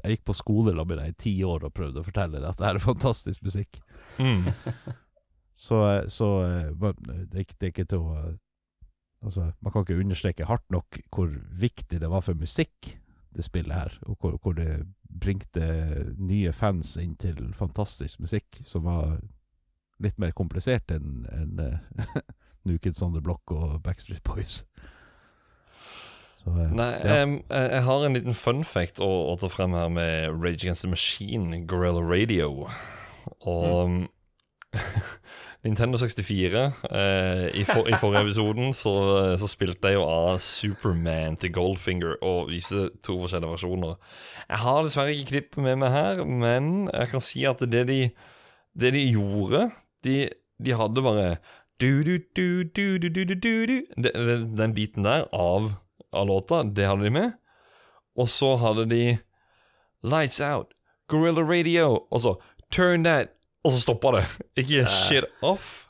[0.00, 2.48] jeg gikk på skole sammen med deg i ti år og prøvde å fortelle deg
[2.48, 3.80] at det her er fantastisk musikk.
[4.18, 4.48] Mm.
[5.54, 5.82] Så,
[6.16, 6.94] så eh, det,
[7.32, 8.32] det er ikke til å eh,
[9.22, 12.88] Altså, man kan ikke understreke hardt nok hvor viktig det var for musikk,
[13.30, 15.62] det spillet her, og hvor, hvor det bringte
[16.18, 19.20] nye fans inn til fantastisk musikk, som var
[20.02, 22.18] litt mer komplisert enn en, uh,
[22.68, 24.62] New Kids On The Block og Backstreet Boys.
[26.42, 27.20] Så, uh, Nei, ja.
[27.22, 30.86] jeg, jeg har en liten fun fact å, å ta frem her med Rage Against
[30.86, 32.68] the Machine, Gorilla Radio.
[33.46, 34.08] Og
[35.62, 38.94] Nintendo 64 eh, i, for, I forrige episoden så,
[39.38, 43.94] så spilte jeg jo av Superman til Goldfinger og viste to forskjellige versjoner.
[44.48, 48.00] Jeg har dessverre ikke klipp med meg her, men jeg kan si at det de,
[48.74, 49.68] det de gjorde
[50.04, 51.36] de, de hadde bare
[51.82, 53.82] du, du, du, du, du, du, du, du.
[53.96, 55.72] Den, den biten der av,
[56.12, 57.32] av, låta, det hadde de med.
[58.16, 59.18] Og så hadde de
[60.02, 60.74] Lights Out,
[61.08, 62.34] Gorilla Radio, og så
[62.70, 63.34] Turn That,
[63.64, 64.24] og så stoppa det.
[64.62, 65.88] Ikke shit off.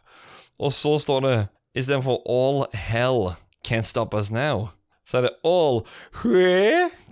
[0.59, 1.37] Og så står det
[1.75, 3.35] istedenfor All Hell
[3.69, 4.69] Can't Stop Us Now,
[5.07, 5.83] så er det All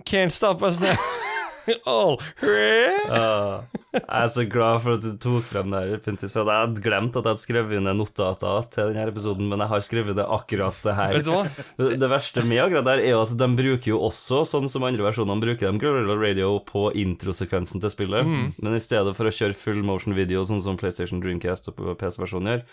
[0.09, 0.95] Can't Stop Us Now.
[1.91, 6.47] all Hue jeg er så glad for at du tok frem det her, Puntis, for
[6.47, 9.83] jeg hadde glemt at jeg hadde skrevet ned notater til denne episoden, men jeg har
[9.83, 11.15] skrevet det akkurat det her.
[11.17, 11.41] Vet du hva?
[11.75, 14.85] Det, det verste med akkurat der er jo at de bruker jo også, sånn som
[14.87, 18.31] andre versjonene, bruker de Gorilla Radio på introsekvensen til spillet,
[18.63, 22.53] men i stedet for å kjøre full motion video, sånn som PlayStation Dreamcast og PC-versjonen
[22.53, 22.65] gjør,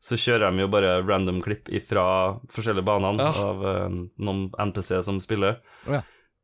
[0.00, 2.06] så kjører de jo bare random klipp fra
[2.54, 3.34] forskjellige banene Ja.
[3.50, 5.58] av eh, noen NPC som spiller.
[5.90, 6.00] Ja.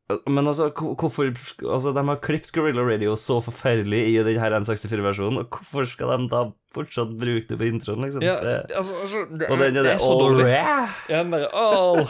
[0.07, 1.27] Men altså, hvorfor
[1.67, 6.29] Altså, de har klippet Gorilla Radio så forferdelig i denne N64-versjonen, og hvorfor skal de
[6.31, 8.23] da fortsatt bruke det på introen, liksom?
[8.23, 8.37] Ja,
[8.77, 10.47] altså, altså det, og den er det er så all dårlig.
[10.53, 12.05] Ja, den der All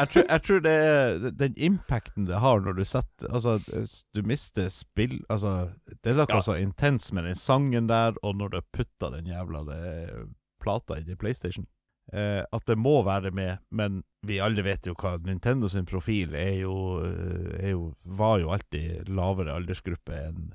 [0.00, 3.58] Jeg tror, jeg tror det er den impacten det har når du setter Altså,
[4.16, 6.40] du mister spill Altså, det er noe Ja.
[6.46, 9.82] så intens med den sangen der, og når du putter den jævla det,
[10.62, 11.66] plata inn i PlayStation.
[12.12, 16.34] Eh, at det må være med, men vi alle vet jo hva Nintendo sin profil
[16.34, 16.74] er jo,
[17.06, 20.48] eh, er jo Var jo alltid lavere aldersgruppe enn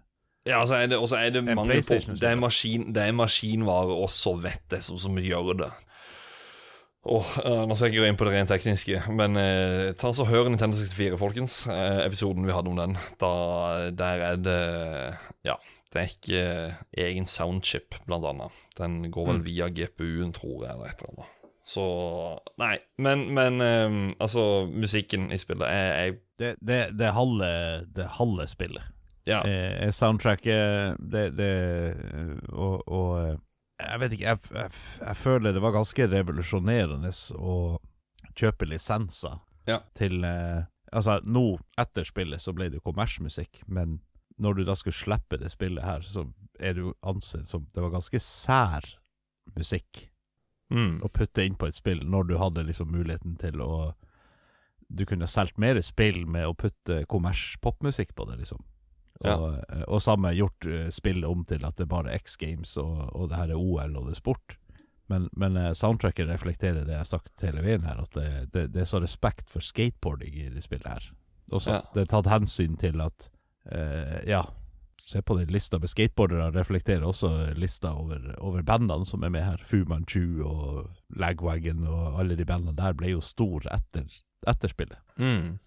[0.46, 3.16] Ja, og så er det, også er det mange på Det er, maskin, det er
[3.16, 4.12] maskinvare og
[4.70, 5.72] det som, som gjør det.
[7.06, 10.12] Åh, uh, nå skal jeg ikke gå inn på det rent tekniske, men uh, ta
[10.14, 11.58] så hør Nintendo 64, folkens.
[11.70, 12.96] Uh, episoden vi hadde om den.
[13.22, 13.32] Da,
[13.94, 14.62] der er det
[15.46, 15.58] Ja,
[15.94, 16.46] det er ikke
[17.06, 18.62] egen soundchip, blant annet.
[18.78, 19.46] Den går vel Mm.
[19.46, 21.45] via GPU-en, tror jeg, eller et eller annet.
[21.66, 21.84] Så
[22.62, 27.48] Nei, men, men um, altså, musikken i spillet er, er Det, det, det halve
[27.96, 28.84] Det halve spillet.
[29.26, 29.40] Ja.
[29.48, 31.50] Eh, soundtracket det, det
[32.54, 33.38] og, og eh,
[33.82, 34.72] Jeg vet ikke, jeg, jeg,
[35.02, 37.10] jeg føler det var ganske revolusjonerende
[37.42, 37.56] å
[38.38, 39.80] kjøpe lisenser Ja.
[39.98, 43.98] til eh, Altså, nå, etter spillet, så ble det jo kommersmusikk, men
[44.40, 46.28] når du da skulle slippe det spillet her, så
[46.62, 48.86] er det jo ansett som Det var ganske sær
[49.58, 50.06] musikk
[50.74, 51.02] Mm.
[51.06, 53.94] å putte inn på et spill, når du hadde liksom muligheten til å
[54.88, 58.60] Du kunne solgt mer spill med å putte kommers-popmusikk på det, liksom.
[59.24, 59.34] Ja.
[59.36, 62.76] Og, eh, og samme gjort eh, spillet om til at det er bare X Games
[62.78, 64.58] og, og det her er OL og det er sport.
[65.10, 68.68] Men, men eh, soundtracket reflekterer det jeg har sagt hele veien her, at det, det,
[68.76, 71.10] det er så respekt for skateboarding i det spillet her.
[71.52, 71.82] Også, Ja.
[71.94, 73.30] Det er tatt hensyn til at
[73.72, 74.44] eh, Ja,
[75.06, 77.30] se på den lista med skateboardere, reflekterer også
[77.60, 79.62] lista over, over bandene som er med her.
[79.70, 80.88] Fu Manchu og
[81.22, 84.08] Lagwagon og alle de bandene der ble jo stor etter,
[84.50, 84.98] etter spillet.
[85.22, 85.60] Mm.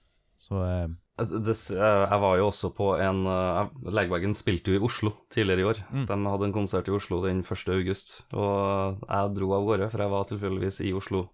[0.43, 0.89] Så eh,
[1.19, 5.65] Altså, det, jeg var jo også på en uh, Legwagon spilte jo i Oslo tidligere
[5.65, 5.81] i år.
[5.91, 6.05] Mm.
[6.07, 7.65] De hadde en konsert i Oslo den 1.
[7.75, 11.25] august, og jeg dro av gårde, for jeg var tilfeldigvis i Oslo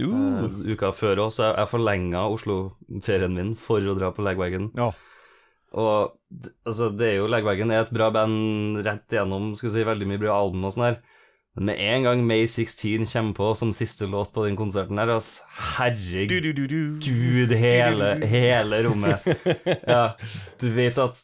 [0.00, 0.08] Jo.
[0.16, 4.70] eh, uka før òg, så jeg, jeg forlenga Oslo-ferien min for å dra på Legwagon.
[4.80, 4.88] ja.
[5.76, 6.14] Og
[6.64, 10.22] altså, det er jo Legbergen er et bra band rett igjennom, skal si, veldig mye
[10.22, 11.00] bra album og sånn her.
[11.58, 15.10] Men med en gang May 16 kommer på som siste låt på den konserten her,
[15.16, 15.42] altså,
[15.74, 19.26] herregud, hele, hele rommet.
[19.92, 20.14] Ja,
[20.60, 21.18] du vet at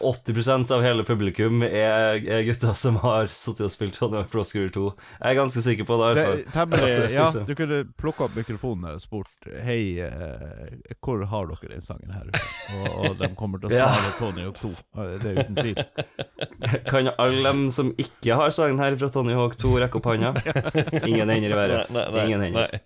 [0.00, 4.44] 80% av hele publikum er, er gutter som har sittet og spilt Tony Hawk Pro
[4.46, 4.84] Skater 2.
[5.18, 9.00] Jeg er ganske sikker på det, Det, temmelig, ja, du kunne plukka opp mikrofonen og
[9.02, 12.30] spurt Hei, eh, hvor har dere den sangen her?
[12.78, 13.88] Og, og de kommer til å Ja.
[13.90, 14.70] svare Tony Hawk 2.
[14.74, 15.82] Eh, Det er uten tvil.
[16.92, 20.34] Kan alle dem som ikke har sangen her fra Tony Hawk 2, rekke opp hånda?
[21.02, 21.90] Ingen hender i været.
[21.94, 22.78] Nei, nei, Ingen hender.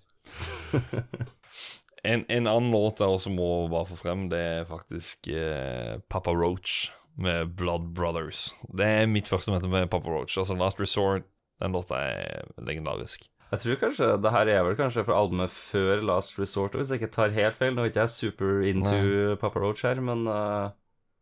[2.02, 6.32] en, en annen låt jeg også må bare få frem, det er faktisk eh, Papa
[6.34, 8.50] Roach med Blood Brothers.
[8.72, 10.38] Det er mitt første møte med Papa Roach.
[10.38, 11.28] Altså Last Resort.
[11.62, 13.28] Den låta er legendarisk.
[13.52, 17.02] Jeg tror kanskje det her er vel kanskje fra albumet før Last Resort, hvis jeg
[17.02, 17.74] ikke tar helt feil.
[17.74, 20.72] Nå er ikke jeg super into Papa Roach her, men uh,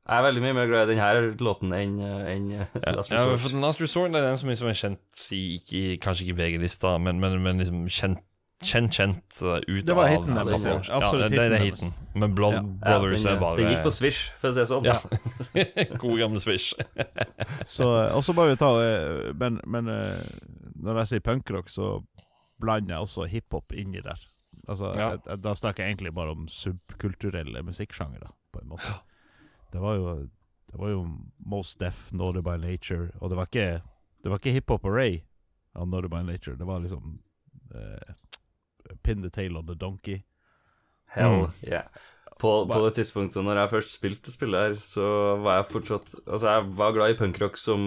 [0.07, 3.59] jeg er veldig mye mer glad i denne låten enn en Ja, Last ja, for
[3.62, 7.37] Last Resort er den som liksom er kjent i ikke, Kanskje ikke VG-lista, men, men,
[7.43, 8.23] men liksom kjent
[8.61, 10.74] Kjent, kjent uh, ut Det var av hiten deres, ja.
[10.77, 11.93] Absolutt ja, det, det er hiten.
[12.15, 12.62] Men Blood Ja.
[12.85, 14.85] Brothers den, er bare Det gikk på Swish, for å si det sånn.
[14.85, 14.99] Ja.
[16.03, 16.74] God gamle Swish.
[17.77, 20.20] Så, og så bare vi ta eh, Men, men eh,
[20.77, 22.03] når jeg sier punkrock, så
[22.61, 24.20] blander jeg også hiphop inni der.
[24.69, 25.09] Altså, Ja.
[25.15, 28.93] jeg, jeg, Da snakker jeg egentlig bare om subkulturelle musikksjangere, på en måte.
[29.73, 30.15] Det var jo
[30.70, 31.01] Det var jo
[31.47, 33.81] Most Deaf, Nordic by Nature, og det var ikke
[34.23, 35.23] Det var ikke hiphop og Ray.
[35.74, 36.57] Nordic by Nature.
[36.61, 37.20] Det var liksom
[37.74, 38.12] eh,
[39.03, 40.23] Pin the tail on the donkey.
[41.11, 41.53] Hell Mm.
[41.67, 41.87] yeah.
[42.41, 45.05] På, på det tidspunktet når jeg først spilte spillet her, så
[45.45, 47.83] var jeg fortsatt Altså, jeg var glad i punkrock som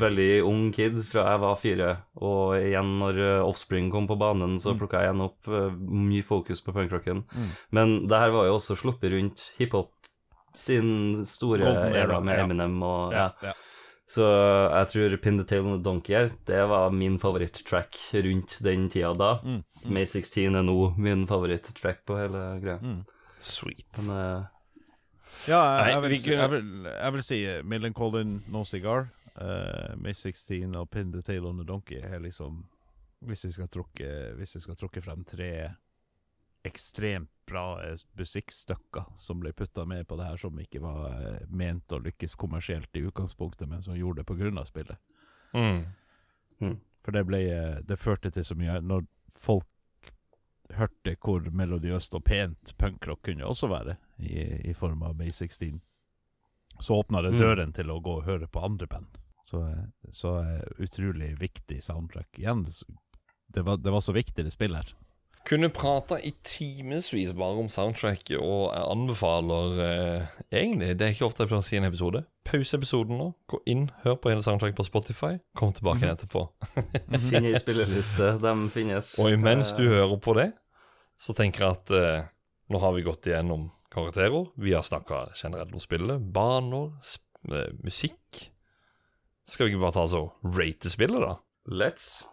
[0.00, 4.56] veldig ung kid fra jeg var fire, og igjen når eh, Offspring kom på banen,
[4.58, 7.22] så plukka jeg igjen opp eh, mye fokus på punkrocken.
[7.70, 9.92] Men det her var jo også sluppet rundt hiphop
[10.58, 12.42] sin store era, era med.
[12.42, 13.28] Eminem og ja.
[13.44, 13.54] ja.
[14.12, 17.96] Så jeg tror Pin the Tail on the Donkey her, det var min favoritttrack
[18.26, 19.36] rundt den tida da.
[19.46, 19.62] Mm.
[19.84, 22.78] May 16 er nå min favoritt-track på hele greia.
[22.82, 23.02] Mm.
[23.42, 23.88] Sweet.
[23.98, 24.44] Men uh,
[25.48, 30.14] Ja, jeg, jeg, vil, jeg, vil, jeg vil si uh, Millencolin No Cigar, uh, May
[30.14, 32.64] 16 og Pin the Tail on the Donkey er liksom
[33.26, 35.52] Hvis vi skal trukke, hvis vi skal trukke frem tre
[36.62, 41.40] ekstremt bra eh, musikkstykker som ble putta med på det her, som ikke var eh,
[41.50, 44.98] ment å lykkes kommersielt i utgangspunktet, men som gjorde det av spillet.
[45.52, 46.78] Mm.
[47.02, 49.02] For det ble eh, Det førte til så mye Når
[49.36, 49.66] folk
[50.78, 55.80] hørte hvor melodiøst og pent punkrock kunne også være, i, i form av May 16,
[56.80, 57.38] så åpna det Mm.
[57.42, 59.18] døren til å gå og høre på andre band.
[59.50, 59.60] Så,
[60.10, 62.28] så eh, utrolig viktig soundtrack.
[62.38, 62.64] Igjen,
[63.52, 64.94] det var, det var så viktig, det spillet her.
[65.44, 71.26] Kunne prata i timevis bare om soundtracket, og jeg anbefaler eh, egentlig Det er ikke
[71.26, 72.22] ofte jeg pleier å si i en episode.
[72.46, 73.26] Pause episoden nå.
[73.50, 75.32] Gå inn, hør på hele soundtracket på Spotify.
[75.58, 76.44] Kom tilbake igjen etterpå.
[77.28, 79.12] Finn i spillerliste, de finnes.
[79.18, 80.52] Og imens du Eh, hører på det,
[81.22, 82.30] så tenker jeg at eh,
[82.72, 84.48] nå har vi gått igjennom karakterer.
[84.58, 86.18] Vi har snakka generelt om spillet.
[86.34, 88.48] Baner, sp eh, musikk.
[89.46, 91.36] Skal vi ikke bare ta oss og rate spillet, da?
[91.70, 92.24] Let's.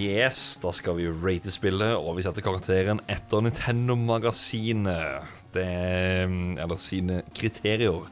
[0.00, 5.26] Yes, da skal vi rate spillet, og vi setter karakteren etter Nintendo-magasinet.
[5.52, 5.66] Det
[6.62, 8.06] Eller sine kriterier.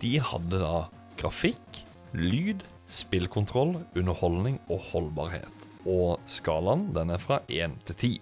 [0.00, 0.86] De hadde da
[1.20, 1.82] grafikk,
[2.16, 5.68] lyd, spillkontroll, underholdning og holdbarhet.
[5.84, 8.14] Og skalaen den er fra 1 til 10.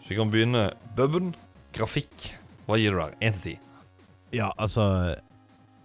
[0.00, 0.70] Så vi kan begynne.
[0.96, 1.34] Bubben,
[1.76, 2.30] grafikk.
[2.64, 3.18] Hva gir du der?
[3.20, 3.60] 1 til 10?
[4.40, 5.18] Ja, altså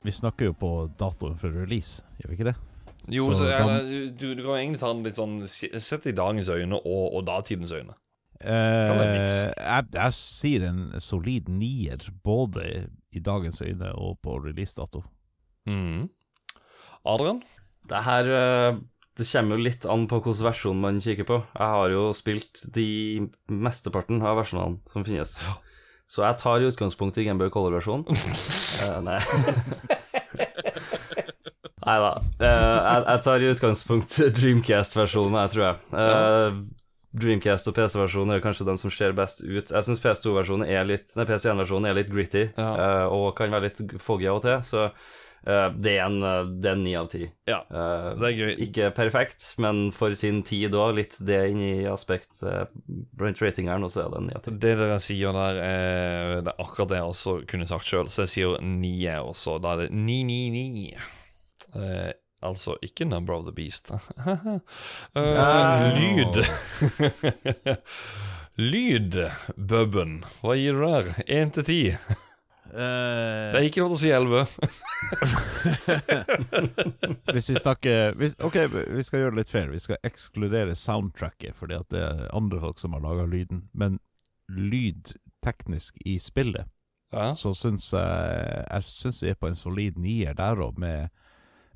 [0.08, 2.69] Vi snakker jo på datoen for release, gjør vi ikke det?
[3.14, 6.50] Jo, Så så, da- du, du kan egentlig ta den litt sånn Sett i dagens
[6.54, 7.96] øyne og, og datidens øyne.
[8.40, 15.02] Eh, jeg, jeg sier en solid nier, både i dagens øyne og på releasedato.
[15.68, 16.06] Mm.
[17.10, 17.42] Adrian?
[17.90, 18.78] Det her eh,
[19.18, 21.42] Det kommer jo litt an på hvilken versjon man kikker på.
[21.58, 22.88] Jeg har jo spilt de
[23.52, 25.36] mesteparten av versjonene som finnes.
[26.10, 28.08] Så jeg tar i utgangspunkt i Gameboy Color-versjonen.
[28.08, 29.20] uh, nei.
[31.90, 32.10] Nei da.
[32.46, 35.80] jeg, jeg tar i utgangspunkt Dreamcast-versjonen, jeg tror jeg.
[35.96, 36.60] Uh,
[37.18, 39.72] Dreamcast og PC-versjonen er kanskje de som ser best ut.
[39.72, 43.82] Jeg syns PS2-versjonen er litt Nei, PC1-versjonen er litt gritty eh, og kan være litt
[44.04, 47.26] foggy av og til, så eh, det er en eh, ni av ti.
[47.50, 48.54] Ja, Eh, det er gøy.
[48.68, 52.66] ikke perfekt, men for sin tid òg, litt det inni aspekt uh,
[53.18, 54.54] ratingeren, og så er det en ni av ti.
[54.54, 58.10] Det dere sier der, er, det er akkurat det jeg også kunne sagt sjøl.
[58.14, 59.58] Så jeg sier ni jeg også.
[59.64, 60.92] Da er det ni, ni, ni.
[61.76, 63.92] Eh, altså ikke Number of the Beast.
[65.16, 65.94] Ah.
[65.98, 66.44] lyd.
[68.72, 69.16] lyd,
[69.56, 70.24] Bubben.
[70.42, 71.14] Hva gir du der?
[71.28, 71.82] Én til ti?
[72.70, 74.44] Det er ikke lov til å si elleve.
[77.34, 78.58] Hvis vi snakker hvis, Ok,
[78.94, 79.72] vi skal gjøre det litt fair.
[79.74, 83.64] Vi skal ekskludere soundtracket, fordi at det er andre folk som har laga lyden.
[83.74, 83.98] Men
[84.54, 85.16] lyd
[85.46, 86.66] teknisk i spillet,
[87.14, 87.32] Ja.
[87.34, 91.10] så syns jeg Jeg syns vi er på en solid nier der òg, med,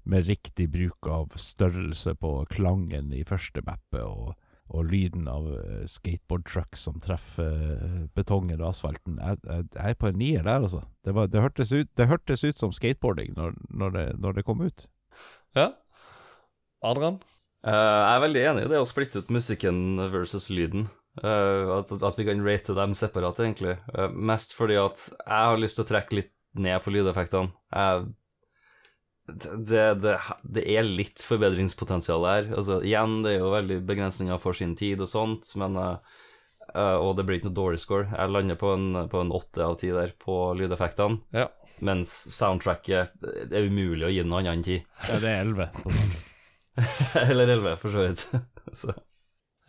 [0.10, 4.34] med riktig bruk av størrelse på klangen i første mappet, og,
[4.74, 9.20] og lyden av eh, skateboardtruck som treffer eh, betongen og asfalten.
[9.22, 10.84] Jeg, jeg, jeg er på en nier der, altså.
[11.06, 14.48] Det, var, det, hørtes, ut, det hørtes ut som skateboarding når, når, det, når det
[14.50, 14.90] kom ut.
[15.60, 15.72] ja.
[16.84, 17.22] Adrian?
[17.64, 19.78] Uh, jeg er veldig enig i det å splitte ut musikken
[20.12, 20.90] versus lyden.
[21.22, 23.78] Uh, at, at vi kan rate dem separat, egentlig.
[23.96, 27.54] Uh, mest fordi at jeg har lyst til å trekke litt ned på lydeffektene.
[27.72, 28.04] Jeg
[29.28, 32.50] det, det, det er litt forbedringspotensial her.
[32.58, 36.20] Altså, igjen, det er jo veldig begrensninger for sin tid og sånt, men eh,
[36.76, 38.10] eh, Og det blir ikke noe dårlig score.
[38.12, 41.48] Jeg lander på en, på åtte av ti der på lydeffektene, Ja.
[41.80, 44.78] mens soundtracket Det er umulig å gi noe annet enn ti.
[45.08, 45.70] Ja, det er elleve.
[47.30, 48.28] Eller elleve, for så vidt.
[48.82, 48.94] så.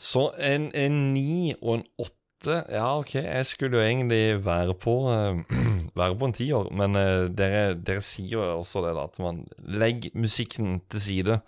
[0.01, 4.95] Så en, en ni og en åtte Ja, OK, jeg skulle jo egentlig være på
[5.15, 5.39] eh,
[5.97, 9.43] være på en tiår, men eh, dere, dere sier jo også det, da, at man
[9.82, 11.39] legger musikken til side.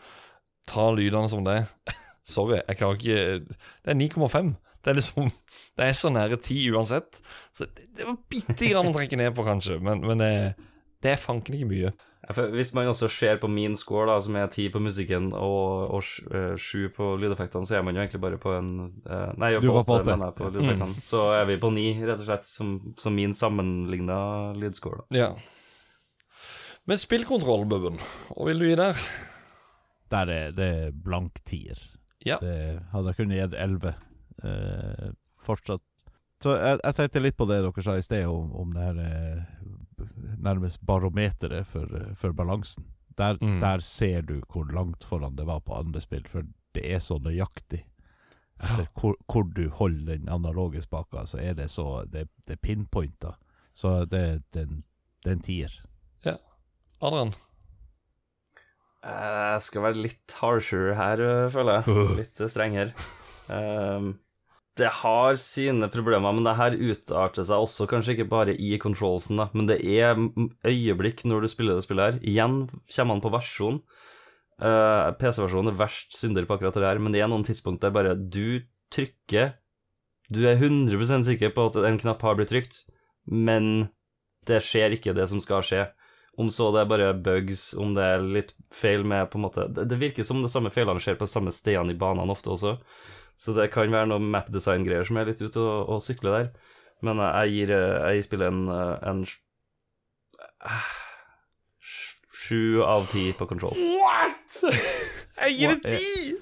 [0.66, 1.62] Ta lydene som det.
[2.36, 3.56] Sorry, jeg klarer ikke
[3.86, 4.54] Det er 9,5.
[4.82, 5.28] Det er liksom
[5.78, 7.20] Det er så nære 10 uansett.
[7.54, 10.32] Så det, det var bitte grann å trekke ned på, kanskje, men, men det,
[11.02, 11.94] det er fanken ikke mye.
[12.26, 16.34] Hvis man også ser på min score, da, som er ti på musikken og, og
[16.34, 18.70] eh, sju på lydeffektene, så er man jo egentlig bare på en
[19.06, 21.04] eh, Nei, Du på på åtte, jeg, på lydeffektene.
[21.06, 24.18] Så er vi på ni, rett og slett, som, som min sammenligna
[24.58, 25.04] lydscore.
[25.06, 25.20] da.
[25.20, 25.30] Ja.
[26.86, 28.98] Men spillkontroll, Bubben, hva vil du gi der?
[30.14, 30.72] Der er det
[31.02, 31.78] blank tier.
[32.26, 32.38] Ja.
[32.42, 33.94] Det hadde jeg kunnet gitt 11.
[34.46, 35.10] Eh,
[35.46, 35.82] fortsatt
[36.42, 38.98] Så jeg, jeg tenkte litt på det dere sa i sted, om, om det her
[39.02, 39.55] eh,
[40.38, 42.84] nærmest barometeret for, eh, for balansen.
[43.18, 43.60] Der, Mm.
[43.60, 46.42] der ser du hvor langt foran det var på andre spill, for
[46.74, 47.84] det er så nøyaktig.
[48.60, 52.62] Etter hvor, hvor du holder den analoge spaka, så er det så Det, det er
[52.62, 53.34] pinpointa.
[53.74, 54.84] Så det, det, er en-
[55.24, 55.72] det er en tier.
[57.02, 57.34] Adrian?
[59.04, 62.16] Jeg skal være litt harsher her, føler jeg.
[62.16, 62.92] Litt strengere.
[63.48, 64.18] Um,
[64.76, 69.40] det har sine problemer, men det her utarter seg også kanskje ikke bare i controlsen,
[69.40, 70.18] da, men det er
[70.68, 72.18] øyeblikk når du spiller det spillet her.
[72.20, 73.80] Igjen kommer han på versjon.
[74.60, 77.92] Uh, PC-versjonen er verst synder på akkurat det her, men det er noen tidspunkt der
[77.92, 79.56] bare du trykker
[80.32, 82.80] Du er 100% sikker på at en knapp har blitt trykt,
[83.30, 83.88] men
[84.46, 85.84] det skjer ikke det som skal skje.
[86.36, 89.68] Om så det er bare bugs, om det er litt feil med på en måte
[89.72, 92.74] Det, det virker som det samme feilene skjer på samme stedene i banene ofte også.
[93.36, 96.46] Så det kan være noe map-design-greier som er litt ute og, og sykler der.
[97.04, 99.42] Men jeg gir, eh, jeg gir spillet en, eh, en sj-
[101.84, 102.14] sj-
[102.46, 103.74] Sju av ti på control.
[103.74, 104.60] What?!
[105.42, 106.36] Jeg gir en ti!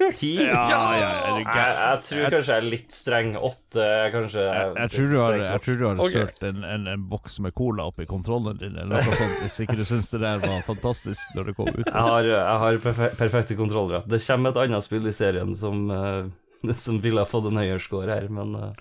[0.20, 0.30] Ti?
[0.40, 0.62] Ja,
[0.96, 3.32] ja, Jeg, jeg tror kanskje jeg er litt streng.
[3.36, 7.04] Åtte kanskje Jeg, jeg, tror du har, jeg tror du har sølt en, en, en
[7.12, 10.40] boks med cola oppi kontrollen din, eller noe sånt, hvis ikke du syns det der
[10.44, 11.84] var fantastisk når det kom ut.
[11.84, 14.02] Jeg har, jeg har perfe perfekte kontrollere.
[14.08, 17.80] Det kommer et annet spill i serien som, uh, som ville ha fått en høyere
[17.84, 18.72] score her, men uh,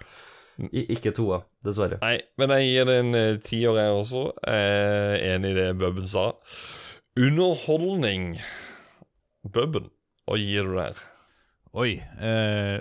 [0.71, 1.99] i- ikke toa, dessverre.
[2.03, 4.23] Nei, men jeg gir det en eh, tiår, jeg også.
[4.43, 6.25] Er enig i det Bubben sa.
[7.19, 8.33] Underholdning.
[9.47, 9.87] Bubben,
[10.27, 10.99] hva gir du der?
[11.73, 11.91] Oi.
[12.21, 12.79] Eh,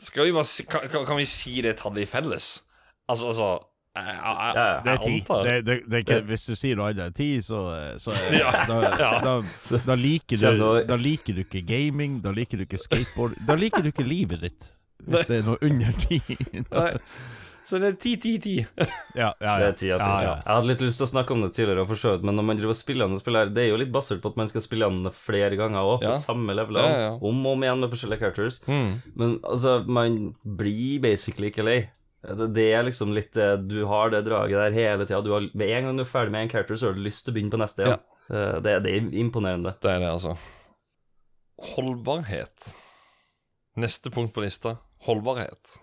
[0.00, 2.62] Skal vi bare si, kan, kan, vi si det tallet i felles?
[3.08, 3.48] Altså, altså
[3.96, 5.16] jeg, jeg, jeg, det er ti.
[5.28, 7.62] Det, det, det er ikke, hvis du sier noe annet enn ti, så,
[7.98, 12.60] så Ja, da, da, da, da, liker du, da liker du ikke gaming, da liker
[12.60, 14.70] du ikke skateboard Da liker du ikke livet ditt,
[15.02, 16.20] hvis det er noe under ti.
[17.68, 18.52] Så det er ti, ti, ti.
[19.18, 19.54] Ja, ja, ja.
[19.60, 20.06] Det er ti av ti.
[20.08, 20.34] Ja, ja.
[20.40, 22.38] Jeg hadde litt lyst til å snakke om det tidligere, og for så vidt, men
[22.38, 24.38] når man driver og spiller og spiller, her, det er jo litt basert på at
[24.40, 26.12] man skal spille an det flere ganger òg, Ja.
[26.14, 27.10] på samme levelene, Ja, ja.
[27.20, 28.60] om og om igjen med forskjellige characters.
[28.68, 28.90] Mm.
[29.20, 31.78] Men altså, man blir basically ikke lei.
[32.28, 33.32] Det, er liksom litt
[33.68, 35.20] Du har det draget der hele tida.
[35.54, 37.36] Med en gang du er ferdig med en character, så har du lyst til å
[37.36, 38.00] begynne på neste igjen.
[38.32, 39.74] Eh, Det, det er imponerende.
[39.80, 40.34] Det er det, altså.
[41.76, 42.72] Holdbarhet.
[43.78, 44.76] Neste punkt på lista.
[45.06, 45.78] Holdbarhet.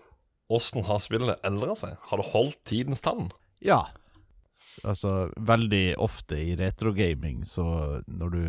[0.52, 1.96] Åssen har spillet eldra seg?
[2.10, 3.30] Har det holdt tidens tann?
[3.64, 3.80] Ja.
[4.84, 7.66] Altså, veldig ofte i retrogaming, så
[8.06, 8.44] når du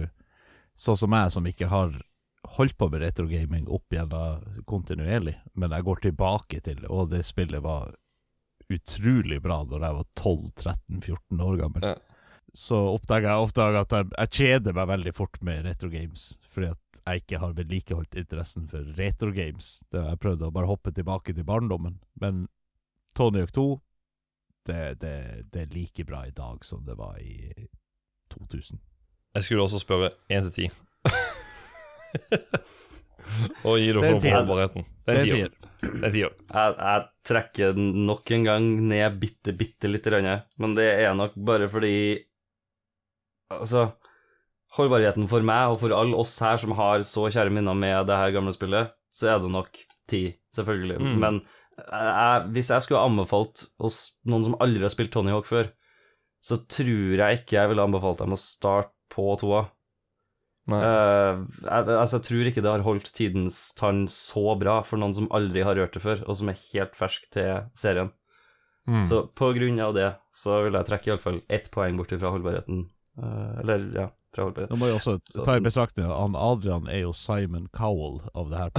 [0.78, 1.96] Sånn som jeg, som ikke har
[2.54, 7.64] holdt på med retrogaming opp gjennom kontinuerlig, men jeg går tilbake til Og det spillet
[7.66, 7.96] var
[8.70, 11.88] utrolig bra når jeg var 12-13-14 år gammel.
[11.88, 11.96] Ja.
[12.58, 16.40] Så oppdager jeg ofte at jeg, jeg kjeder meg veldig fort med retro games.
[16.50, 19.80] fordi at jeg ikke har vedlikeholdt interessen for retro games.
[19.92, 22.48] Det har jeg prøvd å bare hoppe tilbake til barndommen, men
[23.16, 23.82] Tony Hawk 2
[24.68, 27.54] det, det, det er like bra i dag som det var i
[28.34, 28.80] 2000.
[29.38, 30.68] Jeg skulle også spørre én til ti.
[33.68, 34.84] Og gi er for holdbarheten.
[35.06, 35.52] Det er en tier.
[36.10, 41.34] Jeg, jeg trekker nok en gang ned bitte, bitte lite grann, men det er nok
[41.48, 41.96] bare fordi
[43.54, 43.88] Altså,
[44.78, 48.18] holdbarheten for meg og for alle oss her som har så kjære minner med det
[48.20, 49.80] her gamle spillet, så er det nok
[50.10, 50.24] ti,
[50.56, 51.00] selvfølgelig.
[51.00, 51.16] Mm.
[51.24, 51.40] Men
[51.78, 55.72] jeg, hvis jeg skulle anbefalt oss noen som aldri har spilt Tony Hawk før,
[56.44, 59.66] så tror jeg ikke jeg ville anbefalt dem å starte på toa.
[60.68, 65.16] Eh, jeg, altså, jeg tror ikke det har holdt tidens tann så bra for noen
[65.16, 68.12] som aldri har rørt det før, og som er helt fersk til serien.
[68.88, 69.04] Mm.
[69.08, 72.86] Så på grunn av det så vil jeg trekke iallfall ett poeng bort fra holdbarheten.
[73.18, 74.08] Eh, eller, ja.
[74.38, 78.60] Nå må jeg også ta i betraktning at Adrian er jo Simon Cowell av det
[78.60, 78.70] her.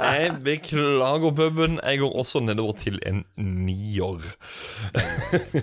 [0.18, 1.78] Jeg beklager, puben.
[1.80, 4.20] Jeg går også nedover til en nier.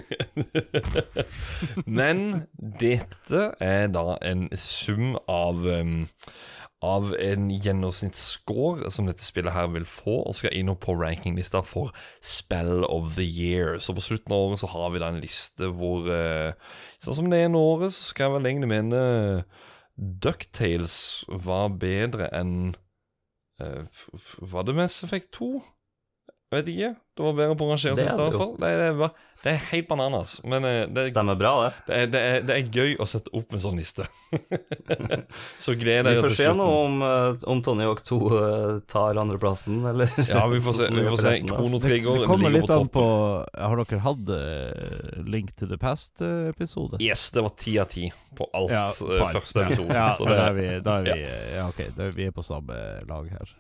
[2.00, 6.08] Men dette er da en sum av um,
[6.82, 11.94] av en gjennomsnittsscore som dette spillet her vil få, og skal inn på rankinglista for
[12.26, 13.78] Spell of the Year.
[13.80, 16.58] Så på slutten av året så har vi da en liste hvor eh,
[17.02, 19.04] Sånn som det ene året, så skal jeg vel egentlig mene
[19.98, 20.96] Ducktales
[21.28, 22.74] var bedre enn
[23.62, 23.86] eh,
[24.42, 25.54] Var det Mass Effect 2?
[26.52, 26.88] Jeg vet ikke.
[27.16, 28.50] Det var bedre på å rangeringslista, seg i stedet hvert fall.
[28.60, 30.32] Det, det, er det er helt bananas.
[30.44, 31.70] Men eh, det, er- Stemmer bra, det.
[31.88, 34.08] det, er, det, er, det er gøy å sette opp en sånn liste.
[35.64, 39.80] så gleder Vi får se nå om, eh, om Tony Hawk 2 eh, tar andreplassen,
[39.94, 40.90] eller Ja, vi får se.
[40.92, 41.24] Vi får se.
[41.24, 41.54] forresten.
[41.56, 43.00] Krono Trigger det kommer ligger litt på an topp.
[43.00, 47.00] på Har dere hatt Link to the Past-episode?
[47.00, 49.96] Yes, det var ti av ti på alt Ja, første episode.
[49.96, 52.36] Ja, så det, da er vi, da er vi Ja, ok, da er vi er
[52.36, 52.76] på samme
[53.08, 53.56] lag her.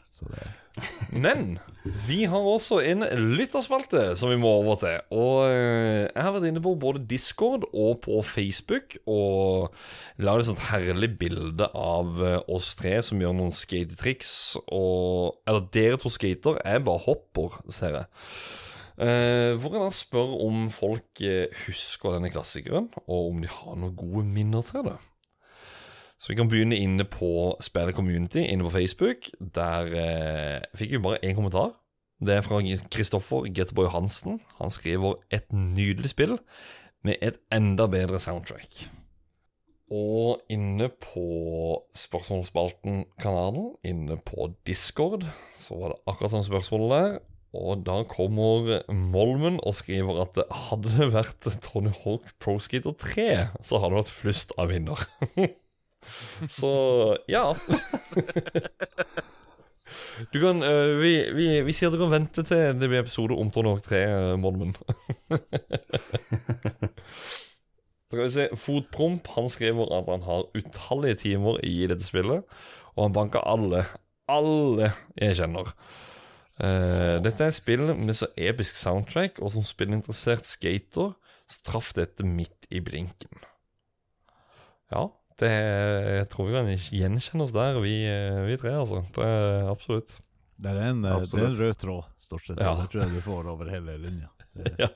[1.12, 1.60] Men
[2.08, 3.04] vi har også en
[3.36, 5.02] lytterspalte som vi må over til.
[5.12, 9.76] Og eh, jeg har vært inne på både Discord og på Facebook og
[10.22, 14.34] lagd et sånt herlig bilde av eh, oss tre som gjør noen skatetriks.
[14.72, 18.12] Og Eller dere to skater, jeg bare hopper, ser jeg.
[19.02, 21.22] Uh, hvor jeg da spør om folk
[21.64, 25.00] husker denne klassikeren, og om de har noen gode minner til det.
[26.22, 29.32] Så vi kan begynne inne på Spillet Community inne på Facebook.
[29.42, 31.72] Der eh, fikk vi bare én kommentar.
[32.22, 32.60] Det er fra
[32.94, 34.38] Kristoffer Getterboy Hansen.
[34.60, 36.38] Han skriver et nydelig spill
[37.02, 38.84] med et enda bedre soundtrack.
[39.92, 41.26] Og inne på
[41.98, 45.26] Spørsmålsspalten-kanalen, inne på Discord,
[45.60, 47.18] så var det akkurat samme spørsmål der.
[47.58, 50.38] Og da kommer Molmen og skriver at
[50.70, 53.28] hadde det vært Tony Hawk Pro Skater 3,
[53.66, 55.02] så hadde det vært flust av vinner.
[56.50, 56.72] Så
[57.30, 57.54] ja.
[60.32, 63.36] Du kan uh, vi, vi, vi sier at du kan vente til det blir episode
[63.38, 64.76] om Hawk 3, øh, Molmen.
[68.12, 68.48] Skal vi se.
[68.60, 72.44] Fotpromp han skriver at han har utallige timer i dette spillet,
[72.96, 73.86] og han banker alle,
[74.28, 75.72] alle jeg kjenner.
[76.62, 81.16] Uh, dette er et spill med så episk soundtrack, og som spillinteressert skater
[81.52, 83.48] så traff dette midt i blinken.
[84.92, 85.08] Ja,
[85.42, 89.02] det jeg tror vi kan gjenkjenne oss der, vi, eh, vi tre, altså.
[89.16, 90.14] Det er absolutt.
[90.62, 91.34] Det er en, absolutt.
[91.34, 92.62] det er en rød tråd, stort sett.
[92.62, 92.76] Ja.
[92.78, 94.30] Det tror jeg du får over hele linja.
[94.54, 94.92] Det, Ja.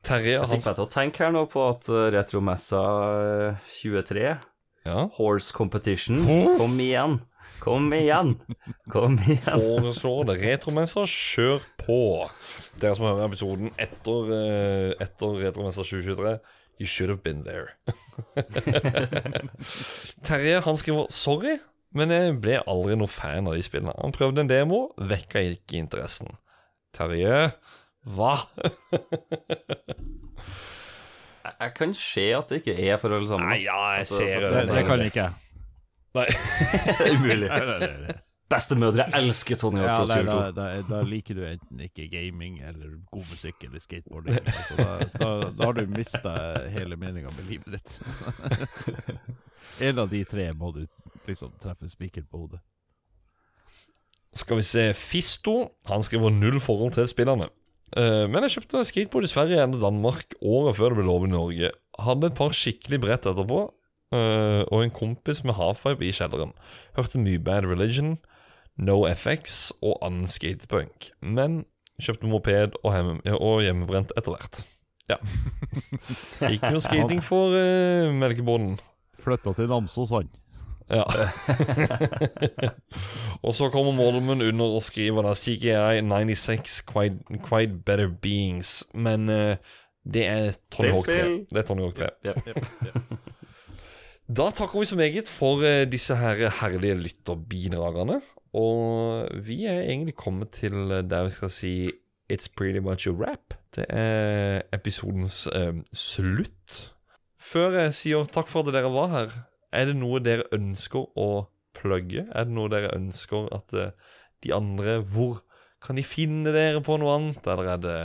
[0.00, 2.84] Terje, Jeg fikk meg til å tenke her nå på at eh, Retromessa
[3.50, 4.30] eh, 23,
[4.88, 6.22] ja, Horse Competition,
[6.56, 7.18] kom igjen!
[7.60, 8.38] Kom igjen!
[8.88, 9.44] Kom igjen!
[9.44, 10.36] foreslår det.
[10.40, 11.98] Retromessa, kjør på.
[12.80, 16.38] Dere som hører episoden etter, eh, etter Retromessa 2023,
[16.80, 17.76] you should have been there.
[20.26, 21.58] Terje han skriver 'sorry',
[21.94, 23.92] men jeg ble aldri noe fan av de spillene.
[24.00, 26.32] Han prøvde en demo, vekka ikke interessen.
[26.96, 27.50] Terje,
[28.06, 28.32] hva?
[31.60, 33.48] Jeg, kan se at det ikke er for alle sammen.
[33.48, 34.74] Nei, ja, jeg ser for- det, det.
[34.76, 35.32] det kan ikke jeg.
[36.14, 36.26] Nei.
[36.26, 37.50] Det er umulig.
[38.50, 40.54] Bestemødre elsker Tony Hawk Ja, Pro da, 2.
[40.56, 44.40] da, da liker du enten ikke gaming eller god musikk eller skateboarding.
[44.42, 44.88] Altså, da,
[45.20, 46.32] da, da har du mista
[46.74, 48.00] hele meninga med livet ditt.
[49.86, 50.82] en av de tre må du
[51.28, 52.60] liksom treffe spikeren på hodet.
[54.34, 55.56] Skal vi se Fisto.
[55.90, 57.50] Han skriver null forhold til spillerne.
[57.98, 61.32] Eh, men jeg kjøpte skateboard i Sverige eller Danmark året før det ble lov i
[61.32, 61.70] Norge.
[62.00, 63.62] Hadde et par skikkelig brett etterpå,
[64.14, 66.54] eh, og en kompis med halfpipe i kjelleren.
[66.98, 68.18] Hørte mye Bad Religion,
[68.80, 71.10] No FX og annen skatepunk.
[71.20, 71.64] Men
[72.00, 74.62] kjøpte moped og, hjem, og hjemmebrent etter hvert.
[75.10, 75.18] Ja.
[76.54, 78.78] Ikke noe skating for uh, melkebonden.
[79.20, 80.30] Flytta til Namsos, han.
[80.90, 81.04] Ja.
[83.46, 88.80] og så kommer Molmen under og skriver da CGI 96 quite, quite better beings.
[88.94, 89.54] Men uh,
[90.08, 91.20] det er Tony Hawk 3.
[91.50, 92.10] Det er Tony Hawk 3.
[92.24, 92.34] Ja.
[94.30, 98.20] Da takker vi så meget for uh, disse her herlige lytterbidragene.
[98.56, 101.74] Og vi er egentlig kommet til der vi skal si
[102.30, 103.54] It's pretty much a wrap.
[103.74, 106.92] Det er episodens eh, slutt.
[107.38, 109.32] Før jeg sier takk for at dere var her,
[109.74, 112.26] er det noe dere ønsker å plugge?
[112.30, 113.94] Er det noe dere ønsker at eh,
[114.44, 115.42] de andre Hvor
[115.82, 117.46] kan de finne dere på noe annet?
[117.50, 117.98] Eller er det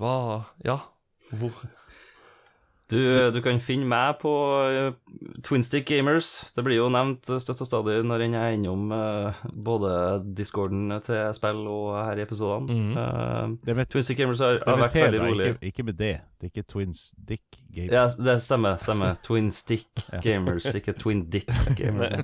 [0.00, 0.14] Hva
[0.64, 0.78] Ja,
[1.32, 1.56] hvor
[2.90, 2.98] Du,
[3.32, 4.92] du kan finne meg på uh,
[5.46, 6.28] Twinstick Gamers.
[6.52, 9.92] Det blir jo nevnt støtt og stadig når jeg er innom eh, både
[10.36, 12.68] discorden til spill og her i episodene.
[12.68, 12.92] Mm.
[13.00, 15.48] Eh, Det er med, Twinstick Gamers har, er har vært veldig rolig.
[15.54, 16.12] ikke, ikke med det.
[16.36, 17.64] Det er ikke Twinstick Gamers.
[17.74, 17.90] Game.
[17.90, 18.76] Ja, det stemmer.
[18.78, 21.48] stemmer Twin Stick Gamers, ikke Twin Dick
[21.80, 22.20] Gamers.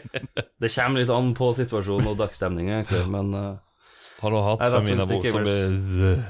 [0.60, 3.56] Det kommer litt an på situasjonen og dagsstemninga, egentlig, men uh,
[4.20, 6.22] Har du hatt Femina Bor som er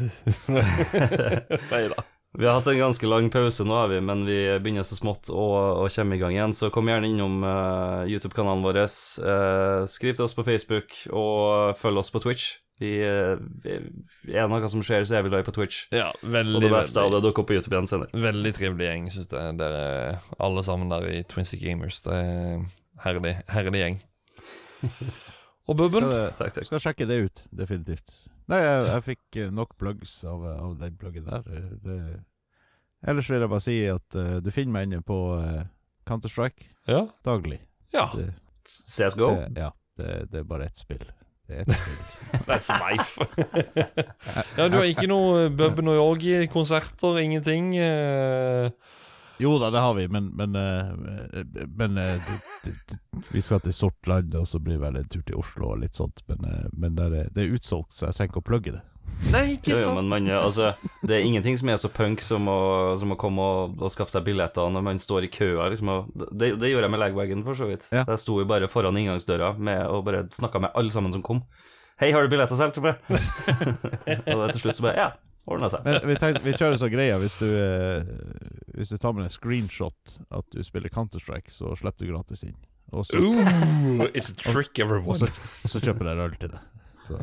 [1.75, 2.07] Nei da.
[2.39, 5.29] Vi har hatt en ganske lang pause nå, er vi, men vi begynner så smått
[5.31, 5.45] å,
[5.79, 6.55] å komme i gang igjen.
[6.57, 8.81] Så kom gjerne innom uh, YouTube-kanalen vår.
[9.23, 12.57] Uh, skriv til oss på Facebook, og følg oss på Twitch.
[12.83, 13.77] Vi, uh, vi,
[14.33, 15.85] er det noe som skjer, så er vi live på Twitch.
[15.95, 18.25] Ja, veldig, Og det beste av det dukker opp på YouTube igjen senere.
[18.27, 19.57] veldig trivelig gjeng, syns jeg.
[19.63, 19.87] Dere
[20.43, 22.03] alle sammen der i Twinsy Gamers.
[22.03, 22.67] Det er
[23.07, 24.03] herlig, herlig gjeng.
[25.71, 26.03] Og Bubben?
[26.03, 26.73] Skal, det, Takk, takk.
[26.73, 28.25] skal sjekke det ut, definitivt.
[28.53, 31.47] Nei, jeg, jeg fikk eh, nok plugs av, av den pluggen der.
[31.49, 31.99] Eh, Det,
[33.09, 35.63] ellers vil jeg bare si at uh, du finner meg inne på uh,
[36.09, 37.07] Counter-Strike Ja.
[37.25, 37.61] daglig.
[37.93, 38.09] ja.
[38.15, 38.31] Det,
[38.65, 39.29] CSGO.
[39.37, 41.03] det, ja, det, det er bare ett spill.
[41.49, 42.45] Det er ett spill.
[42.49, 43.21] That's life.
[44.59, 47.75] ja, du har ikke noe Bubben og Yogi-konserter, Ingenting?
[47.77, 48.71] eh,
[49.43, 52.33] Jo da, det har vi, men Men, eh, men eh,
[53.33, 55.95] vi skal til Sortland, og så blir det vel en tur til Oslo og litt
[55.99, 56.23] sånt.
[56.31, 58.83] Men, eh, men det, er, det er utsolgt, så jeg trenger ikke å plugge det.
[59.31, 59.99] Nei, ikke Jo, jo, sant?
[60.01, 60.73] men man, altså,
[61.07, 62.59] det er ingenting som er så punk som å,
[62.99, 65.69] som å komme og, og skaffe seg billetter når man står i køa.
[65.75, 65.93] Liksom,
[66.33, 67.87] det, det gjorde jeg med Legwagon, for så vidt.
[67.95, 68.07] Ja.
[68.09, 71.45] Jeg sto jo bare foran inngangsdøra med, og bare snakka med alle sammen som kom.
[71.95, 72.75] 'Hei, har du billetter selv?'
[74.35, 75.11] og til slutt så bare Ja,
[75.47, 75.85] ordna seg.
[75.87, 78.07] Men vi, tenkte, vi kjører så greia hvis du eh,
[78.77, 82.57] Hvis du tar med en screenshot at du spiller Counter-Strike, så slipper du gratis inn.
[82.95, 85.19] Og så, Ooh, it's a trick, og everyone.
[85.19, 85.27] så,
[85.65, 86.71] og så kjøper jeg øl til deg.
[87.05, 87.19] Så,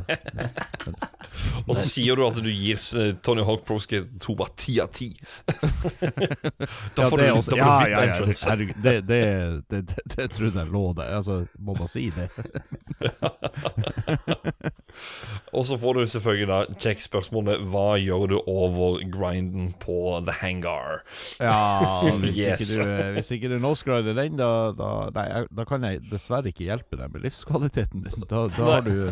[1.68, 4.80] Og så sier du at du gir eh, Tony Hawk Pro Skate 2 bare 10
[4.84, 5.16] av 10.
[6.98, 8.56] da får ja, du, også- da får ja, ja, ja, entrance.
[8.84, 9.22] det, det,
[9.72, 9.82] det,
[10.16, 11.16] det, trodde jeg lå der.
[11.22, 12.30] Altså, må man si det?
[15.56, 19.96] Og så får du selvfølgelig da Check spørsmålet Hva gjør du over grinden på
[20.28, 21.02] The Hangar?
[21.40, 22.62] Ja, hvis Yes.
[22.62, 26.68] ikke du, hvis ikke du no-scrider den, da, da, nei, da kan jeg dessverre ikke
[26.70, 28.26] hjelpe deg med livskvaliteten din.
[28.30, 29.12] Da, da har du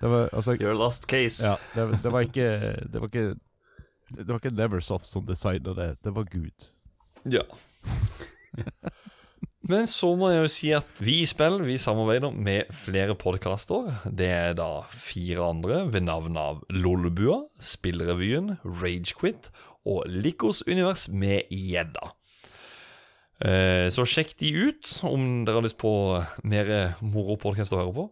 [0.00, 1.44] var, altså, Your last case.
[1.44, 2.48] ja, det, det var ikke
[2.92, 3.34] Det var ikke
[4.14, 6.66] Det var ikke Neversoft som designa det, det var Gud.
[7.24, 7.42] Ja.
[9.64, 13.86] Men så må jeg jo si at vi i spill vi samarbeider med flere podkaster.
[14.12, 19.48] Det er da fire andre ved navn av Lollebua, Spillrevyen, Ragequit
[19.88, 22.10] og Likos univers med gjedda.
[23.40, 25.94] Eh, Så sjekk de ut om dere har lyst på
[26.44, 28.06] mer moro podkast å høre på.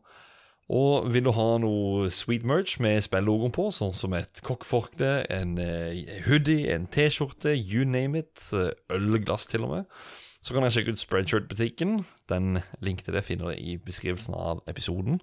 [0.70, 5.56] Og vil du ha noe sweet merch med spillogoen på, sånn som et kokkforkle, en
[5.60, 9.98] eh, hoodie, en T-skjorte, you name it, eh, ølglass til og med,
[10.42, 12.00] så kan jeg sjekke ut Spreadshirt-butikken.
[12.30, 15.20] Den link til det finner du i beskrivelsen av episoden.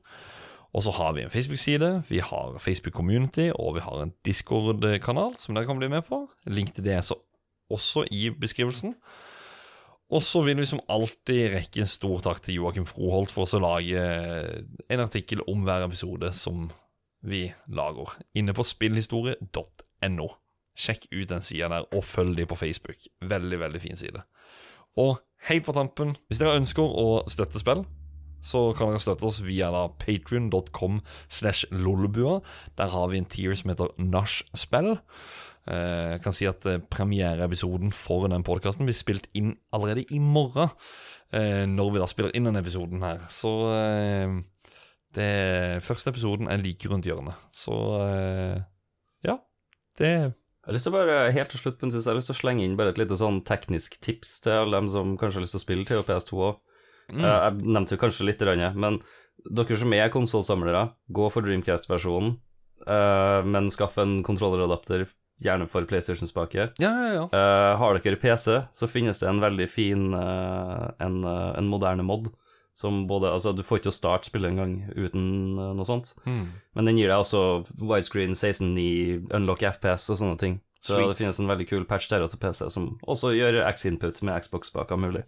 [0.76, 5.34] Og så har vi en Facebook-side, vi har Facebook Community, og vi har en Discord-kanal
[5.42, 6.22] som dere kan bli med på.
[6.48, 7.18] Link til det er så
[7.70, 8.96] også i beskrivelsen.
[10.10, 13.62] Og så vil vi som alltid rekke en stor takk til Joakim Froholt for å
[13.62, 14.06] lage
[14.90, 16.72] en artikkel om hver episode som
[17.22, 20.28] vi lager, inne på spillhistorie.no.
[20.80, 23.06] Sjekk ut den sida der, og følg dem på Facebook.
[23.22, 24.24] Veldig, veldig fin side.
[24.98, 25.20] Og
[25.50, 27.84] helt på tampen, hvis dere ønsker å støtte spill,
[28.42, 32.40] så kan dere støtte oss via da patrion.com slash lolbua.
[32.80, 34.96] Der har vi en tier som heter Nachspill.
[35.70, 40.20] Eh, Jeg kan si at eh, premiereepisoden for den podkasten blir spilt inn allerede i
[40.20, 40.72] morgen.
[41.32, 43.20] eh, Når vi da spiller inn denne episoden her.
[43.30, 43.52] Så
[45.14, 47.38] det første episoden er like rundt hjørnet.
[47.56, 47.74] Så
[49.26, 49.38] ja.
[49.98, 50.34] Det Jeg
[50.68, 52.66] har lyst til å bare, helt til slutt, men jeg har lyst til å slenge
[52.66, 55.62] inn bare et lite sånn teknisk tips til alle dem som kanskje har lyst til
[55.62, 56.60] å spille til PS2 òg.
[57.10, 58.44] Jeg nevnte jo kanskje litt,
[58.78, 59.00] men
[59.50, 62.36] dere som er konsollsamlere, gå for Dreamcast-versjonen,
[63.50, 65.08] men skaff en kontrolleradapter,
[65.44, 66.70] gjerne for PlayStation-spake.
[66.78, 67.24] Ja, ja, ja.
[67.32, 72.06] Uh, har dere PC, så finnes det en veldig fin uh, en, uh, en moderne
[72.06, 72.32] mod.
[72.80, 75.24] Som både, altså Du får ikke å starte spillet engang uten
[75.58, 76.14] noe sånt.
[76.24, 76.46] Mm.
[76.78, 80.60] Men den gir deg også widescreen 16.9, unlock FPS og sånne ting.
[80.80, 81.10] Så Sweet.
[81.10, 84.96] det finnes en veldig kul patch der til PC som også gjør X-input med Xbox-baker
[84.96, 85.26] mulig.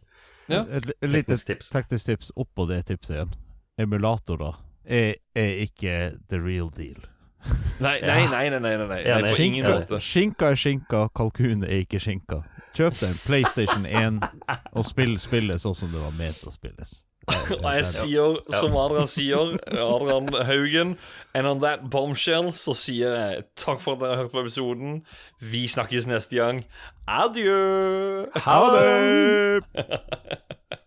[0.47, 0.63] Ja.
[0.71, 3.35] Et, lite teknisk tips oppå det tipset igjen.
[3.83, 4.55] Emulatorer
[4.85, 5.97] er, er ikke
[6.31, 7.03] the real deal.
[7.81, 9.35] Nei, nei, nei, nei, nei, nei, nei.
[9.35, 9.99] På ingen måte.
[10.03, 12.43] Skinka er skinka, kalkun er ikke skinka.
[12.77, 14.19] Kjøp deg en PlayStation 1
[14.71, 17.01] og spill spillet sånn som det var ment å spilles.
[17.29, 20.95] Og jeg sier som Adrian sier, Adrian Haugen
[21.37, 25.01] And on that bombshell så sier jeg takk for at dere har hørt på episoden.
[25.39, 26.63] Vi snakkes neste gang.
[27.07, 28.25] Adjø!
[28.35, 29.61] Ha det!